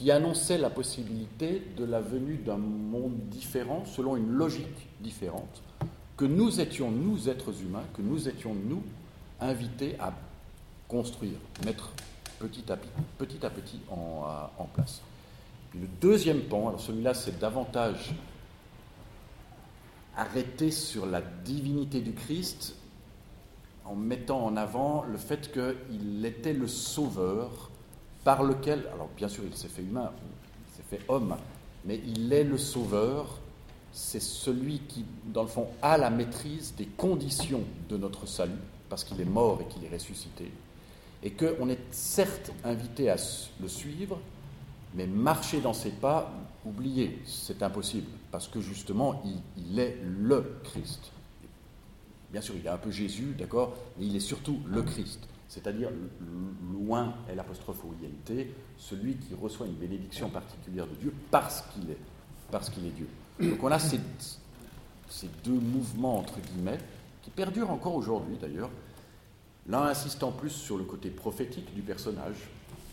qui 0.00 0.10
annonçait 0.10 0.56
la 0.56 0.70
possibilité 0.70 1.62
de 1.76 1.84
la 1.84 2.00
venue 2.00 2.36
d'un 2.36 2.56
monde 2.56 3.18
différent, 3.28 3.84
selon 3.84 4.16
une 4.16 4.30
logique 4.30 4.88
différente, 5.00 5.62
que 6.16 6.24
nous 6.24 6.58
étions, 6.58 6.90
nous, 6.90 7.28
êtres 7.28 7.60
humains, 7.60 7.84
que 7.94 8.00
nous 8.00 8.26
étions, 8.26 8.54
nous, 8.54 8.82
invités 9.40 9.96
à 10.00 10.14
construire, 10.88 11.36
mettre 11.66 11.92
petit 12.38 12.72
à 12.72 12.78
petit, 12.78 12.88
petit, 13.18 13.44
à 13.44 13.50
petit 13.50 13.78
en, 13.90 14.24
en 14.56 14.64
place. 14.72 15.02
le 15.74 15.86
deuxième 16.00 16.40
pan, 16.44 16.68
alors 16.68 16.80
celui-là 16.80 17.12
c'est 17.12 17.38
davantage 17.38 18.14
arrêté 20.16 20.70
sur 20.70 21.04
la 21.04 21.20
divinité 21.20 22.00
du 22.00 22.14
Christ 22.14 22.74
en 23.84 23.96
mettant 23.96 24.46
en 24.46 24.56
avant 24.56 25.02
le 25.02 25.18
fait 25.18 25.52
qu'il 25.52 26.24
était 26.24 26.54
le 26.54 26.68
sauveur 26.68 27.69
par 28.24 28.42
lequel, 28.42 28.86
alors 28.92 29.08
bien 29.16 29.28
sûr 29.28 29.44
il 29.46 29.56
s'est 29.56 29.68
fait 29.68 29.82
humain, 29.82 30.10
il 30.68 30.76
s'est 30.76 30.96
fait 30.96 31.04
homme, 31.08 31.36
mais 31.84 32.00
il 32.06 32.32
est 32.32 32.44
le 32.44 32.58
sauveur, 32.58 33.38
c'est 33.92 34.20
celui 34.22 34.80
qui, 34.80 35.04
dans 35.26 35.42
le 35.42 35.48
fond, 35.48 35.66
a 35.82 35.98
la 35.98 36.10
maîtrise 36.10 36.74
des 36.76 36.86
conditions 36.86 37.64
de 37.88 37.96
notre 37.96 38.26
salut, 38.26 38.52
parce 38.88 39.04
qu'il 39.04 39.20
est 39.20 39.24
mort 39.24 39.60
et 39.60 39.64
qu'il 39.72 39.84
est 39.84 39.92
ressuscité, 39.92 40.50
et 41.22 41.30
qu'on 41.30 41.68
est 41.68 41.80
certes 41.90 42.52
invité 42.64 43.10
à 43.10 43.16
le 43.60 43.68
suivre, 43.68 44.20
mais 44.94 45.06
marcher 45.06 45.60
dans 45.60 45.72
ses 45.72 45.90
pas, 45.90 46.32
oubliez, 46.64 47.20
c'est 47.24 47.62
impossible, 47.62 48.10
parce 48.30 48.48
que 48.48 48.60
justement, 48.60 49.22
il, 49.56 49.78
est 49.78 49.96
le 50.02 50.60
Christ. 50.64 51.12
Bien 52.32 52.40
sûr, 52.40 52.54
il 52.60 52.66
a 52.68 52.74
un 52.74 52.78
peu 52.78 52.90
Jésus, 52.90 53.34
d'accord, 53.38 53.74
mais 53.98 54.06
il 54.06 54.16
est 54.16 54.20
surtout 54.20 54.60
le 54.66 54.82
Christ, 54.82 55.20
c'est-à-dire 55.50 55.90
loin 56.72 57.12
est 57.28 57.34
l'apostrophe 57.34 57.82
INT, 57.84 58.46
celui 58.78 59.16
qui 59.16 59.34
reçoit 59.34 59.66
une 59.66 59.74
bénédiction 59.74 60.30
particulière 60.30 60.86
de 60.86 60.94
Dieu 60.94 61.12
parce 61.32 61.64
qu'il 61.72 61.90
est, 61.90 61.98
est 62.54 62.90
Dieu. 62.90 63.08
Donc 63.40 63.62
on 63.62 63.70
a 63.70 63.80
ces, 63.80 63.98
ces 65.08 65.28
deux 65.42 65.58
mouvements, 65.58 66.20
entre 66.20 66.38
guillemets, 66.40 66.78
qui 67.22 67.30
perdurent 67.30 67.70
encore 67.70 67.96
aujourd'hui 67.96 68.36
d'ailleurs, 68.40 68.70
L'un 69.68 69.82
insistant 69.82 70.32
plus 70.32 70.50
sur 70.50 70.78
le 70.78 70.84
côté 70.84 71.10
prophétique 71.10 71.74
du 71.74 71.82
personnage. 71.82 72.48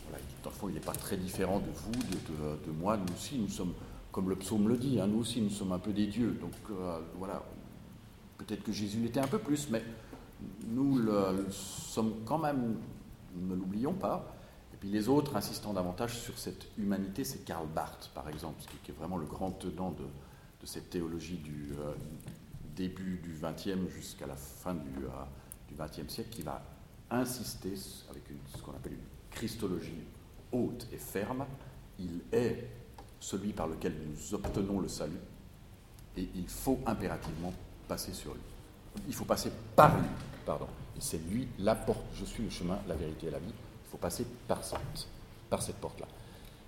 Voilà, 0.08 0.24
dans 0.44 0.50
le 0.50 0.56
fond, 0.56 0.70
il 0.70 0.74
n'est 0.76 0.80
pas 0.80 0.92
très 0.92 1.18
différent 1.18 1.60
de 1.60 1.72
vous, 1.74 1.92
de, 1.92 2.72
moi. 2.72 2.98
Nous 2.98 3.14
aussi, 3.14 3.38
nous 3.38 3.50
sommes, 3.50 3.74
comme 4.12 4.30
le 4.30 4.36
psaume 4.36 4.68
le 4.68 4.78
dit, 4.78 5.00
hein, 5.00 5.08
nous 5.08 5.20
aussi, 5.20 5.42
nous 5.42 5.50
sommes 5.50 5.72
un 5.72 5.80
peu 5.80 5.92
des 5.92 6.08
dieux. 6.08 6.38
Donc 6.42 6.52
euh, 6.70 7.00
voilà, 7.18 7.42
peut-être 8.38 8.64
que 8.64 8.72
Jésus 8.72 9.00
l'était 9.00 9.22
un 9.22 9.28
peu 9.28 9.40
plus, 9.40 9.70
mais 9.70 9.82
nous 10.68 10.98
le, 10.98 11.48
sommes 11.52 12.14
quand 12.26 12.38
même, 12.38 12.78
ne 13.36 13.56
l'oublions 13.56 13.94
pas. 13.94 14.34
Et 14.74 14.78
puis 14.78 14.90
les 14.90 15.10
autres 15.10 15.36
insistant 15.36 15.74
davantage 15.74 16.20
sur 16.20 16.38
cette 16.38 16.68
humanité, 16.78 17.24
c'est 17.24 17.44
Karl 17.44 17.68
Barth, 17.68 18.12
par 18.14 18.30
exemple, 18.30 18.62
qui, 18.84 18.92
est 18.92 18.94
vraiment 18.94 19.18
le 19.18 19.26
grand 19.26 19.52
tenant 19.52 19.92
de, 19.92 20.06
cette 20.66 20.90
théologie 20.90 21.38
du 21.38 21.72
euh, 21.80 21.94
début 22.76 23.22
du 23.24 23.40
XXe 23.42 23.90
jusqu'à 23.90 24.28
la 24.28 24.36
fin 24.36 24.74
du, 24.74 25.06
euh, 25.06 25.10
du 25.70 25.76
XXe 25.76 26.14
siècle 26.14 26.30
qui 26.30 26.42
va 26.42 26.62
insister 27.10 27.74
avec 28.10 28.24
ce 28.54 28.62
qu'on 28.62 28.74
appelle 28.74 28.94
une 28.94 29.00
christologie 29.32 30.04
haute 30.52 30.88
et 30.92 30.98
ferme. 30.98 31.46
Il 32.00 32.20
est 32.34 32.68
celui 33.20 33.54
par 33.54 33.68
lequel 33.68 33.96
nous 34.06 34.34
obtenons 34.34 34.80
le 34.80 34.88
salut 34.88 35.20
et 36.18 36.28
il 36.36 36.48
faut 36.48 36.80
impérativement 36.86 37.54
passer 37.88 38.14
sur 38.14 38.34
lui. 38.34 38.42
Il 39.08 39.14
faut 39.14 39.26
passer 39.26 39.52
par 39.76 39.98
lui, 39.98 40.08
pardon. 40.46 40.68
Et 40.98 41.02
c'est 41.02 41.20
lui 41.30 41.48
la 41.60 41.76
porte. 41.76 42.04
Je 42.16 42.26
suis 42.26 42.44
le 42.44 42.50
chemin, 42.50 42.80
la 42.88 42.96
vérité 42.96 43.28
et 43.28 43.32
la 43.32 43.40
vie. 43.40 43.54
Il 43.86 43.90
faut 43.90 43.98
passer 43.98 44.26
par 44.48 44.64
cette, 44.64 45.76
porte-là. 45.78 46.08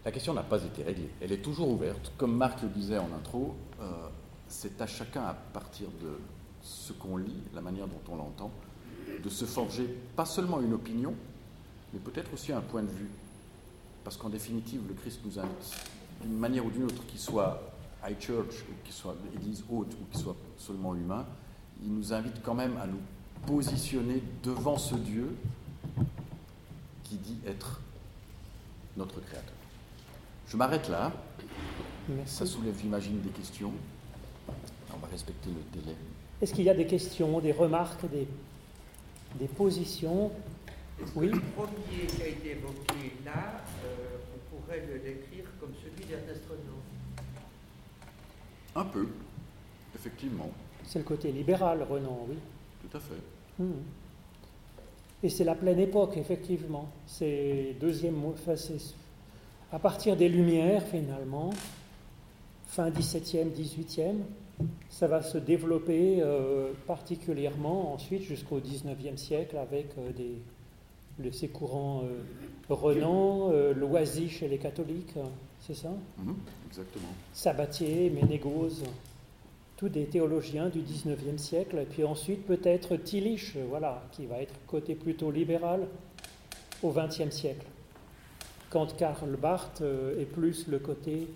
La 0.05 0.11
question 0.11 0.33
n'a 0.33 0.43
pas 0.43 0.63
été 0.63 0.83
réglée. 0.83 1.09
Elle 1.21 1.31
est 1.31 1.41
toujours 1.41 1.69
ouverte. 1.69 2.13
Comme 2.17 2.35
Marc 2.35 2.61
le 2.61 2.69
disait 2.69 2.97
en 2.97 3.09
intro, 3.17 3.55
euh, 3.81 4.07
c'est 4.47 4.81
à 4.81 4.87
chacun 4.87 5.23
à 5.23 5.33
partir 5.33 5.87
de 6.01 6.17
ce 6.61 6.93
qu'on 6.93 7.17
lit, 7.17 7.43
la 7.53 7.61
manière 7.61 7.87
dont 7.87 8.01
on 8.13 8.15
l'entend, 8.15 8.51
de 9.23 9.29
se 9.29 9.45
forger 9.45 9.87
pas 10.15 10.25
seulement 10.25 10.61
une 10.61 10.73
opinion, 10.73 11.13
mais 11.93 11.99
peut-être 11.99 12.33
aussi 12.33 12.51
un 12.51 12.61
point 12.61 12.83
de 12.83 12.91
vue. 12.91 13.09
Parce 14.03 14.17
qu'en 14.17 14.29
définitive, 14.29 14.81
le 14.87 14.93
Christ 14.93 15.21
nous 15.25 15.39
invite, 15.39 15.75
d'une 16.21 16.37
manière 16.37 16.65
ou 16.65 16.69
d'une 16.69 16.85
autre, 16.85 17.05
qu'il 17.07 17.19
soit 17.19 17.61
high 18.07 18.19
church, 18.19 18.63
qu'il 18.83 18.93
soit 18.93 19.15
église 19.35 19.63
haute, 19.69 19.93
ou 19.93 20.11
qu'il 20.11 20.21
soit 20.21 20.35
seulement 20.57 20.95
humain, 20.95 21.25
il 21.83 21.93
nous 21.93 22.13
invite 22.13 22.41
quand 22.43 22.53
même 22.53 22.77
à 22.77 22.87
nous 22.87 22.99
positionner 23.45 24.21
devant 24.43 24.77
ce 24.77 24.95
Dieu 24.95 25.35
qui 27.03 27.15
dit 27.15 27.37
être 27.47 27.81
notre 28.97 29.19
Créateur. 29.21 29.53
Je 30.47 30.57
m'arrête 30.57 30.89
là. 30.89 31.11
Ça 32.25 32.45
soulève, 32.45 32.75
j'imagine, 32.79 33.21
des 33.21 33.29
questions. 33.29 33.71
On 34.93 34.97
va 34.97 35.07
respecter 35.07 35.49
le 35.49 35.79
délai. 35.79 35.95
Est-ce 36.41 36.53
qu'il 36.53 36.65
y 36.65 36.69
a 36.69 36.73
des 36.73 36.87
questions, 36.87 37.39
des 37.39 37.51
remarques, 37.51 38.09
des 38.09 38.27
des 39.37 39.47
positions? 39.47 40.31
Oui. 41.15 41.27
Le 41.27 41.39
premier 41.39 42.07
qui 42.07 42.21
a 42.21 42.27
été 42.27 42.51
évoqué 42.51 43.13
là, 43.23 43.61
euh, 43.85 44.17
on 44.35 44.55
pourrait 44.55 44.85
le 44.91 44.99
décrire 44.99 45.45
comme 45.59 45.71
celui 45.81 46.05
d'Ernest 46.05 46.41
Renan. 46.49 46.79
Un 48.75 48.85
peu, 48.85 49.07
effectivement. 49.95 50.49
C'est 50.89 50.97
le 50.97 51.05
côté 51.05 51.31
libéral, 51.31 51.85
Renan, 51.87 52.25
oui. 52.27 52.35
Tout 52.81 52.97
à 52.97 52.99
fait. 52.99 53.63
Hmm. 53.63 53.73
Et 55.21 55.29
c'est 55.29 55.43
la 55.43 55.53
pleine 55.53 55.77
époque, 55.77 56.17
effectivement. 56.17 56.89
C'est 57.05 57.75
deuxième 57.79 58.15
mot, 58.15 58.33
enfin, 58.33 58.55
à 59.71 59.77
partir 59.77 60.17
des 60.17 60.27
Lumières, 60.27 60.81
finalement, 60.81 61.51
fin 62.65 62.89
17e, 62.89 63.51
18e, 63.51 64.15
ça 64.89 65.05
va 65.05 65.21
se 65.21 65.37
développer 65.37 66.21
euh, 66.21 66.71
particulièrement 66.87 67.93
ensuite 67.93 68.23
jusqu'au 68.23 68.59
19e 68.59 69.15
siècle 69.15 69.57
avec 69.57 69.89
euh, 69.99 70.11
des, 71.21 71.31
ces 71.31 71.49
courants 71.49 72.01
euh, 72.03 72.73
Renan, 72.73 73.51
Loisy 73.75 74.27
chez 74.27 74.47
les 74.47 74.57
catholiques, 74.57 75.13
c'est 75.61 75.75
ça? 75.75 75.89
Mhm, 76.17 76.35
Exactement. 76.67 77.09
Sabatier, 77.33 78.09
Ménégose, 78.09 78.83
tous 79.79 79.87
des 79.87 80.07
théologiens 80.07 80.67
du 80.67 80.81
19e 80.81 81.37
siècle, 81.37 81.77
et 81.77 81.85
puis 81.85 82.03
ensuite 82.03 82.45
peut-être 82.45 82.97
Tillich, 82.97 83.55
voilà, 83.69 84.03
qui 84.11 84.25
va 84.25 84.41
être 84.41 84.53
côté 84.67 84.93
plutôt 84.93 85.31
libéral 85.31 85.87
au 86.83 86.91
20e 86.91 87.31
siècle, 87.31 87.65
quand 88.69 88.93
Karl 88.97 89.37
Barth 89.37 89.81
est 90.19 90.25
plus 90.25 90.67
le 90.67 90.79
côté 90.79 91.29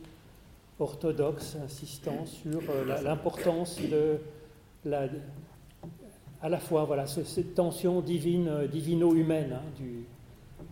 orthodoxe 0.78 1.56
insistant 1.64 2.26
sur 2.26 2.62
euh, 2.70 3.02
l'importance 3.02 3.80
de 3.80 4.18
la, 4.84 5.08
à 6.42 6.50
la 6.50 6.60
fois 6.60 6.84
voilà, 6.84 7.06
cette 7.08 7.56
tension 7.56 8.02
divine, 8.02 8.50
euh, 8.50 8.68
divino-humaine 8.68 9.54
hein, 9.54 9.84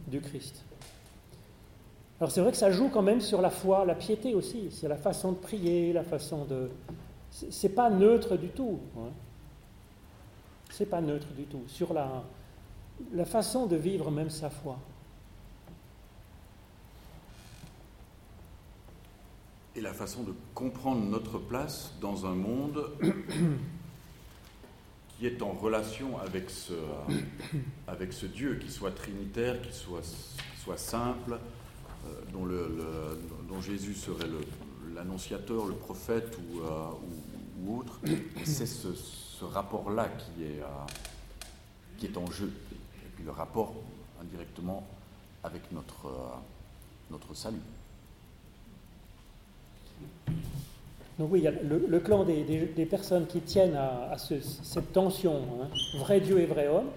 du 0.07 0.19
Christ. 0.19 0.65
Alors 2.19 2.31
c'est 2.31 2.41
vrai 2.41 2.51
que 2.51 2.57
ça 2.57 2.69
joue 2.69 2.89
quand 2.89 3.01
même 3.01 3.21
sur 3.21 3.41
la 3.41 3.49
foi, 3.49 3.85
la 3.85 3.95
piété 3.95 4.35
aussi, 4.35 4.69
c'est 4.71 4.87
la 4.87 4.97
façon 4.97 5.31
de 5.31 5.37
prier, 5.37 5.93
la 5.93 6.03
façon 6.03 6.45
de... 6.45 6.69
C'est 7.49 7.75
pas 7.75 7.89
neutre 7.89 8.37
du 8.37 8.49
tout. 8.49 8.79
Hein. 8.97 9.09
C'est 10.69 10.85
pas 10.85 11.01
neutre 11.01 11.27
du 11.35 11.43
tout. 11.43 11.63
Sur 11.67 11.93
la, 11.93 12.23
la 13.13 13.25
façon 13.25 13.65
de 13.65 13.75
vivre 13.75 14.11
même 14.11 14.29
sa 14.29 14.49
foi. 14.49 14.77
et 19.75 19.81
la 19.81 19.93
façon 19.93 20.23
de 20.23 20.33
comprendre 20.53 21.03
notre 21.05 21.39
place 21.39 21.93
dans 22.01 22.25
un 22.25 22.35
monde 22.35 22.91
qui 25.17 25.25
est 25.25 25.41
en 25.41 25.51
relation 25.51 26.19
avec 26.19 26.49
ce, 26.49 26.73
avec 27.87 28.11
ce 28.11 28.25
Dieu, 28.25 28.55
qui 28.55 28.71
soit 28.71 28.91
trinitaire, 28.91 29.61
qui 29.61 29.73
soit, 29.73 30.01
soit 30.61 30.77
simple, 30.77 31.37
euh, 32.05 32.21
dont, 32.33 32.45
le, 32.45 32.77
dont, 33.47 33.61
Jésus 33.61 33.93
serait 33.93 34.27
l'annonciateur, 34.93 35.67
le, 35.67 35.75
prophète 35.75 36.37
ou, 36.37 36.59
euh, 36.59 36.89
ou, 36.89 37.30
autre. 37.69 37.99
C'est 38.43 38.65
ce, 38.65 38.87
rapport-là 39.43 40.07
qui, 40.07 40.43
est, 40.43 40.61
euh, 40.61 40.67
qui 41.97 42.05
est 42.05 42.15
en 42.15 42.29
jeu. 42.29 42.51
Et 43.03 43.09
puis 43.15 43.23
le 43.23 43.31
rapport 43.31 43.73
indirectement 44.21 44.83
avec 45.43 45.71
notre, 45.71 46.11
notre 47.09 47.33
salut. 47.33 47.57
Donc 51.21 51.29
oui, 51.31 51.39
il 51.39 51.43
y 51.43 51.47
a 51.47 51.51
le, 51.51 51.99
clan 51.99 52.23
des, 52.23 52.87
personnes 52.89 53.27
qui 53.27 53.41
tiennent 53.41 53.75
à, 53.75 54.15
cette 54.17 54.91
tension, 54.91 55.35
hein, 55.35 55.67
vrai 55.99 56.19
Dieu 56.19 56.39
et 56.39 56.45
vrai 56.45 56.67
homme. 56.67 56.87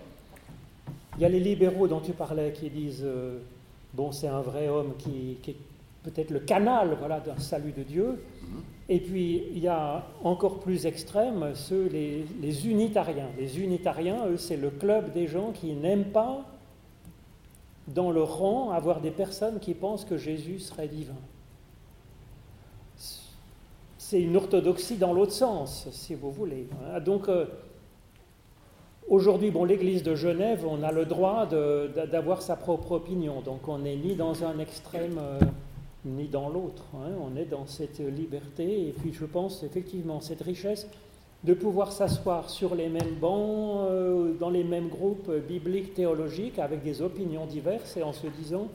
Il 1.16 1.22
y 1.22 1.24
a 1.24 1.28
les 1.28 1.40
libéraux 1.40 1.86
dont 1.88 2.00
tu 2.00 2.12
parlais 2.12 2.52
qui 2.52 2.70
disent, 2.70 3.02
euh, 3.04 3.38
bon, 3.92 4.12
c'est 4.12 4.28
un 4.28 4.40
vrai 4.40 4.68
homme 4.68 4.94
qui, 4.98 5.36
est 5.46 5.56
peut-être 6.04 6.30
le 6.30 6.38
canal 6.40 6.96
voilà, 6.98 7.18
d'un 7.20 7.38
salut 7.38 7.72
de 7.72 7.82
Dieu. 7.82 8.24
Et 8.88 9.00
puis, 9.00 9.42
il 9.50 9.58
y 9.58 9.68
a 9.68 10.06
encore 10.22 10.60
plus 10.60 10.86
extrêmes, 10.86 11.54
ceux, 11.54 11.88
les, 11.88 12.24
les 12.40 12.68
unitariens. 12.68 13.28
Les 13.38 13.60
unitariens, 13.60 14.26
eux, 14.28 14.36
c'est 14.36 14.58
le 14.58 14.70
club 14.70 15.12
des 15.12 15.26
gens 15.26 15.50
qui 15.52 15.72
n'aiment 15.72 16.12
pas, 16.12 16.44
dans 17.88 18.10
leur 18.10 18.38
rang, 18.38 18.70
avoir 18.70 19.00
des 19.00 19.10
personnes 19.10 19.58
qui 19.58 19.74
pensent 19.74 20.04
que 20.04 20.18
Jésus 20.18 20.58
serait 20.58 20.88
divin 20.88 21.16
c'est 24.04 24.20
une 24.20 24.36
orthodoxie 24.36 24.96
dans 24.96 25.14
l'autre 25.14 25.32
sens, 25.32 25.88
si 25.90 26.14
vous 26.14 26.30
voulez. 26.30 26.68
Donc, 27.04 27.28
euh, 27.28 27.46
aujourd'hui, 29.08 29.50
bon, 29.50 29.64
l'Église 29.64 30.02
de 30.02 30.14
Genève, 30.14 30.64
on 30.68 30.82
a 30.82 30.92
le 30.92 31.06
droit 31.06 31.46
d'avoir 31.46 32.42
sa 32.42 32.54
propre 32.54 32.92
opinion. 32.92 33.40
Donc, 33.40 33.66
on 33.66 33.78
n'est 33.78 33.96
ni 33.96 34.14
dans 34.14 34.44
un 34.44 34.58
extrême 34.58 35.18
euh, 35.18 35.40
ni 36.04 36.28
dans 36.28 36.48
l'autre. 36.48 36.84
Hein. 36.94 37.12
On 37.20 37.36
est 37.36 37.44
dans 37.44 37.66
cette 37.66 38.00
liberté. 38.00 38.88
Et 38.88 38.92
puis, 38.92 39.12
je 39.12 39.24
pense 39.24 39.62
effectivement 39.62 40.20
cette 40.20 40.42
richesse 40.42 40.86
de 41.44 41.52
pouvoir 41.52 41.92
s'asseoir 41.92 42.48
sur 42.48 42.74
les 42.74 42.88
mêmes 42.88 43.16
bancs, 43.20 43.86
euh, 43.90 44.32
dans 44.38 44.50
les 44.50 44.64
mêmes 44.64 44.88
groupes 44.88 45.30
bibliques, 45.46 45.94
théologiques, 45.94 46.58
avec 46.58 46.82
des 46.82 47.02
opinions 47.02 47.46
diverses, 47.46 47.96
et 47.96 48.02
en 48.02 48.14
se 48.14 48.26
disant 48.26 48.68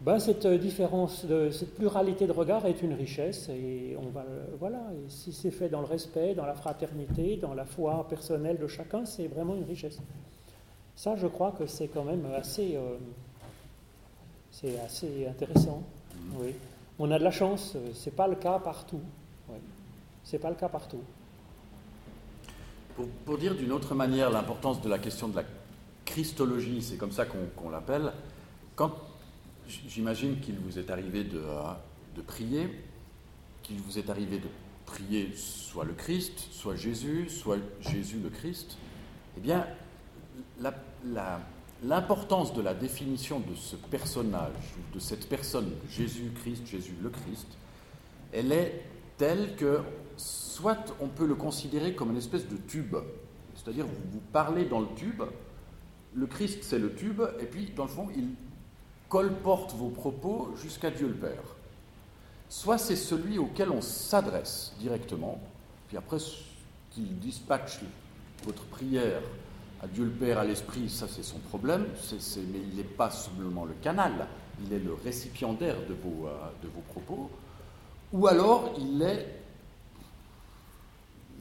ben, 0.00 0.18
cette 0.20 0.46
différence, 0.46 1.24
de, 1.24 1.50
cette 1.50 1.74
pluralité 1.74 2.26
de 2.26 2.32
regard 2.32 2.64
est 2.66 2.82
une 2.82 2.92
richesse 2.92 3.48
et 3.48 3.96
on 3.98 4.10
va, 4.10 4.24
voilà, 4.60 4.80
et 4.94 5.10
si 5.10 5.32
c'est 5.32 5.50
fait 5.50 5.68
dans 5.68 5.80
le 5.80 5.86
respect, 5.86 6.34
dans 6.34 6.46
la 6.46 6.54
fraternité, 6.54 7.36
dans 7.36 7.52
la 7.52 7.64
foi 7.64 8.06
personnelle 8.08 8.58
de 8.58 8.66
chacun, 8.68 9.04
c'est 9.04 9.26
vraiment 9.26 9.56
une 9.56 9.64
richesse. 9.64 9.98
Ça, 10.94 11.16
je 11.16 11.26
crois 11.26 11.50
que 11.50 11.66
c'est 11.66 11.88
quand 11.88 12.04
même 12.04 12.26
assez, 12.36 12.76
euh, 12.76 12.96
c'est 14.50 14.78
assez 14.78 15.26
intéressant. 15.26 15.82
Oui. 16.34 16.54
On 16.98 17.10
a 17.10 17.18
de 17.18 17.24
la 17.24 17.30
chance, 17.30 17.76
c'est 17.94 18.14
pas 18.14 18.26
le 18.26 18.36
cas 18.36 18.58
partout. 18.58 19.00
Oui. 19.48 19.58
C'est 20.24 20.38
pas 20.38 20.50
le 20.50 20.56
cas 20.56 20.68
partout. 20.68 21.02
Pour, 22.96 23.06
pour 23.24 23.38
dire 23.38 23.54
d'une 23.54 23.72
autre 23.72 23.94
manière 23.94 24.30
l'importance 24.30 24.80
de 24.82 24.88
la 24.88 24.98
question 24.98 25.28
de 25.28 25.36
la 25.36 25.44
christologie, 26.04 26.82
c'est 26.82 26.96
comme 26.96 27.12
ça 27.12 27.26
qu'on 27.26 27.70
l'appelle, 27.70 28.12
quand 28.74 28.92
J'imagine 29.68 30.40
qu'il 30.40 30.58
vous 30.58 30.78
est 30.78 30.90
arrivé 30.90 31.24
de, 31.24 31.42
de 32.16 32.22
prier, 32.22 32.70
qu'il 33.62 33.76
vous 33.80 33.98
est 33.98 34.08
arrivé 34.08 34.38
de 34.38 34.48
prier 34.86 35.30
soit 35.36 35.84
le 35.84 35.92
Christ, 35.92 36.48
soit 36.52 36.74
Jésus, 36.74 37.28
soit 37.28 37.58
Jésus 37.80 38.18
le 38.22 38.30
Christ. 38.30 38.78
Eh 39.36 39.40
bien, 39.40 39.66
l'importance 41.82 42.52
de 42.54 42.62
la 42.62 42.74
définition 42.74 43.40
de 43.40 43.54
ce 43.54 43.76
personnage, 43.76 44.52
de 44.94 44.98
cette 44.98 45.28
personne, 45.28 45.70
Jésus 45.88 46.32
Christ, 46.42 46.66
Jésus 46.66 46.94
le 47.00 47.10
Christ, 47.10 47.46
elle 48.32 48.52
est 48.52 48.82
telle 49.16 49.54
que 49.56 49.80
soit 50.16 50.94
on 51.00 51.08
peut 51.08 51.26
le 51.26 51.34
considérer 51.34 51.94
comme 51.94 52.10
une 52.10 52.16
espèce 52.16 52.48
de 52.48 52.56
tube, 52.56 52.96
c'est-à-dire 53.54 53.86
vous 53.86 54.20
parlez 54.32 54.64
dans 54.64 54.80
le 54.80 54.88
tube, 54.96 55.22
le 56.14 56.26
Christ 56.26 56.62
c'est 56.62 56.78
le 56.78 56.94
tube, 56.94 57.22
et 57.40 57.44
puis 57.44 57.70
dans 57.76 57.84
le 57.84 57.90
fond 57.90 58.08
il 58.16 58.30
colporte 59.08 59.74
vos 59.74 59.88
propos 59.88 60.54
jusqu'à 60.60 60.90
Dieu 60.90 61.08
le 61.08 61.14
Père. 61.14 61.56
Soit 62.48 62.78
c'est 62.78 62.96
celui 62.96 63.38
auquel 63.38 63.70
on 63.70 63.80
s'adresse 63.80 64.74
directement, 64.78 65.40
puis 65.86 65.96
après 65.96 66.18
qu'il 66.90 67.18
dispatche 67.18 67.80
votre 68.44 68.64
prière 68.64 69.22
à 69.82 69.86
Dieu 69.86 70.04
le 70.04 70.10
Père, 70.10 70.38
à 70.38 70.44
l'Esprit, 70.44 70.88
ça 70.88 71.06
c'est 71.08 71.22
son 71.22 71.38
problème, 71.38 71.86
mais 72.52 72.58
il 72.70 72.76
n'est 72.76 72.82
pas 72.82 73.10
simplement 73.10 73.64
le 73.64 73.74
canal, 73.74 74.26
il 74.64 74.72
est 74.72 74.80
le 74.80 74.94
récipiendaire 74.94 75.76
de 75.88 75.94
vos, 75.94 76.26
euh, 76.26 76.80
propos, 76.88 77.30
ou 78.12 78.26
alors 78.26 78.74
il 78.78 79.00
est, 79.02 79.40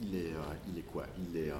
il 0.04 0.16
est, 0.16 0.34
euh, 0.34 0.82
quoi? 0.92 1.06
Il 1.18 1.38
est 1.38 1.50
euh, 1.50 1.56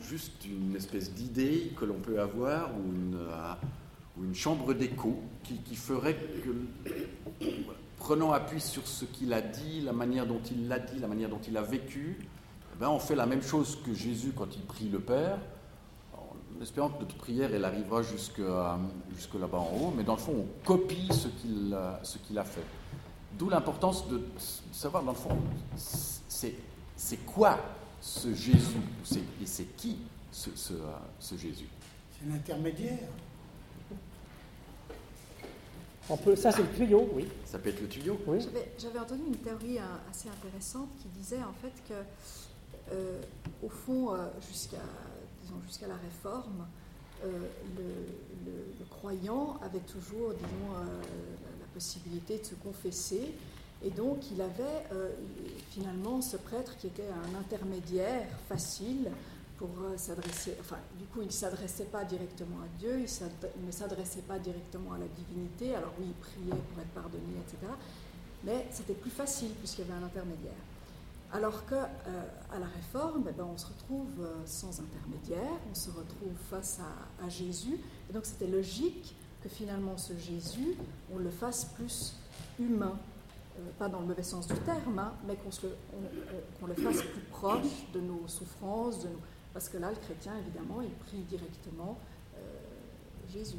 juste 0.00 0.44
une 0.44 0.76
espèce 0.76 1.12
d'idée 1.12 1.72
que 1.78 1.86
l'on 1.86 2.00
peut 2.00 2.20
avoir, 2.20 2.70
ou 2.76 4.24
une 4.24 4.34
chambre 4.34 4.74
d'écho 4.74 5.22
qui, 5.42 5.74
ferait 5.74 6.14
que, 6.14 7.46
prenant 7.96 8.32
appui 8.32 8.60
sur 8.60 8.86
ce 8.86 9.06
qu'il 9.06 9.32
a 9.32 9.40
dit, 9.40 9.80
la 9.80 9.92
manière 9.92 10.26
dont 10.26 10.42
il 10.50 10.68
l'a 10.68 10.78
dit, 10.78 10.98
la 10.98 11.08
manière 11.08 11.30
dont 11.30 11.40
il 11.48 11.56
a 11.56 11.62
vécu, 11.62 12.18
eh 12.20 12.78
ben 12.78 12.88
on 12.88 12.98
fait 12.98 13.14
la 13.14 13.26
même 13.26 13.42
chose 13.42 13.78
que 13.86 13.94
Jésus 13.94 14.32
quand 14.36 14.54
il 14.54 14.62
prie 14.62 14.88
le 14.88 14.98
Père, 14.98 15.38
espérant 16.60 16.90
que 16.90 17.00
notre 17.00 17.16
prière 17.16 17.52
elle 17.54 17.64
arrivera 17.64 18.02
jusque, 18.02 18.42
jusque 19.14 19.34
là-bas 19.34 19.58
en 19.58 19.76
haut, 19.76 19.92
mais 19.96 20.04
dans 20.04 20.14
le 20.14 20.20
fond 20.20 20.34
on 20.36 20.66
copie 20.66 21.08
ce 21.12 21.28
qu'il 21.28 21.76
ce 22.02 22.18
qu'il 22.18 22.38
a 22.38 22.44
fait. 22.44 22.64
D'où 23.38 23.48
l'importance 23.48 24.08
de 24.08 24.20
savoir 24.72 25.02
dans 25.02 25.12
le 25.12 25.16
fond 25.16 25.38
c'est 25.76 27.24
quoi 27.26 27.58
ce 28.00 28.34
Jésus? 28.34 28.80
Et 29.40 29.46
c'est 29.46 29.76
qui 29.76 29.98
ce, 30.30 30.50
ce, 30.54 30.74
ce 31.18 31.36
Jésus? 31.36 31.68
C'est 32.18 32.28
l'intermédiaire 32.28 33.08
ça, 36.36 36.52
c'est 36.52 36.62
le 36.62 36.68
tuyau, 36.68 37.08
oui. 37.14 37.28
Ça 37.44 37.58
peut 37.58 37.70
être 37.70 37.80
le 37.80 37.88
tuyau. 37.88 38.18
Oui. 38.26 38.38
J'avais 38.78 38.98
entendu 38.98 39.22
une 39.26 39.36
théorie 39.36 39.78
euh, 39.78 40.10
assez 40.10 40.28
intéressante 40.28 40.88
qui 41.00 41.08
disait 41.08 41.42
en 41.42 41.52
fait 41.52 41.72
que, 41.88 42.92
euh, 42.92 43.20
au 43.62 43.68
fond, 43.68 44.14
euh, 44.14 44.28
jusqu'à 45.66 45.86
la 45.86 45.96
réforme, 45.96 46.66
le, 47.22 48.84
croyant 48.90 49.58
avait 49.62 49.80
toujours, 49.80 50.32
disons, 50.32 50.72
la, 51.60 51.66
possibilité 51.74 52.38
de 52.38 52.44
se 52.44 52.54
confesser. 52.54 53.34
Et 53.82 53.90
donc, 53.90 54.30
il 54.30 54.40
avait 54.42 54.84
finalement 55.70 56.20
ce 56.20 56.36
prêtre 56.36 56.76
qui 56.76 56.88
était 56.88 57.08
un 57.08 57.38
intermédiaire 57.38 58.28
facile 58.48 59.10
pour 59.62 59.70
s'adresser, 59.96 60.56
enfin, 60.60 60.78
du 60.98 61.04
coup, 61.06 61.20
il 61.20 61.26
ne 61.26 61.32
s'adressait 61.32 61.84
pas 61.84 62.04
directement 62.04 62.58
à 62.64 62.78
Dieu, 62.80 62.98
il, 62.98 63.66
ne 63.66 63.70
s'adressait 63.70 64.22
pas 64.22 64.38
directement 64.40 64.92
à 64.92 64.98
la 64.98 65.06
divinité, 65.06 65.76
alors 65.76 65.92
oui, 66.00 66.06
il 66.08 66.14
priait 66.14 66.60
pour 66.68 66.80
être 66.80 66.90
pardonné, 66.90 67.38
etc. 67.46 67.72
Mais 68.44 68.66
c'était 68.72 68.94
plus 68.94 69.10
facile 69.10 69.50
puisqu'il 69.50 69.82
y 69.82 69.84
avait 69.84 70.02
un 70.02 70.06
intermédiaire. 70.06 70.52
Alors 71.32 71.64
qu'à 71.64 71.88
euh, 72.06 72.28
à 72.52 72.58
la 72.58 72.66
réforme, 72.66 73.24
eh 73.30 73.32
ben, 73.32 73.48
on 73.50 73.56
se 73.56 73.66
retrouve 73.66 74.20
euh, 74.20 74.34
sans 74.44 74.80
intermédiaire, 74.80 75.58
on 75.70 75.74
se 75.74 75.88
retrouve 75.88 76.34
face 76.50 76.78
à, 77.24 77.28
Jésus. 77.30 77.78
Et 78.10 78.12
donc 78.12 78.26
c'était 78.26 78.46
logique 78.46 79.16
que 79.42 79.48
finalement 79.48 79.96
ce 79.96 80.12
Jésus, 80.18 80.76
on 81.12 81.18
le 81.18 81.30
fasse 81.30 81.64
plus 81.64 82.14
humain. 82.60 82.98
Euh, 83.58 83.70
pas 83.78 83.88
dans 83.88 84.00
le 84.00 84.06
mauvais 84.06 84.22
sens 84.22 84.46
du 84.46 84.54
terme, 84.60 84.98
hein, 84.98 85.12
mais 85.26 85.36
qu'on 85.36 86.66
le 86.66 86.74
fasse 86.74 87.02
plus 87.02 87.22
proche 87.30 87.90
de 87.94 88.00
nos 88.00 88.26
souffrances, 88.28 89.02
de 89.02 89.08
parce 89.54 89.68
que 89.68 89.76
là, 89.76 89.90
le 89.90 89.96
chrétien, 89.96 90.32
évidemment, 90.38 90.80
il 90.80 90.90
prie 90.90 91.18
directement 91.28 91.98
Jésus. 93.30 93.58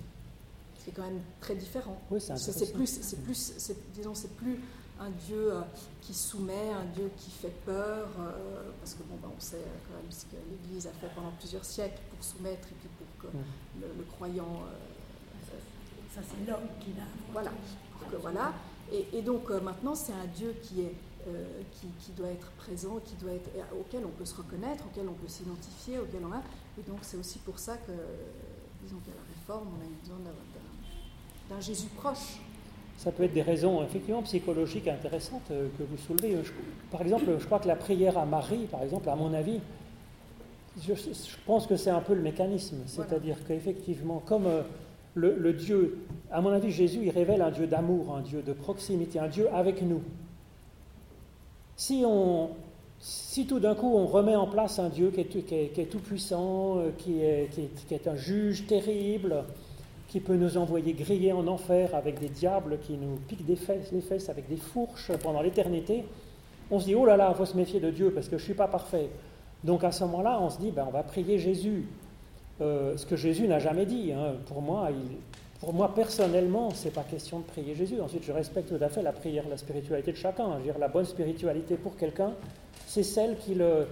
C'est 0.79 0.91
quand 0.91 1.03
même 1.03 1.21
très 1.39 1.55
différent. 1.55 2.01
Oui, 2.09 2.19
c'est 2.19 2.73
plus, 2.73 2.87
c'est 2.87 3.23
plus, 3.23 3.53
disons, 3.93 4.15
c'est 4.15 4.35
plus 4.35 4.59
un 5.03 5.09
Dieu 5.27 5.53
euh, 5.53 5.61
qui 6.01 6.13
soumet, 6.13 6.71
un 6.71 6.85
Dieu 6.93 7.11
qui 7.17 7.29
fait 7.31 7.53
peur, 7.65 8.07
euh, 8.19 8.71
parce 8.79 8.93
que 8.93 9.03
bon, 9.03 9.15
ben, 9.21 9.29
on 9.35 9.39
sait 9.39 9.63
quand 9.87 9.95
même 9.95 10.11
ce 10.11 10.25
que 10.25 10.37
l'Église 10.49 10.87
a 10.87 10.91
fait 10.91 11.09
pendant 11.13 11.31
plusieurs 11.31 11.65
siècles 11.65 12.01
pour 12.09 12.23
soumettre 12.23 12.67
et 12.69 12.75
puis 12.79 12.89
pour 12.97 13.29
que 13.29 13.35
le, 13.79 14.03
croyant. 14.15 14.63
Euh, 14.67 15.57
ça, 16.13 16.21
c'est 16.21 16.49
l'homme 16.49 16.67
qui 16.79 16.91
l'a. 16.93 17.03
Voilà. 17.31 17.51
Que, 18.11 18.17
voilà. 18.17 18.53
Et, 18.91 19.21
donc 19.21 19.49
maintenant, 19.49 19.95
c'est 19.95 20.13
un 20.13 20.27
Dieu 20.35 20.55
qui 20.61 20.81
est 20.81 20.95
qui, 21.71 21.87
qui, 21.99 22.11
doit 22.11 22.27
être 22.27 22.51
présent, 22.57 22.99
qui 23.05 23.15
doit 23.15 23.31
être, 23.31 23.49
auquel 23.79 24.05
on 24.05 24.09
peut 24.09 24.25
se 24.25 24.35
reconnaître, 24.35 24.83
auquel 24.85 25.07
on 25.07 25.13
peut 25.13 25.29
s'identifier, 25.29 25.97
auquel 25.97 26.21
on 26.29 26.33
a. 26.33 26.41
Et 26.77 26.83
donc 26.83 26.99
c'est 27.01 27.15
aussi 27.15 27.39
pour 27.39 27.57
ça 27.59 27.77
que, 27.77 27.93
disons 28.83 28.97
qu'à 29.05 29.11
la 29.11 29.23
réforme, 29.33 29.69
on 29.69 29.81
a 29.81 29.85
eu 29.85 29.95
besoin 30.01 30.17
d'un 31.49 31.61
Jésus 31.61 31.87
proche, 31.95 32.39
ça 33.03 33.11
peut 33.11 33.23
être 33.23 33.33
des 33.33 33.41
raisons 33.41 33.83
effectivement 33.83 34.21
psychologiques 34.21 34.87
intéressantes 34.87 35.51
euh, 35.51 35.67
que 35.77 35.83
vous 35.83 35.97
soulevez. 35.97 36.37
par 36.89 37.01
exemple, 37.01 37.25
je 37.37 37.45
crois 37.45 37.59
que 37.59 37.67
la 37.67 37.75
prière 37.75 38.17
à 38.17 38.25
Marie, 38.25 38.65
par 38.71 38.81
exemple, 38.81 39.09
à 39.09 39.15
mon 39.15 39.33
avis, 39.33 39.59
je, 40.81 40.93
pense 41.45 41.67
que 41.67 41.75
c'est 41.75 41.89
un 41.89 41.99
peu 41.99 42.13
le 42.13 42.21
mécanisme. 42.21 42.77
C'est-à-dire 42.87 43.35
qu'effectivement, 43.45 44.23
comme 44.25 44.45
euh, 44.47 44.61
le, 45.15 45.51
Dieu, 45.51 45.97
à 46.31 46.39
mon 46.39 46.51
avis, 46.51 46.71
Jésus, 46.71 47.01
il 47.03 47.09
révèle 47.09 47.41
un 47.41 47.51
Dieu 47.51 47.67
d'amour, 47.67 48.15
un 48.15 48.21
Dieu 48.21 48.41
de 48.41 48.53
proximité, 48.53 49.19
un 49.19 49.27
Dieu 49.27 49.49
avec 49.53 49.81
nous. 49.81 50.01
Si, 51.75 52.03
on, 52.05 52.51
si 53.01 53.45
tout 53.45 53.59
d'un 53.59 53.75
coup 53.75 53.93
on 53.93 54.07
remet 54.07 54.37
en 54.37 54.47
place 54.47 54.79
un 54.79 54.87
Dieu 54.87 55.11
qui 55.11 55.19
est, 55.19 55.89
tout 55.91 55.99
puissant, 55.99 56.77
euh, 56.77 56.91
qui 56.97 57.19
est, 57.19 57.49
qui 57.85 57.93
est 57.93 58.07
un 58.07 58.15
juge 58.15 58.65
terrible, 58.65 59.43
qui 60.13 60.19
peut 60.19 60.35
nous 60.35 60.57
envoyer 60.57 60.93
griller 60.93 61.33
en 61.33 61.47
enfer 61.47 61.95
avec 61.95 62.19
des 62.19 62.29
diables 62.29 62.77
qui 62.77 62.93
nous 62.93 63.15
piquent 63.27 63.47
des 63.47 63.55
fesses, 63.55 63.91
les 63.91 64.01
fesses 64.01 64.29
avec 64.29 64.47
des 64.47 64.57
fourches 64.57 65.11
pendant 65.23 65.41
l'éternité, 65.41 66.05
on 66.69 66.79
se 66.79 66.85
dit, 66.85 66.93
oh 66.93 67.03
là 67.03 67.17
là, 67.17 67.29
il 67.33 67.35
faut 67.35 67.47
se 67.47 67.57
méfier 67.57 67.79
de 67.79 67.89
Dieu 67.89 68.11
parce 68.11 68.27
que 68.27 68.37
je 68.37 68.43
ne 68.43 68.45
suis 68.45 68.53
pas 68.53 68.67
parfait. 68.67 69.09
Donc 69.63 69.83
à 69.83 69.91
ce 69.91 70.03
moment-là, 70.03 70.37
on 70.39 70.51
se 70.51 70.59
dit, 70.59 70.69
ben, 70.69 70.85
on 70.87 70.91
va 70.91 71.01
prier 71.01 71.39
Jésus. 71.39 71.87
Euh, 72.61 72.95
ce 72.95 73.07
que 73.07 73.15
Jésus 73.15 73.47
n'a 73.47 73.57
jamais 73.57 73.87
dit. 73.87 74.11
Hein. 74.13 74.35
Pour, 74.45 74.61
moi, 74.61 74.89
pour 75.59 75.73
moi, 75.73 75.91
personnellement, 75.95 76.69
ce 76.69 76.85
n'est 76.85 76.91
pas 76.91 77.01
question 77.01 77.39
de 77.39 77.45
prier 77.45 77.73
Jésus. 77.73 77.99
Ensuite, 77.99 78.23
je 78.23 78.33
respecte 78.33 78.69
tout 78.69 78.83
à 78.83 78.89
fait 78.89 79.01
la 79.01 79.13
prière, 79.13 79.45
la 79.49 79.57
spiritualité 79.57 80.11
de 80.11 80.17
chacun. 80.17 80.47
Je 80.51 80.57
veux 80.57 80.63
dire, 80.65 80.77
la 80.77 80.89
bonne 80.89 81.05
spiritualité 81.05 81.73
pour 81.73 81.97
quelqu'un, 81.97 82.33
c'est 82.85 83.01
celle 83.01 83.35
qui 83.39 83.55
le, 83.55 83.87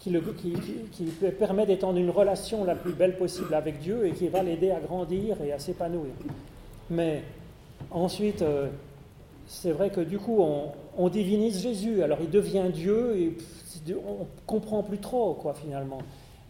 qui, 0.00 0.10
le, 0.10 0.20
qui, 0.20 1.04
permet 1.38 1.66
d'étendre 1.66 1.98
une 1.98 2.10
relation 2.10 2.64
la 2.64 2.74
plus 2.74 2.92
belle 2.92 3.16
possible 3.16 3.54
avec 3.54 3.80
Dieu 3.80 4.06
et 4.06 4.12
qui 4.12 4.28
va 4.28 4.42
l'aider 4.42 4.70
à 4.70 4.80
grandir 4.80 5.36
et 5.42 5.52
à 5.52 5.58
s'épanouir. 5.58 6.12
Mais 6.88 7.22
ensuite, 7.90 8.40
euh, 8.40 8.68
c'est 9.46 9.72
vrai 9.72 9.90
que 9.90 10.00
du 10.00 10.18
coup, 10.18 10.42
on, 10.96 11.08
divinise 11.10 11.62
Jésus. 11.62 12.02
Alors 12.02 12.18
il 12.22 12.30
devient 12.30 12.64
Dieu 12.72 13.16
et 13.16 13.36
on 13.94 14.26
comprend 14.46 14.82
plus 14.82 14.98
trop, 14.98 15.34
quoi, 15.34 15.54
finalement. 15.54 15.98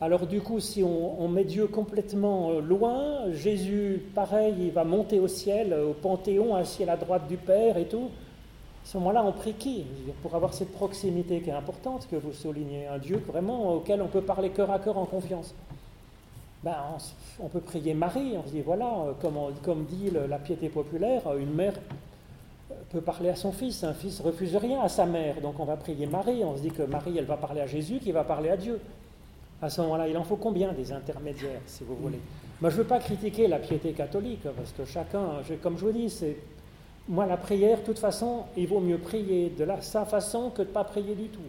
Alors 0.00 0.26
du 0.26 0.40
coup, 0.40 0.60
si 0.60 0.82
on, 0.84 1.28
met 1.28 1.44
Dieu 1.44 1.66
complètement 1.66 2.52
euh, 2.52 2.60
loin, 2.60 3.32
Jésus, 3.32 4.00
pareil, 4.14 4.54
il 4.60 4.70
va 4.70 4.84
monter 4.84 5.18
au 5.18 5.28
ciel, 5.28 5.74
au 5.74 5.92
Panthéon, 5.92 6.54
assis 6.54 6.84
à 6.84 6.86
la 6.86 6.96
droite 6.96 7.26
du 7.28 7.36
Père 7.36 7.76
et 7.76 7.86
tout. 7.86 8.10
À 8.90 8.92
ce 8.94 8.98
moment-là, 8.98 9.22
on 9.24 9.30
prie 9.30 9.54
qui 9.54 9.86
Pour 10.20 10.34
avoir 10.34 10.52
cette 10.52 10.72
proximité 10.72 11.42
qui 11.42 11.50
est 11.50 11.52
importante, 11.52 12.08
que 12.10 12.16
vous 12.16 12.32
soulignez, 12.32 12.88
un 12.88 12.98
Dieu 12.98 13.22
vraiment 13.24 13.74
auquel 13.74 14.02
on 14.02 14.08
peut 14.08 14.20
parler 14.20 14.50
cœur 14.50 14.68
à 14.68 14.80
cœur 14.80 14.98
en 14.98 15.04
confiance. 15.04 15.54
Ben, 16.64 16.74
on, 17.38 17.46
peut 17.46 17.60
prier 17.60 17.94
Marie, 17.94 18.34
on 18.36 18.44
se 18.44 18.50
dit, 18.50 18.62
voilà, 18.62 19.14
comme, 19.22 19.38
comme 19.62 19.84
dit 19.84 20.10
la 20.10 20.38
piété 20.40 20.68
populaire, 20.68 21.22
une 21.38 21.54
mère 21.54 21.74
peut 22.90 23.00
parler 23.00 23.28
à 23.28 23.36
son 23.36 23.52
fils, 23.52 23.84
un 23.84 23.94
fils 23.94 24.20
refuse 24.20 24.56
rien 24.56 24.80
à 24.80 24.88
sa 24.88 25.06
mère, 25.06 25.40
donc 25.40 25.60
on 25.60 25.64
va 25.66 25.76
prier 25.76 26.06
Marie, 26.06 26.42
on 26.42 26.56
se 26.56 26.62
dit 26.62 26.72
que 26.72 26.82
Marie, 26.82 27.16
elle 27.16 27.26
va 27.26 27.36
parler 27.36 27.60
à 27.60 27.68
Jésus, 27.68 28.00
qui 28.00 28.10
va 28.10 28.24
parler 28.24 28.50
à 28.50 28.56
Dieu. 28.56 28.80
À 29.62 29.70
ce 29.70 29.82
moment-là, 29.82 30.08
il 30.08 30.16
en 30.16 30.24
faut 30.24 30.34
combien 30.34 30.72
des 30.72 30.90
intermédiaires, 30.90 31.60
si 31.64 31.84
vous 31.84 31.94
voulez? 31.94 32.18
Moi, 32.60 32.70
je 32.70 32.76
ne 32.76 32.82
veux 32.82 32.88
pas 32.88 32.98
critiquer 32.98 33.46
la 33.46 33.60
piété 33.60 33.92
catholique, 33.92 34.42
parce 34.42 34.72
que 34.72 34.84
chacun, 34.84 35.42
comme 35.62 35.78
je 35.78 35.84
vous 35.84 35.92
dis, 35.92 36.10
c'est 36.10 36.36
moi, 37.10 37.26
la 37.26 37.36
prière, 37.36 37.80
de 37.80 37.84
toute 37.84 37.98
façon, 37.98 38.44
il 38.56 38.68
vaut 38.68 38.78
mieux 38.78 38.98
prier 38.98 39.50
de 39.50 39.64
la, 39.64 39.82
sa 39.82 40.04
façon 40.04 40.50
que 40.50 40.62
de 40.62 40.68
ne 40.68 40.72
pas 40.72 40.84
prier 40.84 41.16
du 41.16 41.26
tout. 41.26 41.40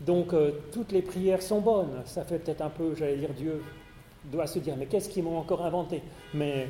Donc, 0.00 0.32
euh, 0.32 0.52
toutes 0.72 0.92
les 0.92 1.02
prières 1.02 1.42
sont 1.42 1.60
bonnes. 1.60 2.02
Ça 2.04 2.22
fait 2.24 2.38
peut-être 2.38 2.62
un 2.62 2.70
peu, 2.70 2.94
j'allais 2.94 3.16
dire, 3.16 3.34
Dieu 3.36 3.64
doit 4.30 4.46
se 4.46 4.60
dire, 4.60 4.76
mais 4.78 4.86
qu'est-ce 4.86 5.08
qu'ils 5.08 5.24
m'ont 5.24 5.38
encore 5.38 5.66
inventé? 5.66 6.02
Mais 6.32 6.68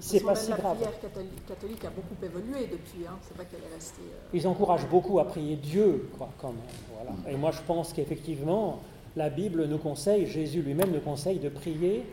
c'est 0.00 0.20
pas 0.20 0.34
si 0.34 0.50
grave. 0.50 0.76
La 0.82 0.88
prière 0.88 1.38
catholique, 1.48 1.84
a 1.86 1.90
beaucoup 1.90 2.22
évolué 2.22 2.66
depuis. 2.66 3.06
Hein. 3.08 3.16
C'est 3.26 3.34
pas 3.34 3.44
qu'elle 3.44 3.60
est 3.60 3.74
restée. 3.74 4.02
Euh, 4.02 4.28
Ils 4.34 4.46
encouragent 4.46 4.88
beaucoup 4.88 5.18
à 5.18 5.24
prier 5.24 5.56
Dieu, 5.56 6.10
quoi, 6.18 6.28
quand 6.38 6.48
même. 6.48 6.58
Voilà. 6.94 7.12
Et 7.30 7.38
moi, 7.38 7.52
je 7.52 7.60
pense 7.66 7.94
qu'effectivement, 7.94 8.80
la 9.16 9.30
Bible 9.30 9.64
nous 9.64 9.78
conseille, 9.78 10.26
Jésus 10.26 10.60
lui-même 10.60 10.90
nous 10.90 11.00
conseille 11.00 11.38
de 11.38 11.48
prier 11.48 12.04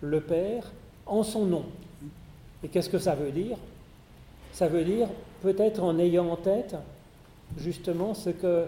le 0.00 0.20
Père 0.20 0.70
en 1.06 1.24
son 1.24 1.44
nom. 1.44 1.64
Et 2.62 2.68
qu'est-ce 2.68 2.88
que 2.88 3.00
ça 3.00 3.16
veut 3.16 3.32
dire? 3.32 3.58
Ça 4.52 4.68
veut 4.68 4.84
dire 4.84 5.08
peut-être 5.42 5.82
en 5.82 5.98
ayant 5.98 6.28
en 6.28 6.36
tête 6.36 6.76
justement 7.56 8.14
ce 8.14 8.30
que 8.30 8.66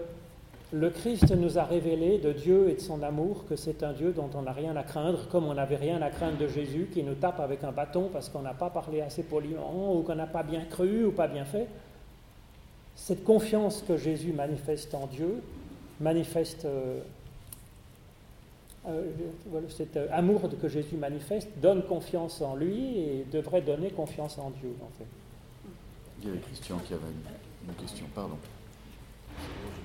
le 0.73 0.89
Christ 0.89 1.31
nous 1.31 1.57
a 1.57 1.63
révélé 1.63 2.17
de 2.17 2.33
Dieu 2.33 2.69
et 2.69 2.73
de 2.73 2.79
son 2.79 3.01
amour, 3.03 3.45
que 3.47 3.55
c'est 3.55 3.83
un 3.83 3.93
Dieu 3.93 4.11
dont 4.11 4.29
on 4.33 4.41
n'a 4.41 4.51
rien 4.51 4.75
à 4.75 4.83
craindre, 4.83 5.27
comme 5.29 5.45
on 5.45 5.53
n'avait 5.53 5.75
rien 5.75 6.01
à 6.01 6.09
craindre 6.09 6.37
de 6.37 6.47
Jésus 6.47 6.89
qui 6.91 7.03
nous 7.03 7.13
tape 7.13 7.39
avec 7.39 7.63
un 7.63 7.71
bâton 7.71 8.09
parce 8.11 8.29
qu'on 8.29 8.41
n'a 8.41 8.53
pas 8.53 8.69
parlé 8.69 9.01
assez 9.01 9.23
poliment 9.23 9.95
ou 9.95 10.01
qu'on 10.01 10.15
n'a 10.15 10.27
pas 10.27 10.43
bien 10.43 10.65
cru 10.65 11.05
ou 11.05 11.11
pas 11.11 11.27
bien 11.27 11.45
fait. 11.45 11.67
Cette 12.95 13.23
confiance 13.23 13.83
que 13.87 13.95
Jésus 13.95 14.33
manifeste 14.33 14.93
en 14.95 15.07
Dieu, 15.07 15.41
manifeste 16.01 16.65
euh, 16.65 16.99
euh, 18.87 19.11
cet 19.69 19.97
euh, 19.97 20.07
amour 20.11 20.41
que 20.61 20.67
Jésus 20.67 20.95
manifeste, 20.95 21.49
donne 21.61 21.83
confiance 21.83 22.41
en 22.41 22.55
lui 22.55 22.97
et 22.97 23.25
devrait 23.31 23.61
donner 23.61 23.91
confiance 23.91 24.37
en 24.37 24.49
Dieu 24.49 24.73
en 24.81 24.89
fait. 24.97 25.24
Il 26.25 26.29
y 26.29 26.31
avait 26.31 26.41
Christian 26.41 26.79
qui 26.79 26.91
avait 26.95 27.03
une, 27.05 27.75
question, 27.75 28.07
pardon. 28.15 28.35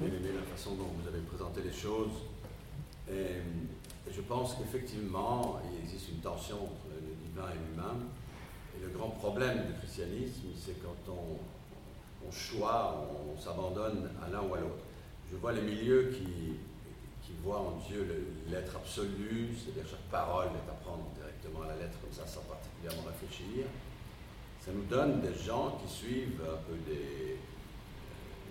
J'ai 0.01 0.09
bien 0.09 0.18
aimé 0.20 0.30
la 0.34 0.57
façon 0.57 0.74
dont 0.74 0.88
vous 0.97 1.07
avez 1.07 1.20
présenté 1.20 1.61
les 1.61 1.72
choses. 1.72 2.16
Et, 3.12 3.43
je 4.11 4.22
pense 4.22 4.55
qu'effectivement, 4.55 5.61
il 5.70 5.84
existe 5.84 6.09
une 6.09 6.20
tension 6.20 6.57
entre 6.57 6.88
le 6.97 7.12
divin 7.28 7.47
et 7.51 7.59
l'humain. 7.61 7.95
Et 8.74 8.82
le 8.82 8.88
grand 8.88 9.11
problème 9.11 9.66
du 9.66 9.74
christianisme, 9.80 10.49
c'est 10.57 10.82
quand 10.82 11.12
on, 11.12 12.26
on 12.26 12.32
choisit, 12.32 12.64
on, 12.64 13.38
s'abandonne 13.38 14.09
à 14.24 14.30
l'un 14.30 14.41
ou 14.41 14.55
à 14.55 14.61
l'autre. 14.61 14.84
Je 15.30 15.36
vois 15.36 15.53
les 15.53 15.61
milieux 15.61 16.11
qui, 16.11 16.57
qui 17.22 17.32
voient 17.45 17.61
en 17.61 17.76
Dieu 17.86 18.24
l'être 18.49 18.76
absolu, 18.76 19.51
c'est-à-dire 19.55 19.91
chaque 19.91 20.09
parole 20.11 20.47
est 20.47 20.70
à 20.70 20.74
prendre 20.82 21.05
directement 21.14 21.64
à 21.64 21.68
la 21.68 21.76
lettre 21.76 22.01
comme 22.01 22.12
ça, 22.12 22.26
sans 22.26 22.41
particulièrement 22.49 23.03
réfléchir 23.07 23.66
ça 24.71 24.77
nous 24.77 24.85
donne 24.85 25.21
des 25.21 25.35
gens 25.35 25.81
qui 25.83 25.93
suivent 25.93 26.43
un 26.47 26.62
peu 26.62 26.79
des, 26.87 27.39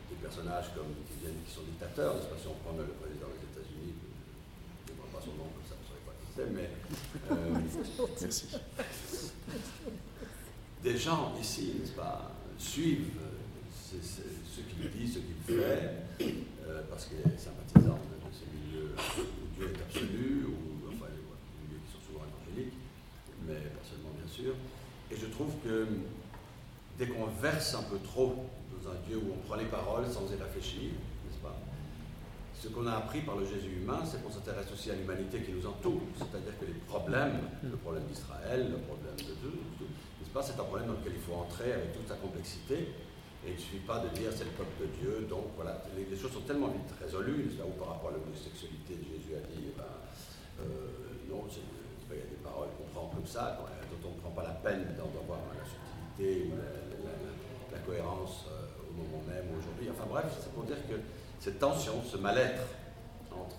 des 0.09 0.15
personnages 0.21 0.67
comme, 0.75 0.91
qui, 1.07 1.23
viennent, 1.23 1.41
qui 1.47 1.53
sont 1.53 1.61
dictateurs. 1.61 2.15
De 2.15 2.19
toute 2.19 2.35
façon, 2.35 2.49
on 2.51 2.63
prend 2.63 2.77
le 2.77 2.91
président 2.99 3.27
des 3.31 3.47
États-Unis, 3.47 3.93
je 4.85 4.91
ne 4.91 4.97
prends 4.97 5.17
pas 5.17 5.23
son 5.23 5.31
nom 5.39 5.47
comme 5.47 5.63
ça, 5.63 5.75
vous 5.79 5.87
ne 5.87 5.91
savez 5.95 6.03
pas 6.03 6.15
qui 6.19 6.27
c'est, 6.35 6.51
mais. 6.51 6.75
Euh, 7.31 8.07
Merci. 8.21 8.47
Des 10.83 10.97
gens 10.97 11.33
ici, 11.39 11.75
n'est-ce 11.79 11.93
pas, 11.93 12.31
suivent 12.57 13.19
euh, 13.21 13.97
ce 14.01 14.59
qu'il 14.61 14.91
dit, 14.91 15.07
ce 15.07 15.19
qu'il 15.19 15.55
fait, 15.55 16.03
euh, 16.67 16.81
parce 16.89 17.05
qu'il 17.05 17.19
est 17.19 17.37
sympathisant 17.37 17.95
de, 17.95 18.19
ces 18.31 18.45
milieux 18.51 18.91
où 18.97 19.55
Dieu 19.55 19.71
est 19.73 19.81
absolu, 19.81 20.47
ou 20.47 20.89
enfin 20.89 21.07
les 21.15 21.23
milieux 21.63 21.79
qui 21.85 21.91
sont 21.93 22.03
souvent 22.11 22.25
évangéliques. 22.27 22.75
sûr. 24.27 24.53
Et 25.11 25.17
je 25.17 25.25
trouve 25.25 25.51
que 25.63 25.87
dès 26.97 27.07
qu'on 27.07 27.25
verse 27.41 27.73
un 27.75 27.83
peu 27.83 27.97
trop 27.99 28.45
dans 28.71 28.91
un 28.91 28.95
Dieu 29.07 29.17
où 29.17 29.33
on 29.33 29.47
prend 29.47 29.55
les 29.55 29.65
paroles 29.65 30.05
sans 30.07 30.29
y 30.31 30.35
réfléchir, 30.35 30.91
n'est-ce 31.25 31.41
pas 31.41 31.55
Ce 32.53 32.67
qu'on 32.67 32.85
a 32.85 32.93
appris 32.93 33.21
par 33.21 33.37
le 33.37 33.45
Jésus 33.45 33.81
humain, 33.81 34.01
c'est 34.05 34.23
qu'on 34.23 34.31
s'intéresse 34.31 34.71
aussi 34.71 34.91
à 34.91 34.95
l'humanité 34.95 35.41
qui 35.41 35.51
nous 35.51 35.65
entoure. 35.65 36.01
C'est-à-dire 36.15 36.57
que 36.59 36.65
les 36.65 36.79
problèmes, 36.87 37.39
le 37.63 37.77
problème 37.77 38.03
d'Israël, 38.05 38.69
le 38.69 38.77
problème 38.77 39.15
de 39.17 39.33
Dieu, 39.41 39.53
n'est-ce 39.81 40.31
pas 40.31 40.43
C'est 40.43 40.59
un 40.59 40.65
problème 40.65 40.87
dans 40.87 40.99
lequel 40.99 41.13
il 41.15 41.21
faut 41.21 41.35
entrer 41.35 41.73
avec 41.73 41.93
toute 41.93 42.07
sa 42.07 42.15
complexité. 42.15 42.93
Et 43.45 43.51
il 43.51 43.55
ne 43.55 43.59
suffit 43.59 43.87
pas 43.87 43.99
de 43.99 44.09
dire 44.09 44.31
c'est 44.35 44.43
le 44.43 44.51
peuple 44.51 44.83
de 44.83 44.87
Dieu, 44.99 45.25
donc 45.29 45.55
voilà, 45.55 45.81
les, 45.95 46.17
choses 46.17 46.33
sont 46.33 46.41
tellement 46.41 46.67
vite 46.67 46.91
résolues, 46.99 47.47
pas 47.55 47.63
Ou 47.63 47.71
par 47.79 47.95
rapport 47.95 48.11
à 48.11 48.13
l'homosexualité, 48.19 48.99
Jésus 48.99 49.31
a 49.31 49.47
dit, 49.47 49.71
eh 49.71 49.73
ben, 49.79 49.87
euh, 50.59 51.31
non, 51.31 51.47
il 52.11 52.19
y 52.19 52.21
a 52.21 52.29
des 52.29 52.41
paroles 52.43 52.69
qu'on 52.77 52.89
prend 52.93 53.07
comme 53.13 53.25
ça, 53.25 53.57
dont 53.59 54.09
on 54.09 54.15
ne 54.15 54.21
prend 54.21 54.31
pas 54.31 54.43
la 54.43 54.57
peine 54.61 54.95
d'en 54.97 55.09
la 55.09 55.65
subtilité 55.65 56.49
ou 56.49 56.57
la, 56.57 57.79
cohérence 57.85 58.45
euh, 58.51 58.89
au 58.89 58.93
moment 58.93 59.23
même, 59.27 59.45
aujourd'hui. 59.57 59.89
Enfin 59.89 60.05
bref, 60.07 60.25
c'est 60.39 60.51
pour 60.53 60.63
dire 60.63 60.77
que 60.87 60.95
cette 61.39 61.57
tension, 61.57 61.93
ce 62.05 62.17
mal-être 62.17 62.61
entre 63.31 63.55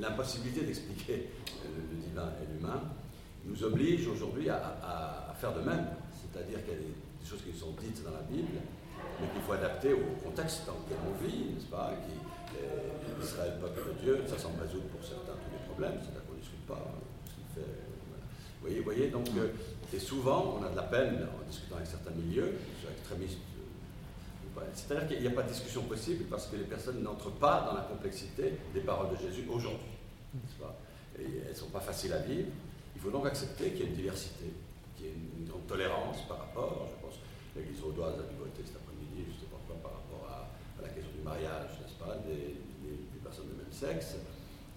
l'impossibilité 0.00 0.62
d'expliquer 0.62 1.30
le, 1.62 1.96
divin 1.96 2.32
et 2.42 2.46
l'humain, 2.52 2.82
nous 3.44 3.62
oblige 3.62 4.08
aujourd'hui 4.08 4.48
à, 4.50 5.34
faire 5.38 5.54
de 5.54 5.60
même. 5.60 5.86
C'est-à-dire 6.10 6.64
qu'il 6.64 6.74
y 6.74 6.76
a 6.76 6.80
des, 6.80 7.28
choses 7.28 7.42
qui 7.42 7.56
sont 7.56 7.72
dites 7.78 8.02
dans 8.02 8.12
la 8.12 8.22
Bible, 8.22 8.58
mais 9.20 9.28
qu'il 9.28 9.42
faut 9.42 9.52
adapter 9.52 9.92
au 9.92 10.16
contexte 10.24 10.66
dans 10.66 10.72
lequel 10.72 10.96
on 11.06 11.14
vit, 11.22 11.54
n'est-ce 11.54 11.66
pas 11.66 11.92
Israël, 13.22 13.58
peuple 13.60 13.94
de 13.94 14.00
Dieu, 14.00 14.24
ça 14.26 14.38
semble 14.38 14.60
résoudre 14.62 14.86
pour 14.86 15.04
certains 15.04 15.34
tous 15.34 15.52
les 15.52 15.64
problèmes, 15.66 15.98
c'est-à-dire 16.00 16.24
qu'on 16.26 16.34
ne 16.34 16.40
discute 16.40 16.66
pas. 16.66 16.80
Vous 18.60 18.66
voyez, 18.66 18.80
voyez 18.80 19.08
donc, 19.08 19.28
euh, 19.36 19.48
et 19.94 19.98
souvent, 19.98 20.58
on 20.58 20.64
a 20.64 20.68
de 20.68 20.76
la 20.76 20.82
peine 20.82 21.14
en 21.14 21.48
discutant 21.48 21.76
avec 21.76 21.86
certains 21.86 22.10
milieux, 22.10 22.54
extrémistes 22.90 23.38
c'est-à-dire 24.74 25.08
qu'il 25.08 25.20
n'y 25.20 25.26
a 25.26 25.30
pas 25.30 25.42
de 25.42 25.48
discussion 25.48 25.82
possible 25.82 26.24
parce 26.24 26.46
que 26.46 26.56
les 26.56 26.64
personnes 26.64 27.02
n'entrent 27.02 27.32
pas 27.32 27.66
dans 27.68 27.74
la 27.74 27.82
complexité 27.82 28.54
des 28.74 28.80
paroles 28.80 29.10
de 29.10 29.16
Jésus 29.16 29.44
aujourd'hui. 29.48 29.86
Elles 31.18 31.50
ne 31.50 31.54
sont 31.54 31.70
pas 31.70 31.80
faciles 31.80 32.12
à 32.12 32.18
vivre. 32.18 32.48
Il 32.94 33.00
faut 33.00 33.10
donc 33.10 33.26
accepter 33.26 33.70
qu'il 33.70 33.80
y 33.80 33.82
ait 33.82 33.86
une 33.90 33.96
diversité, 33.96 34.46
qu'il 34.96 35.06
y 35.06 35.08
ait 35.10 35.14
une, 35.14 35.48
grande 35.48 35.66
tolérance 35.66 36.26
par 36.28 36.38
rapport, 36.38 36.88
je 36.90 37.06
pense, 37.06 37.18
l'Église 37.56 37.80
vaudoise 37.80 38.14
a 38.14 38.26
dû 38.26 38.36
voter 38.38 38.62
cet 38.66 38.76
après-midi, 38.76 39.30
je 39.30 39.34
ne 39.34 39.38
sais 39.38 39.50
pas 39.50 39.58
pourquoi, 39.66 39.82
par 39.82 39.92
rapport 40.02 40.24
à, 40.26 40.82
la 40.82 40.88
question 40.88 41.10
du 41.14 41.22
mariage, 41.22 41.78
n'est-ce 41.82 41.98
pas, 41.98 42.18
des, 42.26 42.58
personnes 43.22 43.48
de 43.50 43.58
même 43.60 43.72
sexe. 43.72 44.16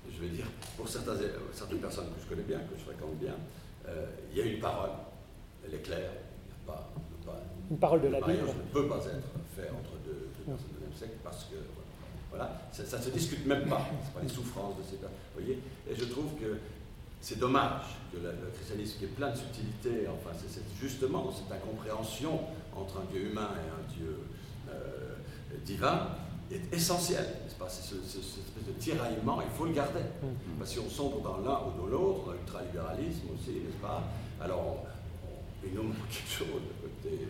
Je 0.10 0.20
veux 0.20 0.30
dire, 0.30 0.46
pour 0.76 0.90
certaines, 0.90 1.80
personnes 1.80 2.10
que 2.14 2.22
je 2.22 2.28
connais 2.28 2.44
bien, 2.44 2.60
que 2.60 2.78
je 2.78 2.84
fréquente 2.84 3.16
bien, 3.18 3.34
euh, 3.34 3.61
il 4.32 4.38
y 4.38 4.42
a 4.42 4.46
une 4.46 4.60
parole, 4.60 4.92
elle 5.66 5.76
est 5.76 5.82
claire, 5.82 6.12
il 6.12 6.68
n'y 6.68 6.72
a 6.72 6.74
pas, 6.74 6.92
une 7.70 7.78
parole 7.78 8.02
de 8.02 8.08
la 8.08 8.20
Bible. 8.20 8.48
ne 8.48 8.74
peut 8.74 8.88
pas 8.88 8.98
être 8.98 9.32
fait 9.56 9.70
entre 9.70 9.98
deux, 10.06 10.28
personnes 10.46 10.68
de 10.76 10.86
même 10.86 10.94
sexe 10.94 11.14
parce 11.24 11.46
que 11.46 11.56
voilà, 12.30 12.62
ça 12.72 12.98
ne 12.98 13.04
se 13.04 13.10
discute 13.10 13.46
même 13.46 13.68
pas. 13.68 13.86
Ce 14.08 14.14
pas 14.14 14.24
les 14.24 14.30
souffrances 14.30 14.78
de 14.78 14.84
ces 14.84 14.98
personnes. 14.98 15.18
voyez 15.34 15.60
Et 15.90 15.96
je 15.96 16.06
trouve 16.06 16.34
que 16.40 16.58
c'est 17.22 17.40
dommage 17.40 17.84
que 18.12 18.18
le, 18.18 18.32
christianisme, 18.54 19.00
qui 19.00 19.06
est 19.06 19.16
plein 19.16 19.30
de 19.32 19.38
subtilités, 19.38 20.08
enfin, 20.08 20.36
c'est 20.36 20.64
justement 20.80 21.32
cette 21.32 21.52
incompréhension 21.52 22.40
entre 22.76 22.98
un 22.98 23.12
Dieu 23.12 23.30
humain 23.30 23.50
et 23.56 23.70
un 23.70 23.94
Dieu 23.94 24.20
euh, 24.70 25.16
divin, 25.64 26.08
est 26.56 26.74
essentiel, 26.74 27.24
n'est-ce 27.44 27.56
pas 27.56 27.70
C'est 27.70 27.84
ce, 27.84 27.96
cette 28.02 28.22
espèce 28.22 28.66
de 28.68 28.80
tiraillement, 28.80 29.42
il 29.42 29.50
faut 29.58 29.66
le 29.66 29.74
garder. 29.74 30.02
Mm. 30.22 30.60
Parce 30.60 30.72
que 30.72 30.80
si 30.80 30.86
on 30.86 30.90
sombre 30.90 31.22
dans 31.22 31.38
l'un 31.38 31.60
ou 31.68 31.82
dans 31.82 31.88
l'autre, 31.88 32.26
dans 32.26 32.34
l'ultralibéralisme 32.34 33.28
aussi, 33.34 33.52
n'est-ce 33.52 33.82
pas? 33.82 34.04
Alors, 34.42 34.60
on, 34.60 35.68
on 35.68 35.76
nomme 35.76 35.94
quelque 36.10 36.30
chose 36.30 36.62
de 36.62 36.88
côté 36.88 37.28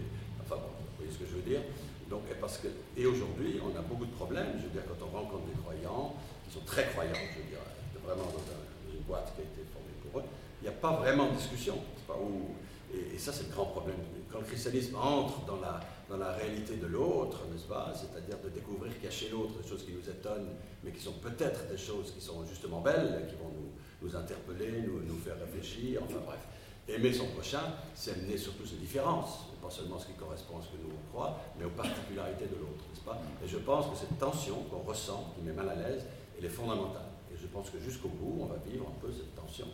vous 0.58 0.98
voyez 0.98 1.12
ce 1.12 1.18
que 1.20 1.26
je 1.26 1.36
veux 1.36 1.48
dire 1.48 1.62
Donc, 2.10 2.24
parce 2.40 2.58
que, 2.58 2.68
Et 2.98 3.06
aujourd'hui, 3.06 3.60
on 3.64 3.78
a 3.78 3.82
beaucoup 3.82 4.06
de 4.06 4.12
problèmes. 4.12 4.58
Je 4.58 4.64
veux 4.64 4.74
dire, 4.74 4.84
quand 4.88 5.06
on 5.06 5.10
rencontre 5.10 5.46
des 5.48 5.60
croyants, 5.62 6.16
qui 6.46 6.54
sont 6.54 6.66
très 6.66 6.88
croyants, 6.88 7.14
je 7.16 7.40
veux 7.40 7.50
dire, 7.50 7.64
vraiment 8.04 8.26
dans 8.26 8.92
une 8.92 9.02
boîte 9.04 9.34
qui 9.36 9.42
a 9.42 9.46
été 9.46 9.62
formée 9.72 9.96
pour 10.04 10.20
eux, 10.20 10.26
il 10.62 10.70
n'y 10.70 10.70
a 10.70 10.78
pas 10.78 10.94
vraiment 10.98 11.30
de 11.30 11.38
discussion. 11.38 11.78
Pas 12.08 12.16
où, 12.16 12.56
et, 12.94 13.18
ça, 13.18 13.32
c'est 13.32 13.48
le 13.48 13.54
grand 13.54 13.66
problème. 13.66 13.98
Quand 14.32 14.40
le 14.40 14.46
christianisme 14.46 14.96
entre 14.96 15.46
dans 15.46 15.60
la, 15.60 15.80
dans 16.10 16.18
la 16.18 16.32
réalité 16.34 16.76
de 16.78 16.88
l'autre, 16.88 17.40
n'est-ce 17.52 17.68
pas 17.68 17.94
C'est-à-dire 17.96 18.38
de 18.44 18.50
découvrir 18.50 18.92
qu'il 19.00 19.10
l'autre 19.32 19.62
des 19.62 19.68
choses 19.68 19.86
qui 19.86 19.92
nous 19.92 20.10
étonnent, 20.10 20.50
mais 20.84 20.92
qui 20.92 21.02
sont 21.02 21.14
peut-être 21.14 21.68
des 21.70 21.78
choses 21.78 22.12
qui 22.12 22.22
sont 22.22 22.46
justement 22.46 22.82
belles, 22.82 23.28
qui 23.30 23.36
vont 23.36 23.52
nous, 23.54 23.72
nous 24.02 24.16
interpeller, 24.16 24.82
nous, 24.82 25.02
nous 25.04 25.18
faire 25.20 25.40
réfléchir, 25.40 26.02
enfin 26.04 26.20
bref. 26.26 26.40
Aimer 26.88 27.14
son 27.14 27.28
prochain, 27.28 27.62
c'est 27.94 28.12
amener 28.12 28.38
surtout 28.38 28.66
ses 28.66 28.76
différences, 28.76 29.46
pas 29.62 29.70
seulement 29.70 30.00
ce 30.00 30.08
qui 30.08 30.14
correspond 30.14 30.58
à 30.58 30.62
ce 30.62 30.70
que 30.70 30.82
nous 30.82 30.90
on 30.90 31.12
croit, 31.14 31.40
mais 31.58 31.66
aux 31.66 31.78
particularités 31.78 32.48
de 32.48 32.56
l'autre, 32.56 32.84
n'est-ce 32.90 33.06
pas 33.06 33.22
Et 33.44 33.48
je 33.48 33.58
pense 33.58 33.88
que 33.88 33.96
cette 33.96 34.18
tension 34.18 34.56
qu'on 34.70 34.80
ressent, 34.80 35.32
qui 35.36 35.44
met 35.44 35.54
mal 35.54 35.70
à 35.70 35.76
l'aise, 35.76 36.06
elle 36.38 36.46
est 36.46 36.50
fondamentale. 36.50 37.06
Et 37.32 37.38
je 37.38 37.48
pense 37.48 37.70
que 37.70 37.80
jusqu'au 37.80 38.10
bout, 38.10 38.40
on 38.42 38.46
va 38.48 38.58
vivre 38.66 38.88
un 38.90 39.00
peu 39.00 39.12
cette 39.14 39.36
tension. 39.36 39.68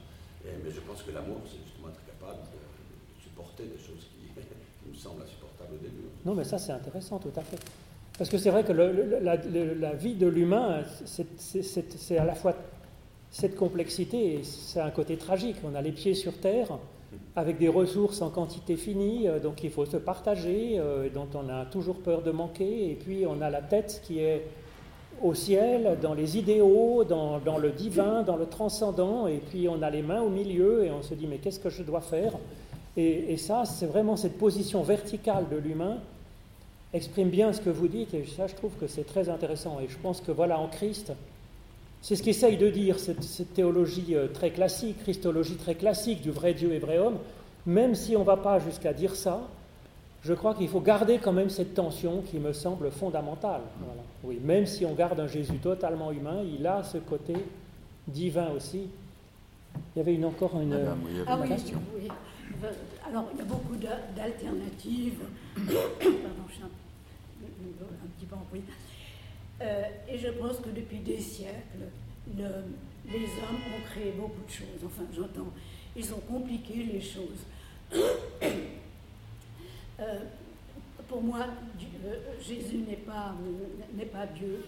mais 0.43 0.69
je 0.69 0.81
pense 0.81 1.01
que 1.01 1.11
l'amour, 1.11 1.41
c'est 1.45 1.63
justement 1.63 1.89
être 1.89 2.05
capable 2.05 2.43
de, 2.51 2.66
supporter 3.37 3.63
des 3.63 3.77
choses 3.77 4.07
qui, 4.11 4.41
nous 4.87 4.95
semblent 4.95 5.21
insupportables 5.21 5.75
au 5.75 5.77
début. 5.77 6.05
Non, 6.25 6.33
mais 6.33 6.43
ça, 6.43 6.57
c'est 6.57 6.71
intéressant, 6.71 7.19
tout 7.19 7.31
à 7.35 7.41
fait. 7.41 7.59
Parce 8.17 8.29
que 8.29 8.37
c'est 8.37 8.49
vrai 8.49 8.63
que 8.63 8.73
la, 8.73 9.93
vie 9.93 10.15
de 10.15 10.27
l'humain, 10.27 10.81
c'est 11.05 12.17
à 12.17 12.25
la 12.25 12.33
fois 12.33 12.55
cette 13.29 13.55
complexité 13.55 14.33
et 14.33 14.43
c'est 14.43 14.79
un 14.79 14.89
côté 14.89 15.17
tragique. 15.17 15.57
On 15.63 15.75
a 15.75 15.81
les 15.81 15.91
pieds 15.91 16.15
sur 16.15 16.33
terre, 16.39 16.79
avec 17.35 17.59
des 17.59 17.67
ressources 17.67 18.23
en 18.23 18.31
quantité 18.31 18.75
finie, 18.75 19.27
euh, 19.27 19.39
donc 19.39 19.63
il 19.63 19.69
faut 19.69 19.85
se 19.85 19.97
partager, 19.97 20.79
euh, 20.79 21.07
dont 21.13 21.27
on 21.35 21.47
a 21.47 21.65
toujours 21.65 21.97
peur 21.97 22.23
de 22.23 22.31
manquer, 22.31 22.91
et 22.91 22.95
puis 22.95 23.25
on 23.27 23.41
a 23.41 23.49
la 23.49 23.61
tête 23.61 24.01
qui 24.03 24.19
est 24.19 24.43
au 25.21 25.33
ciel, 25.33 25.97
dans 26.01 26.13
les 26.13 26.37
idéaux, 26.37 27.03
dans, 27.03 27.39
le 27.57 27.71
divin, 27.71 28.23
dans 28.23 28.35
le 28.35 28.45
transcendant, 28.45 29.27
et 29.27 29.37
puis 29.37 29.67
on 29.69 29.81
a 29.81 29.89
les 29.89 30.01
mains 30.01 30.21
au 30.21 30.29
milieu, 30.29 30.85
et 30.85 30.91
on 30.91 31.01
se 31.01 31.13
dit 31.13 31.27
mais 31.27 31.37
qu'est-ce 31.37 31.59
que 31.59 31.69
je 31.69 31.83
dois 31.83 32.01
faire? 32.01 32.33
Et, 32.97 33.33
et, 33.33 33.37
ça, 33.37 33.63
c'est 33.65 33.85
vraiment 33.85 34.17
cette 34.17 34.37
position 34.37 34.83
verticale 34.83 35.47
de 35.49 35.57
l'humain 35.57 35.97
exprime 36.93 37.29
bien 37.29 37.53
ce 37.53 37.61
que 37.61 37.69
vous 37.69 37.87
dites, 37.87 38.13
et 38.13 38.25
ça 38.25 38.47
je 38.47 38.55
trouve 38.55 38.71
que 38.79 38.87
c'est 38.87 39.05
très 39.05 39.29
intéressant, 39.29 39.79
et 39.79 39.87
je 39.87 39.97
pense 39.97 40.21
que 40.21 40.31
voilà, 40.31 40.59
en 40.59 40.67
Christ, 40.67 41.13
c'est 42.01 42.15
ce 42.15 42.23
qu'essaye 42.23 42.57
de 42.57 42.69
dire 42.69 42.99
cette, 42.99 43.53
théologie 43.53 44.15
euh, 44.15 44.27
très 44.27 44.51
classique, 44.51 44.99
christologie 44.99 45.55
très 45.55 45.75
classique 45.75 46.21
du 46.21 46.31
vrai 46.31 46.53
Dieu 46.53 46.73
et 46.73 46.79
vrai 46.79 46.99
homme. 46.99 47.17
Même 47.65 47.95
si 47.95 48.15
on 48.15 48.21
ne 48.21 48.25
va 48.25 48.37
pas 48.37 48.59
jusqu'à 48.59 48.93
dire 48.93 49.15
ça, 49.15 49.41
je 50.23 50.33
crois 50.33 50.53
qu'il 50.53 50.69
faut 50.69 50.79
garder 50.79 51.17
quand 51.17 51.33
même 51.33 51.49
cette 51.49 51.73
tension 51.73 52.21
qui 52.21 52.39
me 52.39 52.53
semble 52.53 52.91
fondamentale. 52.91 53.61
Oui, 54.23 54.39
même 54.41 54.65
si 54.65 54.85
on 54.85 54.93
garde 54.93 55.19
un 55.19 55.27
Jésus 55.27 55.57
totalement 55.57 56.11
humain, 56.11 56.43
il 56.57 56.65
a 56.65 56.83
ce 56.83 56.97
côté 56.97 57.33
divin 58.07 58.49
aussi. 58.55 58.87
Il 59.95 59.99
y 59.99 60.01
avait 60.01 60.15
une, 60.15 60.25
encore 60.25 60.59
une, 60.61 60.79
ah 61.27 61.37
oui, 61.41 61.49
question. 61.49 61.79
Oui. 61.95 62.07
Alors, 63.05 63.29
il 63.33 63.37
y 63.37 63.41
a 63.41 63.45
beaucoup 63.45 63.75
d'alternatives. 63.75 65.19
Pardon, 65.55 66.45
je 66.49 66.53
suis 66.53 66.63
un, 66.63 66.69
petit 68.17 68.25
peu 68.25 68.35
bruit. 68.49 68.63
Euh, 69.61 69.83
et 70.09 70.17
je 70.17 70.29
pense 70.29 70.57
que 70.57 70.69
depuis 70.69 70.99
des 70.99 71.19
siècles, 71.19 71.89
les 72.35 73.25
hommes 73.25 73.61
ont 73.75 73.89
créé 73.89 74.11
beaucoup 74.11 74.43
de 74.45 74.51
choses. 74.51 74.83
Enfin, 74.85 75.03
j'entends, 75.15 75.51
ils 75.95 76.13
ont 76.13 76.19
compliqué 76.19 76.83
les 76.91 77.01
choses. 77.01 77.45
Euh, 79.99 80.19
pour 81.07 81.23
moi, 81.23 81.39
euh, 82.05 82.15
Jésus 82.39 82.83
n'est 82.87 82.97
pas, 82.97 83.33
n'est 83.95 84.05
pas 84.05 84.27
Dieu, 84.27 84.63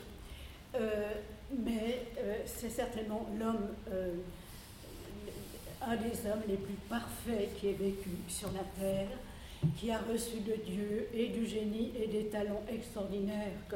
mais 1.56 2.08
c'est 2.48 2.72
certainement 2.72 3.30
l'homme, 3.38 3.68
un 5.82 5.96
des 5.96 6.30
hommes 6.30 6.44
les 6.48 6.58
plus 6.58 6.78
parfaits 6.90 7.56
qui 7.58 7.70
ait 7.70 7.74
vécu 7.74 8.10
sur 8.28 8.52
la 8.52 8.64
terre, 8.80 9.10
qui 9.78 9.92
a 9.92 10.00
reçu 10.00 10.40
de 10.40 10.56
Dieu 10.66 11.08
et 11.14 11.28
du 11.30 11.46
génie 11.46 11.92
et 12.00 12.08
des 12.08 12.26
talents 12.26 12.64
extraordinaires 12.70 13.52
que, 13.68 13.76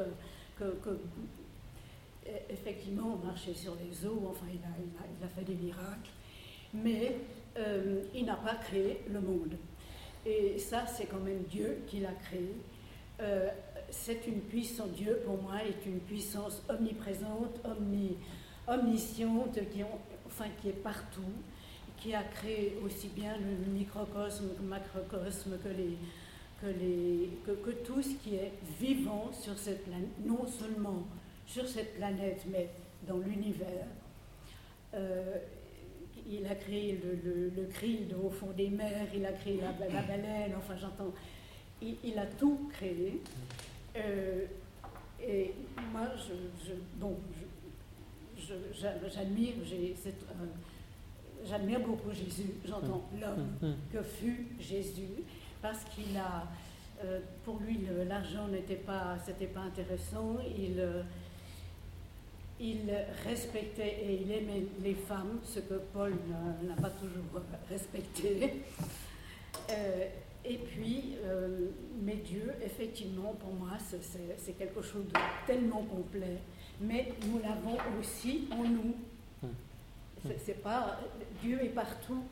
que, 0.58 0.90
e, 0.90 2.30
effectivement, 2.50 3.18
marchait 3.24 3.54
sur 3.54 3.74
les 3.76 4.06
eaux, 4.06 4.22
enfin, 4.30 4.46
il 4.52 4.60
a, 5.24 5.28
fait 5.28 5.44
des 5.44 5.54
miracles, 5.54 6.10
mais 6.72 7.16
euh, 7.58 8.02
il 8.14 8.24
n'a 8.24 8.36
pas 8.36 8.54
créé 8.56 9.00
le 9.10 9.20
monde. 9.20 9.54
Et 10.26 10.58
ça, 10.58 10.86
c'est 10.86 11.06
quand 11.06 11.20
même 11.20 11.42
Dieu 11.50 11.82
qui 11.86 12.00
l'a 12.00 12.12
créé. 12.12 12.54
Euh, 13.20 13.48
c'est 13.90 14.26
une 14.26 14.40
puissance, 14.40 14.90
Dieu 14.90 15.20
pour 15.24 15.40
moi 15.40 15.56
est 15.62 15.86
une 15.86 16.00
puissance 16.00 16.62
omniprésente, 16.68 17.60
omni, 17.64 18.16
omnisciente, 18.66 19.58
qui 19.70 20.68
est 20.68 20.82
partout, 20.82 21.22
qui 22.04 22.14
a 22.14 22.22
créé 22.22 22.76
aussi 22.84 23.08
bien 23.08 23.34
le 23.38 23.72
microcosme, 23.72 24.50
le 24.60 24.66
macrocosme 24.66 25.56
que 25.62 25.68
les, 25.70 25.96
que, 27.64 27.70
tout 27.70 28.02
ce 28.02 28.14
qui 28.22 28.34
est 28.34 28.52
vivant 28.78 29.30
sur 29.32 29.56
cette 29.58 29.84
planète, 29.84 30.10
non 30.22 30.46
seulement 30.46 31.04
sur 31.46 31.66
cette 31.66 31.96
planète, 31.96 32.42
mais 32.52 32.68
dans 33.08 33.16
l'univers, 33.16 33.86
euh, 34.92 35.36
il 36.30 36.46
a 36.46 36.54
créé 36.56 37.00
le, 37.02 37.18
le, 37.24 37.50
au 38.22 38.28
fond 38.28 38.50
des 38.54 38.68
mers, 38.68 39.06
il 39.14 39.24
a 39.24 39.32
créé 39.32 39.58
la, 39.62 39.72
baleine, 40.02 40.52
enfin 40.58 40.76
j'entends, 40.76 41.12
il, 41.80 41.96
a 42.18 42.26
tout 42.26 42.68
créé. 42.74 43.18
Euh, 43.96 44.44
et 45.26 45.52
moi, 45.90 46.08
je, 46.18 46.66
je- 46.68 47.00
bon, 47.00 47.16
je- 48.36 48.42
je- 48.42 48.78
j'a- 48.78 49.08
j'admire, 49.08 49.54
cette, 49.96 50.22
euh, 50.24 50.46
j'admire 51.48 51.80
beaucoup 51.80 52.10
Jésus, 52.12 52.50
j'entends 52.66 53.04
l'homme 53.20 53.46
Hum, 53.62 53.68
hum. 53.70 53.76
que 53.92 54.02
fut 54.02 54.48
Jésus, 54.60 55.22
parce 55.62 55.84
qu'il 55.84 56.16
a, 56.16 56.44
euh, 57.04 57.20
pour 57.44 57.58
lui, 57.60 57.80
l'argent 58.08 58.48
n'était 58.48 58.76
pas, 58.76 59.16
c'était 59.24 59.46
pas 59.46 59.60
intéressant. 59.60 60.36
Il, 60.58 60.78
euh, 60.80 61.02
il 62.60 62.82
respectait 63.26 63.96
et 64.04 64.22
il 64.22 64.30
aimait 64.30 64.66
les 64.82 64.94
femmes, 64.94 65.40
ce 65.44 65.58
que 65.60 65.74
Paul 65.92 66.12
n'a- 66.62 66.74
pas 66.80 66.90
toujours 66.90 67.42
respecté. 67.68 68.62
Euh, 69.70 70.08
et 70.44 70.58
puis, 70.58 71.14
mais 72.02 72.16
Dieu, 72.16 72.52
effectivement, 72.62 73.32
pour 73.40 73.54
moi, 73.54 73.78
c'est 73.78 74.52
quelque 74.58 74.82
chose 74.82 75.06
de 75.06 75.12
tellement 75.46 75.84
complet. 75.84 76.36
Mais 76.82 77.12
nous 77.26 77.38
l'avons 77.38 77.78
aussi 77.98 78.46
en 78.50 78.64
nous. 78.64 78.94
C'est- 80.44 80.62
pas 80.62 80.98
Dieu 81.42 81.62
est 81.62 81.68
partout. 81.68 82.24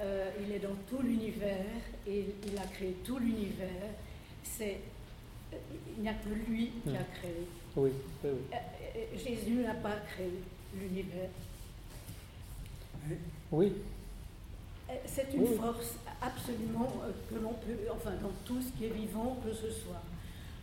Euh, 0.00 0.30
il 0.40 0.52
est 0.54 0.60
dans 0.60 0.76
tout 0.88 1.02
l'univers 1.02 1.64
et 2.06 2.24
il 2.46 2.56
a 2.58 2.66
créé 2.66 2.92
tout 3.04 3.18
l'univers. 3.18 3.90
C'est 4.42 4.78
il 5.96 6.02
n'y 6.02 6.08
a 6.08 6.14
que 6.14 6.28
lui 6.28 6.70
qui 6.84 6.90
a 6.96 7.04
créé. 7.18 7.46
Oui, 7.76 7.90
oui, 8.24 8.30
oui. 8.30 8.30
Euh, 8.52 8.56
euh, 8.96 9.18
Jésus 9.18 9.54
n'a 9.64 9.74
pas 9.74 9.96
créé 10.12 10.30
l'univers. 10.78 11.30
Oui, 13.52 13.72
C'est 15.06 15.32
une 15.34 15.46
force 15.56 15.94
absolument 16.22 16.90
que 17.28 17.34
l'on 17.34 17.52
peut, 17.54 17.76
enfin 17.92 18.12
dans 18.22 18.32
tout 18.46 18.60
ce 18.62 18.70
qui 18.72 18.86
est 18.86 18.90
vivant, 18.94 19.38
que 19.44 19.52
ce 19.52 19.70
soit, 19.70 20.02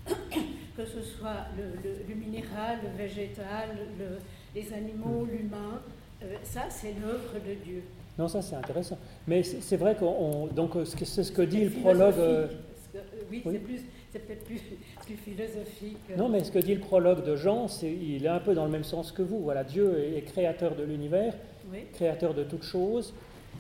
que 0.78 0.86
ce 0.86 1.02
soit 1.02 1.46
le, 1.58 1.64
le- 1.84 2.00
le 2.08 2.16
minéral, 2.16 2.80
le 2.84 2.90
végétal, 2.98 3.78
le- 4.00 4.20
les 4.56 4.74
animaux, 4.74 5.26
l'humain, 5.26 5.82
euh, 6.24 6.36
ça 6.44 6.62
c'est 6.70 6.94
l'œuvre 7.02 7.34
de 7.36 7.54
Dieu. 7.64 7.82
non, 8.18 8.28
ça 8.28 8.42
c'est 8.42 8.56
intéressant. 8.56 8.98
Mais 9.28 9.44
c'est 9.44 9.78
vrai 9.78 9.96
qu'on. 9.96 10.06
on- 10.08 10.48
Donc, 10.48 10.76
euh, 10.76 10.86
c'est 10.86 11.24
ce 11.24 11.32
que 11.32 11.42
dit 11.42 11.66
le 11.66 11.70
prologue. 11.72 12.14
euh, 12.18 12.48
que, 12.94 13.00
oui, 13.32 13.42
oui. 13.46 13.52
c'est 13.54 13.60
plus, 13.60 13.82
c'est 14.14 14.20
peut-être 14.20 14.46
plus, 14.46 14.62
plus 15.06 15.16
philosophique. 15.16 15.98
Non, 16.18 16.30
mais 16.30 16.44
ce 16.44 16.52
que 16.52 16.60
dit 16.60 16.74
le 16.76 16.80
prologue 16.82 17.24
de 17.26 17.36
Jean, 17.36 17.68
c'est, 17.68 17.92
il 17.92 18.26
est 18.26 18.30
un 18.30 18.40
peu 18.40 18.54
dans 18.54 18.66
le 18.66 18.72
même 18.72 18.84
sens 18.86 19.12
que 19.12 19.22
vous. 19.22 19.40
Voilà, 19.40 19.64
Dieu 19.64 20.00
est, 20.00 20.18
est 20.18 20.22
créateur 20.22 20.76
de 20.76 20.84
l'univers, 20.84 21.34
Oui. 21.72 21.80
créateur 21.94 22.34
de 22.34 22.44
toutes 22.44 22.64
choses, 22.64 23.14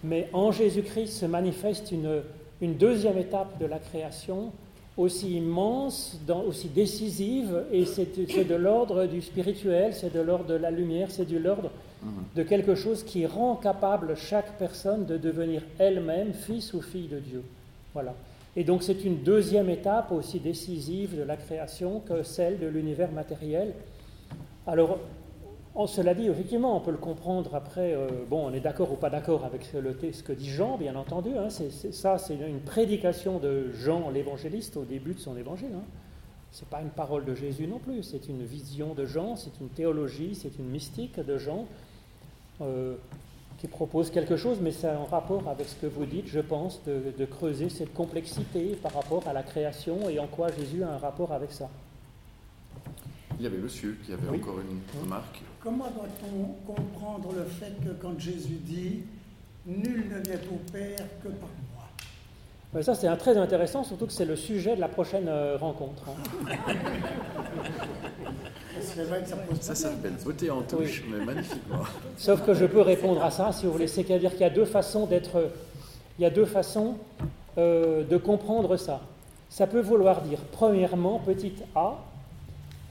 mais 0.03 0.30
en 0.34 0.51
Jésus-Christ 0.51 1.08
se 1.12 1.26
manifeste 1.26 1.91
une, 1.91 2.22
une 2.62 2.76
deuxième 2.76 3.18
étape 3.18 3.60
de 3.60 3.66
la 3.66 3.80
création, 3.80 4.51
aussi 4.97 5.36
immense, 5.36 6.18
dans- 6.26 6.43
aussi 6.43 6.70
décisive, 6.70 7.66
et 7.74 7.84
c'est 7.86 8.18
de 8.47 8.56
l'ordre 8.56 9.06
du 9.08 9.22
spirituel, 9.22 9.93
c'est 9.93 10.14
de 10.14 10.22
l'ordre 10.22 10.45
de 10.45 10.53
la 10.53 10.72
lumière, 10.72 11.12
c'est 11.12 11.26
de 11.30 11.38
l'ordre 11.38 11.70
de 12.36 12.43
quelque 12.43 12.76
chose 12.76 13.03
qui 13.03 13.26
rend 13.26 13.56
capable 13.56 14.16
chaque 14.16 14.58
personne 14.58 15.06
de 15.06 15.18
devenir 15.18 15.62
elle-même 15.80 16.34
fils 16.34 16.74
ou 16.74 16.82
fille 16.82 17.08
de 17.08 17.20
Dieu. 17.20 17.43
Voilà. 17.93 18.14
Et 18.56 18.64
donc 18.64 18.84
c'est 18.84 19.03
une 19.03 19.24
deuxième 19.24 19.70
étape 19.70 20.12
aussi 20.12 20.39
décisive 20.39 21.18
de 21.18 21.24
la 21.24 21.38
création 21.38 21.99
que 21.99 22.24
celle 22.24 22.60
de 22.60 22.68
l'univers 22.68 23.12
matériel. 23.12 23.74
Alors, 24.68 24.99
on, 25.76 25.88
cela 25.88 26.14
dit, 26.14 26.28
effectivement, 26.28 26.78
on 26.78 26.80
peut 26.80 26.91
le 26.91 26.97
comprendre 26.97 27.53
après, 27.53 27.93
euh, 27.93 28.08
bon, 28.30 28.47
on 28.47 28.53
est 28.53 28.62
d'accord 28.62 28.93
ou 28.93 28.95
pas 28.95 29.10
d'accord 29.10 29.43
avec 29.43 29.66
ce, 29.66 30.24
que 30.24 30.32
dit 30.32 30.49
Jean, 30.49 30.78
bien 30.78 30.95
entendu, 30.95 31.32
hein, 31.38 31.49
ça 31.49 32.18
c'est 32.18 32.36
une 32.36 32.62
prédication 32.62 33.39
de 33.39 33.72
Jean 33.74 34.10
l'évangéliste 34.10 34.78
au 34.78 34.86
début 34.86 35.14
de 35.14 35.20
son 35.20 35.36
évangile. 35.36 35.72
Hein. 35.76 35.84
Ce 36.51 36.62
n'est 36.62 36.70
pas 36.70 36.82
une 36.82 36.89
parole 36.89 37.26
de 37.26 37.36
Jésus 37.36 37.68
non 37.68 37.80
plus, 37.80 38.03
c'est 38.03 38.30
une 38.30 38.45
vision 38.45 38.93
de 38.93 39.06
Jean, 39.06 39.36
c'est 39.36 39.60
une 39.60 39.68
théologie, 39.68 40.34
c'est 40.34 40.58
une 40.58 40.70
mystique 40.70 41.20
de 41.20 41.38
Jean 41.38 41.66
euh, 42.62 42.95
qui 43.58 43.68
propose 43.68 44.12
quelque 44.12 44.36
chose, 44.38 44.58
mais 44.62 44.72
c'est 44.72 44.89
en 44.89 45.06
rapport 45.06 45.47
avec 45.47 45.68
ce 45.68 45.76
que 45.76 45.88
vous 45.88 46.06
dites, 46.06 46.28
je 46.28 46.39
pense, 46.41 46.82
de, 46.86 47.14
de 47.18 47.26
creuser 47.26 47.70
cette 47.70 47.93
complexité 47.93 48.76
par 48.82 48.93
rapport 48.93 49.28
à 49.28 49.34
la 49.34 49.43
création 49.43 50.10
et 50.10 50.20
en 50.20 50.28
quoi 50.28 50.51
Jésus 50.51 50.84
a 50.84 50.89
un 50.93 50.97
rapport 50.97 51.32
avec 51.32 51.51
ça. 51.51 51.70
Il 53.39 53.43
y 53.43 53.47
avait 53.47 53.58
monsieur 53.58 53.97
qui 54.06 54.14
avait 54.14 54.28
Oui. 54.30 54.38
encore 54.41 54.60
une 54.60 55.01
remarque. 55.01 55.41
Comment 55.62 55.89
doit-on 55.89 56.74
comprendre 56.74 57.34
le 57.34 57.43
fait 57.45 57.74
que 57.84 57.91
quand 58.01 58.18
Jésus 58.20 58.60
dit 58.64 59.03
Nul 59.66 60.06
ne 60.10 60.20
vient 60.20 60.39
au 60.51 60.72
Père 60.72 61.06
que 61.24 61.30
par 61.30 61.49
Ça, 62.82 62.93
c'est 62.93 63.07
un 63.07 63.15
très 63.15 63.38
intéressant, 63.38 63.84
surtout 63.84 64.05
que 64.05 64.11
c'est 64.13 64.26
le 64.26 64.36
sujet 64.36 64.76
de 64.76 64.82
la 64.82 64.88
prochaine 64.88 65.28
euh, 65.28 65.57
rencontre. 65.57 66.03
hein. 66.09 66.73
Ça 68.82 69.03
Ça, 69.61 69.76
s'appelle 69.76 70.13
beauté 70.23 70.51
en 70.51 70.61
touche, 70.61 71.03
mais 71.09 71.23
magnifiquement. 71.23 71.80
Sauf 72.17 72.45
que 72.45 72.53
je 72.53 72.65
peux 72.65 72.82
répondre 72.82 73.23
à 73.23 73.32
ça, 73.32 73.51
si 73.51 73.65
vous 73.65 73.71
voulez. 73.71 73.88
C'est-à-dire 73.88 74.32
qu'il 74.32 74.41
y 74.41 74.45
a 74.45 74.49
deux 74.49 74.65
façons 74.65 75.05
d'être. 75.05 75.49
Il 76.19 76.21
y 76.21 76.26
a 76.26 76.30
deux 76.30 76.45
façons 76.45 76.95
euh, 77.57 78.03
de 78.03 78.17
comprendre 78.17 78.78
ça. 78.78 79.01
Ça 79.49 79.67
peut 79.67 79.82
vouloir 79.82 80.21
dire, 80.21 80.39
premièrement, 80.51 81.19
petit 81.19 81.53
a, 81.76 81.95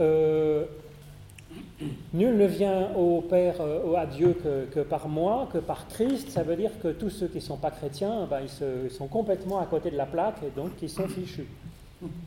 euh, 0.01 0.65
nul 2.13 2.37
ne 2.37 2.47
vient 2.47 2.91
au 2.97 3.21
Père, 3.21 3.57
euh, 3.61 3.95
à 3.95 4.07
Dieu 4.07 4.37
que, 4.73 4.81
par 4.81 5.09
moi, 5.09 5.49
que 5.53 5.59
par 5.59 5.89
Christ. 5.89 6.31
Ça 6.31 6.43
veut 6.43 6.57
dire 6.57 6.71
que 6.83 6.89
tous 6.89 7.11
ceux 7.11 7.29
qui 7.29 7.39
ne 7.39 7.43
sont 7.43 7.57
pas 7.57 7.71
chrétiens, 7.71 8.27
ben, 8.29 8.41
ils, 8.43 8.91
sont 8.91 9.09
complètement 9.09 9.61
à 9.61 9.67
côté 9.67 9.91
de 9.91 9.97
la 9.97 10.07
plaque 10.07 10.43
et 10.47 10.51
donc 10.51 10.71
ils 10.83 10.91
sont 10.91 11.09
fichus. 11.09 11.47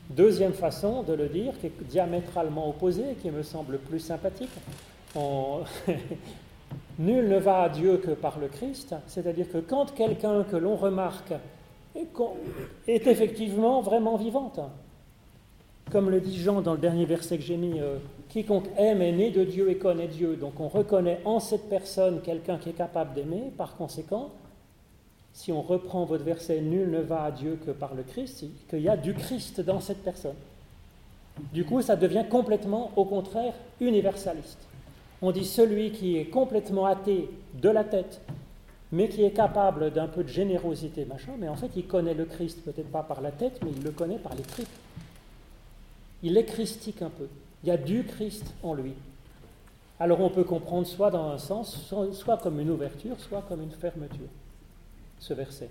Deuxième 0.10 0.54
façon 0.54 1.04
de 1.04 1.14
le 1.14 1.28
dire, 1.28 1.54
qui 1.60 1.68
est 1.68 1.84
diamétralement 1.84 2.70
opposée, 2.70 3.16
qui 3.22 3.30
me 3.30 3.44
semble 3.44 3.78
plus 3.78 4.00
sympathique, 4.00 4.50
Nul 7.00 7.28
ne 7.30 7.38
va 7.38 7.62
à 7.64 7.70
Dieu 7.70 7.98
que 7.98 8.12
par 8.12 8.40
le 8.40 8.48
Christ, 8.48 8.96
c'est-à-dire 9.08 9.50
que 9.52 9.60
quand 9.60 9.94
quelqu'un 9.94 10.44
que 10.44 10.56
l'on 10.56 10.76
remarque 10.76 11.34
est 12.88 13.08
effectivement 13.08 13.82
vraiment 13.82 14.18
vivante, 14.18 14.60
comme 15.92 16.10
le 16.10 16.20
dit 16.20 16.38
Jean 16.38 16.62
dans 16.62 16.74
le 16.74 16.80
dernier 16.80 17.06
verset 17.06 17.38
que 17.38 17.44
j'ai 17.44 17.58
mis, 17.58 17.80
euh, 17.80 17.98
quiconque 18.30 18.68
aime 18.78 19.02
est 19.02 19.12
né 19.12 19.32
de 19.32 19.44
Dieu 19.44 19.70
et 19.70 19.78
connaît 19.78 20.08
Dieu. 20.08 20.36
Donc 20.36 20.60
on 20.60 20.68
reconnaît 20.68 21.20
en 21.26 21.40
cette 21.40 21.70
personne 21.70 22.22
quelqu'un 22.22 22.58
qui 22.58 22.70
est 22.70 22.74
capable 22.74 23.14
d'aimer. 23.14 23.52
Par 23.58 23.76
conséquent, 23.76 24.32
si 25.34 25.52
on 25.52 25.62
reprend 25.62 26.06
votre 26.06 26.24
verset, 26.24 26.62
nul 26.62 26.90
ne 26.90 27.00
va 27.00 27.24
à 27.24 27.32
Dieu 27.32 27.60
que 27.66 27.72
par 27.72 27.94
le 27.94 28.04
Christ, 28.04 28.46
qu'il 28.70 28.82
y 28.82 28.90
a 28.90 28.98
du 28.98 29.14
Christ 29.14 29.62
dans 29.62 29.80
cette 29.80 30.04
personne. 30.04 30.36
Du 31.54 31.64
coup, 31.64 31.82
ça 31.82 31.96
devient 31.96 32.26
complètement, 32.30 32.92
au 32.96 33.06
contraire, 33.06 33.54
universaliste. 33.80 34.58
On 35.22 35.32
dit 35.32 35.46
celui 35.46 35.92
qui 35.92 36.18
est 36.18 36.26
complètement 36.26 36.86
athée 36.86 37.30
de 37.62 37.70
la 37.70 37.84
tête, 37.84 38.22
mais 38.92 39.10
qui 39.10 39.24
est 39.24 39.32
capable 39.32 39.92
d'un 39.92 40.08
peu 40.08 40.24
de 40.24 40.30
générosité, 40.30 41.06
machin, 41.06 41.34
mais 41.38 41.50
en 41.50 41.56
fait, 41.56 41.70
il 41.76 41.86
connaît 41.86 42.14
le 42.14 42.26
Christ, 42.26 42.64
peut-être 42.64 42.92
pas 42.92 43.04
par 43.04 43.22
la 43.22 43.32
tête, 43.32 43.60
mais 43.64 43.72
il 43.76 43.84
le 43.84 43.92
connaît 43.92 44.18
par 44.18 44.34
les 44.36 44.44
tripes. 44.44 44.68
Il 46.24 46.38
est 46.38 46.46
christique 46.46 47.02
un 47.02 47.10
peu. 47.10 47.28
Il 47.64 47.70
y 47.70 47.72
a 47.72 47.78
du 47.78 48.04
Christ 48.04 48.54
en 48.64 48.74
lui. 48.74 48.94
Alors 50.00 50.22
on 50.22 50.30
peut 50.30 50.44
comprendre 50.44 50.86
soit 50.86 51.10
dans 51.10 51.30
un 51.32 51.38
sens, 51.40 51.92
soit- 52.14 52.38
comme 52.38 52.60
une 52.60 52.70
ouverture, 52.70 53.20
soit 53.20 53.44
comme 53.50 53.64
une 53.64 53.72
fermeture, 53.72 54.30
ce 55.20 55.34
verset. 55.34 55.70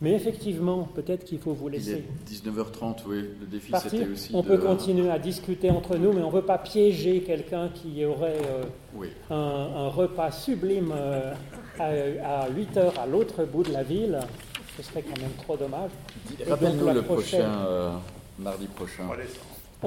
Mais 0.00 0.12
effectivement, 0.12 0.84
peut-être 0.94 1.24
qu'il 1.24 1.38
faut 1.38 1.54
vous 1.54 1.68
Il 1.68 1.72
laisser 1.72 1.92
est 2.04 2.30
19h30, 2.30 2.98
oui. 3.06 3.24
Le 3.40 3.46
défi, 3.46 3.72
c'était 3.82 4.06
aussi 4.06 4.30
On 4.34 4.42
de... 4.42 4.46
peut 4.48 4.58
continuer 4.58 5.10
à 5.10 5.18
discuter 5.18 5.70
entre 5.70 5.96
nous, 5.96 6.12
mais 6.12 6.22
on 6.22 6.28
ne 6.30 6.34
veut 6.36 6.42
pas 6.42 6.58
piéger 6.58 7.22
quelqu'un 7.22 7.70
qui 7.70 8.04
aurait 8.04 8.38
euh, 8.46 8.62
Oui. 8.94 9.08
un, 9.30 9.34
un 9.34 9.88
repas 9.88 10.30
sublime 10.30 10.92
euh, 10.94 11.32
à, 11.80 12.48
8 12.50 12.76
heures 12.76 12.98
à 13.00 13.06
l'autre 13.06 13.44
bout 13.44 13.62
de 13.62 13.72
la 13.72 13.82
ville. 13.82 14.20
Ce 14.76 14.82
serait 14.82 15.02
quand 15.02 15.18
même 15.18 15.32
trop 15.42 15.56
dommage. 15.56 15.90
Rappelle-nous 16.46 16.90
le 16.92 17.02
prochaine- 17.02 17.40
prochain, 17.40 17.66
euh, 17.66 17.92
mardi 18.38 18.66
prochain. 18.66 19.04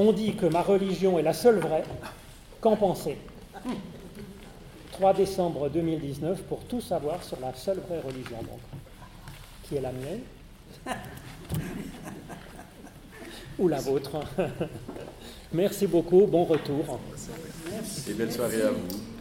On 0.02 0.14
dit 0.14 0.34
que 0.34 0.46
ma 0.46 0.62
religion 0.62 1.20
est 1.20 1.24
la 1.24 1.34
seule 1.34 1.60
vraie. 1.60 1.84
Qu'en 2.62 2.78
pensez 2.78 3.18
3 4.94 5.14
décembre 5.14 5.68
2019 5.68 6.42
pour 6.44 6.64
tout 6.64 6.80
savoir 6.80 7.22
sur 7.22 7.38
la 7.42 7.54
seule 7.54 7.80
vraie 7.80 8.00
religion, 8.00 8.38
donc, 8.38 8.62
qui 9.64 9.76
est 9.76 9.82
la 9.82 9.92
mienne? 9.92 10.22
Ou 13.60 13.68
la 13.68 13.82
vôtre? 13.82 14.22
Merci 15.52 15.86
beaucoup, 15.86 16.26
bon 16.28 16.46
retour. 16.46 16.98
Et 18.10 18.14
belle 18.14 18.32
soirée 18.32 18.62
à 18.62 18.72
vous. 18.72 19.19